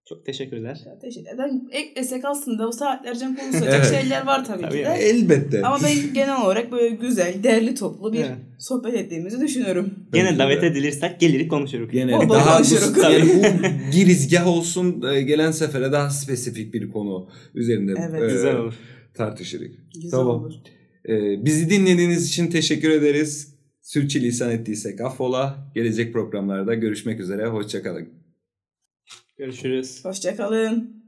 Çok 0.09 0.27
teşekkürler. 0.27 0.81
Ya 0.87 0.99
teşekkür 0.99 1.35
ederim. 1.35 1.63
Eklesek 1.73 2.25
aslında 2.25 2.69
o 2.69 2.73
saatlerce 2.73 3.25
konuşacak 3.27 3.75
Evet. 3.77 3.91
şeyler 4.01 4.27
var 4.27 4.45
tabii, 4.45 4.63
Tabii 4.63 4.73
ki 4.79 4.85
de. 4.85 4.89
Elbette. 5.01 5.63
Ama 5.63 5.79
ben 5.85 6.15
genel 6.15 6.43
olarak 6.45 6.73
böyle 6.73 6.89
güzel, 6.97 7.43
derli 7.43 7.75
toplu 7.75 8.13
bir 8.13 8.19
Evet. 8.19 8.37
sohbet 8.59 8.95
ettiğimizi 8.95 9.41
düşünüyorum. 9.41 9.95
Gene 10.13 10.27
Bence 10.29 10.39
davet 10.39 10.63
de. 10.63 10.67
edilirsek 10.67 11.21
gelir 11.21 11.49
konuşuruz. 11.49 11.91
Gene 11.91 12.13
daha 12.13 12.23
bu, 12.23 12.29
konuşuruz. 12.29 12.97
yani 13.03 13.25
bu 13.35 13.91
girizgah 13.93 14.47
olsun 14.47 15.03
e, 15.15 15.23
gelen 15.23 15.51
sefere 15.51 15.93
daha 15.93 16.11
spesifik 16.11 16.75
bir 16.75 16.91
konu 16.91 17.29
üzerinde 17.55 17.95
Evet. 18.11 18.23
e, 18.23 18.27
Güzel 18.35 18.57
olur. 18.57 18.75
tartışırız. 19.15 19.71
Güzel 19.95 20.11
Tamam. 20.11 20.41
olur. 20.41 20.53
Ee, 21.09 21.45
bizi 21.45 21.71
dinlediğiniz 21.71 22.29
için 22.29 22.51
teşekkür 22.51 22.91
ederiz. 22.91 23.55
Sürçülisan 23.83 24.51
ettiysek 24.51 25.01
affola. 25.01 25.71
Gelecek 25.75 26.13
programlarda 26.13 26.75
görüşmek 26.75 27.21
üzere. 27.21 27.47
Hoşçakalın. 27.47 28.09
Görüşürüz. 29.39 30.05
Hoşçakalın. 30.05 31.06